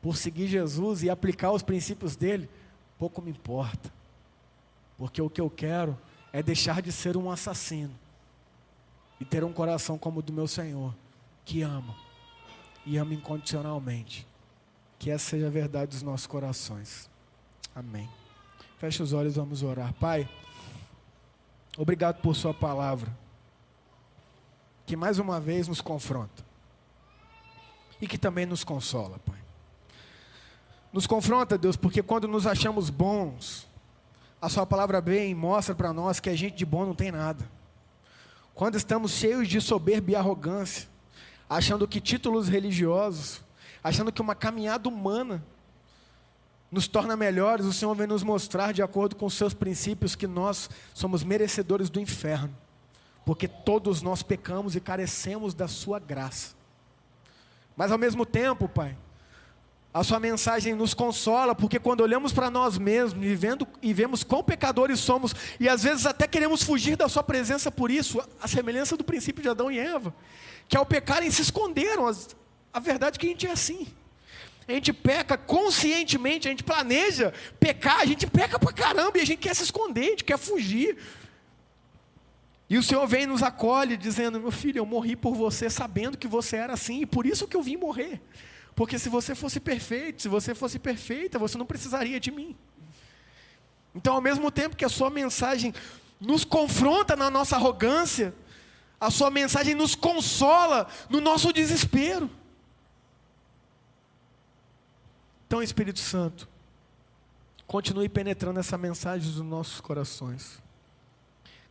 por 0.00 0.16
seguir 0.16 0.46
Jesus 0.46 1.02
e 1.02 1.10
aplicar 1.10 1.50
os 1.52 1.62
princípios 1.62 2.16
dele, 2.16 2.48
pouco 2.98 3.22
me 3.22 3.30
importa. 3.30 3.92
Porque 4.96 5.20
o 5.20 5.30
que 5.30 5.40
eu 5.40 5.50
quero 5.50 5.98
é 6.32 6.42
deixar 6.42 6.82
de 6.82 6.92
ser 6.92 7.16
um 7.16 7.30
assassino 7.30 7.94
e 9.20 9.24
ter 9.24 9.44
um 9.44 9.52
coração 9.52 9.96
como 9.96 10.18
o 10.18 10.22
do 10.22 10.32
meu 10.32 10.46
Senhor, 10.46 10.94
que 11.44 11.62
ama 11.62 11.94
e 12.84 12.96
ama 12.96 13.14
incondicionalmente. 13.14 14.26
Que 14.98 15.10
essa 15.10 15.30
seja 15.30 15.46
a 15.46 15.50
verdade 15.50 15.90
dos 15.90 16.02
nossos 16.02 16.26
corações. 16.26 17.10
Amém. 17.74 18.08
Feche 18.78 19.02
os 19.02 19.12
olhos, 19.12 19.36
vamos 19.36 19.62
orar. 19.62 19.92
Pai, 19.94 20.28
obrigado 21.76 22.20
por 22.20 22.34
Sua 22.36 22.54
palavra, 22.54 23.10
que 24.86 24.96
mais 24.96 25.18
uma 25.18 25.40
vez 25.40 25.68
nos 25.68 25.80
confronta 25.80 26.44
e 28.00 28.06
que 28.06 28.18
também 28.18 28.46
nos 28.46 28.64
consola, 28.64 29.18
Pai. 29.24 29.38
Nos 30.92 31.06
confronta, 31.06 31.58
Deus, 31.58 31.76
porque 31.76 32.02
quando 32.02 32.28
nos 32.28 32.46
achamos 32.46 32.90
bons, 32.90 33.66
a 34.40 34.48
Sua 34.48 34.66
palavra 34.66 35.00
bem 35.00 35.34
mostra 35.34 35.74
para 35.74 35.92
nós 35.92 36.20
que 36.20 36.28
a 36.28 36.36
gente 36.36 36.54
de 36.54 36.64
bom 36.64 36.86
não 36.86 36.94
tem 36.94 37.10
nada. 37.10 37.44
Quando 38.54 38.76
estamos 38.76 39.12
cheios 39.12 39.48
de 39.48 39.60
soberba 39.60 40.12
e 40.12 40.16
arrogância, 40.16 40.88
achando 41.48 41.88
que 41.88 42.00
títulos 42.00 42.48
religiosos, 42.48 43.43
achando 43.84 44.10
que 44.10 44.22
uma 44.22 44.34
caminhada 44.34 44.88
humana 44.88 45.44
nos 46.70 46.88
torna 46.88 47.14
melhores, 47.14 47.66
o 47.66 47.72
Senhor 47.72 47.94
vem 47.94 48.06
nos 48.06 48.22
mostrar, 48.22 48.72
de 48.72 48.82
acordo 48.82 49.14
com 49.14 49.28
seus 49.28 49.52
princípios, 49.52 50.16
que 50.16 50.26
nós 50.26 50.70
somos 50.94 51.22
merecedores 51.22 51.90
do 51.90 52.00
inferno, 52.00 52.56
porque 53.26 53.46
todos 53.46 54.00
nós 54.00 54.22
pecamos 54.22 54.74
e 54.74 54.80
carecemos 54.80 55.52
da 55.52 55.68
Sua 55.68 55.98
graça. 56.00 56.56
Mas 57.76 57.92
ao 57.92 57.98
mesmo 57.98 58.24
tempo, 58.24 58.68
Pai, 58.68 58.96
a 59.92 60.02
sua 60.02 60.18
mensagem 60.18 60.74
nos 60.74 60.94
consola, 60.94 61.54
porque 61.54 61.78
quando 61.78 62.00
olhamos 62.00 62.32
para 62.32 62.50
nós 62.50 62.78
mesmos 62.78 63.24
e, 63.24 63.34
vendo, 63.36 63.66
e 63.80 63.92
vemos 63.92 64.24
quão 64.24 64.42
pecadores 64.42 64.98
somos, 64.98 65.34
e 65.60 65.68
às 65.68 65.84
vezes 65.84 66.06
até 66.06 66.26
queremos 66.26 66.62
fugir 66.64 66.96
da 66.96 67.08
sua 67.08 67.22
presença 67.22 67.70
por 67.70 67.90
isso, 67.90 68.20
a 68.40 68.48
semelhança 68.48 68.96
do 68.96 69.04
princípio 69.04 69.42
de 69.42 69.48
Adão 69.48 69.70
e 69.70 69.78
Eva, 69.78 70.12
que 70.68 70.76
ao 70.76 70.84
pecarem 70.84 71.30
se 71.30 71.42
esconderam, 71.42 72.06
a 72.74 72.80
verdade 72.80 73.16
é 73.16 73.20
que 73.20 73.26
a 73.26 73.28
gente 73.28 73.46
é 73.46 73.52
assim. 73.52 73.86
A 74.66 74.72
gente 74.72 74.92
peca 74.92 75.38
conscientemente, 75.38 76.48
a 76.48 76.50
gente 76.50 76.64
planeja 76.64 77.32
pecar, 77.60 78.00
a 78.00 78.04
gente 78.04 78.26
peca 78.26 78.58
para 78.58 78.72
caramba 78.72 79.16
e 79.16 79.20
a 79.20 79.24
gente 79.24 79.38
quer 79.38 79.54
se 79.54 79.62
esconder, 79.62 80.00
a 80.00 80.10
gente 80.10 80.24
quer 80.24 80.38
fugir. 80.38 80.98
E 82.68 82.76
o 82.76 82.82
Senhor 82.82 83.06
vem 83.06 83.22
e 83.22 83.26
nos 83.26 83.42
acolhe, 83.44 83.96
dizendo: 83.96 84.40
Meu 84.40 84.50
filho, 84.50 84.78
eu 84.78 84.86
morri 84.86 85.14
por 85.14 85.34
você, 85.34 85.70
sabendo 85.70 86.18
que 86.18 86.26
você 86.26 86.56
era 86.56 86.72
assim, 86.72 87.02
e 87.02 87.06
por 87.06 87.26
isso 87.26 87.46
que 87.46 87.56
eu 87.56 87.62
vim 87.62 87.76
morrer. 87.76 88.20
Porque 88.74 88.98
se 88.98 89.08
você 89.08 89.36
fosse 89.36 89.60
perfeito, 89.60 90.22
se 90.22 90.28
você 90.28 90.52
fosse 90.52 90.78
perfeita, 90.80 91.38
você 91.38 91.56
não 91.56 91.66
precisaria 91.66 92.18
de 92.18 92.32
mim. 92.32 92.56
Então, 93.94 94.14
ao 94.14 94.20
mesmo 94.20 94.50
tempo 94.50 94.74
que 94.74 94.84
a 94.84 94.88
sua 94.88 95.10
mensagem 95.10 95.72
nos 96.18 96.44
confronta 96.44 97.14
na 97.14 97.30
nossa 97.30 97.54
arrogância, 97.54 98.34
a 99.00 99.10
sua 99.10 99.30
mensagem 99.30 99.74
nos 99.74 99.94
consola 99.94 100.88
no 101.08 101.20
nosso 101.20 101.52
desespero. 101.52 102.28
Então, 105.54 105.62
Espírito 105.62 106.00
Santo, 106.00 106.48
continue 107.64 108.08
penetrando 108.08 108.58
essa 108.58 108.76
mensagem 108.76 109.30
nos 109.30 109.40
nossos 109.40 109.80
corações. 109.80 110.60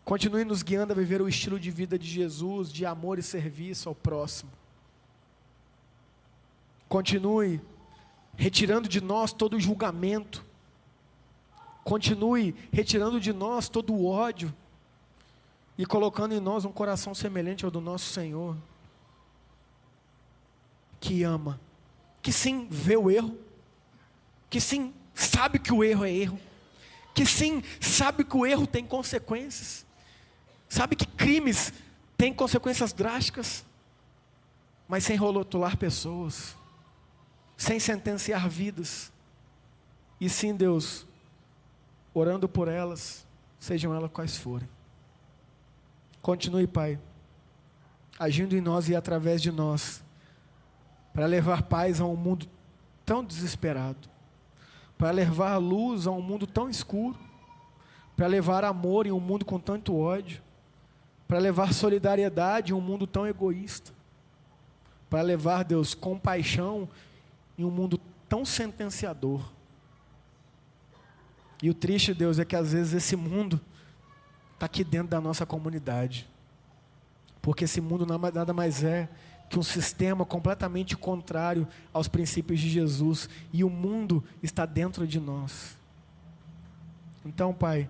Continue 0.06 0.46
nos 0.46 0.64
guiando 0.64 0.94
a 0.94 0.96
viver 0.96 1.22
o 1.22 1.28
estilo 1.28 1.60
de 1.60 1.70
vida 1.70 2.00
de 2.00 2.08
Jesus, 2.08 2.72
de 2.72 2.86
amor 2.86 3.20
e 3.20 3.22
serviço 3.22 3.90
ao 3.90 3.94
próximo. 3.94 4.50
Continue 6.88 7.60
retirando 8.38 8.88
de 8.88 9.02
nós 9.02 9.34
todo 9.34 9.58
o 9.58 9.60
julgamento. 9.60 10.46
Continue 11.84 12.56
retirando 12.72 13.20
de 13.20 13.34
nós 13.34 13.68
todo 13.68 13.94
o 13.94 14.06
ódio 14.06 14.56
e 15.78 15.86
colocando 15.86 16.34
em 16.34 16.40
nós 16.40 16.64
um 16.64 16.72
coração 16.72 17.14
semelhante 17.14 17.66
ao 17.66 17.72
do 17.72 17.82
nosso 17.82 18.14
Senhor, 18.14 18.56
que 21.02 21.22
ama, 21.24 21.60
que 22.22 22.32
sim 22.32 22.66
vê 22.72 22.96
o 22.96 23.12
erro, 23.12 23.38
que 24.54 24.62
sim 24.62 24.94
sabe 25.16 25.58
que 25.58 25.74
o 25.74 25.84
erro 25.84 26.06
é 26.06 26.12
erro, 26.12 26.40
que 27.12 27.26
sim 27.26 27.64
sabe 27.82 28.24
que 28.24 28.38
o 28.38 28.46
erro 28.46 28.68
tem 28.68 28.86
consequências, 28.86 29.84
sabe 30.70 30.96
que 30.96 31.08
crimes 31.08 31.74
têm 32.16 32.32
consequências 32.32 32.94
drásticas, 32.94 33.66
mas 34.88 35.06
sem 35.06 35.18
rolotular 35.18 35.76
pessoas 35.76 36.56
sem 37.58 37.80
sentenciar 37.80 38.48
vidas, 38.48 39.12
e 40.22 40.30
sim, 40.30 40.56
Deus, 40.56 41.08
orando 42.14 42.48
por 42.48 42.68
elas, 42.68 43.26
sejam 43.60 43.92
elas 43.92 44.12
quais 44.12 44.38
forem. 44.38 44.70
Continue, 46.22 46.68
Pai, 46.68 47.00
agindo 48.20 48.56
em 48.56 48.62
nós 48.62 48.88
e 48.88 48.96
através 48.96 49.42
de 49.42 49.52
nós, 49.52 50.04
para 51.12 51.26
levar 51.26 51.64
paz 51.64 52.00
a 52.00 52.06
um 52.06 52.16
mundo 52.16 52.48
tão 53.04 53.24
desesperado, 53.24 54.13
para 55.04 55.12
levar 55.12 55.58
luz 55.58 56.08
a 56.08 56.12
um 56.12 56.22
mundo 56.22 56.48
tão 56.48 56.70
escuro, 56.70 57.20
para 58.16 58.26
levar 58.26 58.64
amor 58.64 59.06
em 59.06 59.12
um 59.12 59.20
mundo 59.20 59.44
com 59.44 59.60
tanto 59.60 59.98
ódio, 59.98 60.42
para 61.28 61.40
levar 61.40 61.74
solidariedade 61.74 62.72
em 62.72 62.74
um 62.74 62.80
mundo 62.80 63.06
tão 63.06 63.28
egoísta, 63.28 63.92
para 65.10 65.22
levar, 65.22 65.66
Deus, 65.66 65.94
compaixão 65.94 66.88
em 67.58 67.66
um 67.66 67.70
mundo 67.70 68.00
tão 68.30 68.46
sentenciador. 68.46 69.44
E 71.62 71.70
o 71.70 71.74
triste, 71.74 72.14
Deus, 72.14 72.40
é 72.40 72.46
que 72.46 72.56
às 72.56 72.72
vezes 72.72 72.94
esse 72.94 73.18
mundo 73.18 73.60
está 74.54 74.68
aqui 74.68 74.86
dentro 74.86 75.10
da 75.10 75.20
nossa 75.20 75.46
comunidade. 75.46 76.30
Porque 77.42 77.66
esse 77.66 77.82
mundo 77.82 78.06
nada 78.06 78.54
mais 78.54 78.86
é 78.86 79.10
que 79.54 79.60
um 79.60 79.64
sistema 79.64 80.26
completamente 80.26 80.98
contrário 80.98 81.68
aos 81.94 82.08
princípios 82.08 82.60
de 82.60 82.68
Jesus. 82.68 83.30
E 83.52 83.64
o 83.64 83.70
mundo 83.70 84.24
está 84.42 84.66
dentro 84.66 85.06
de 85.06 85.20
nós. 85.20 85.78
Então, 87.24 87.54
Pai, 87.54 87.88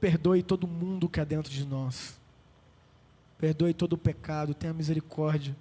perdoe 0.00 0.44
todo 0.44 0.68
mundo 0.68 1.08
que 1.08 1.20
há 1.20 1.24
dentro 1.24 1.50
de 1.50 1.66
nós. 1.66 2.16
Perdoe 3.36 3.74
todo 3.74 3.94
o 3.94 3.98
pecado, 3.98 4.54
tenha 4.54 4.72
misericórdia 4.72 5.56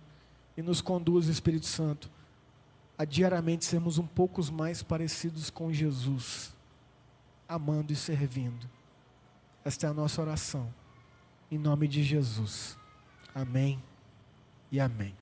e 0.55 0.61
nos 0.61 0.79
conduz, 0.79 1.25
Espírito 1.25 1.65
Santo, 1.65 2.07
a 2.99 3.05
diariamente 3.05 3.65
sermos 3.65 3.97
um 3.97 4.05
pouco 4.05 4.43
mais 4.51 4.83
parecidos 4.83 5.49
com 5.49 5.73
Jesus, 5.73 6.53
amando 7.47 7.91
e 7.91 7.95
servindo. 7.95 8.69
Esta 9.65 9.87
é 9.87 9.89
a 9.89 9.93
nossa 9.93 10.21
oração. 10.21 10.71
Em 11.49 11.57
nome 11.57 11.87
de 11.87 12.03
Jesus. 12.03 12.77
Amém 13.33 13.88
e 14.71 14.79
amém. 14.79 15.15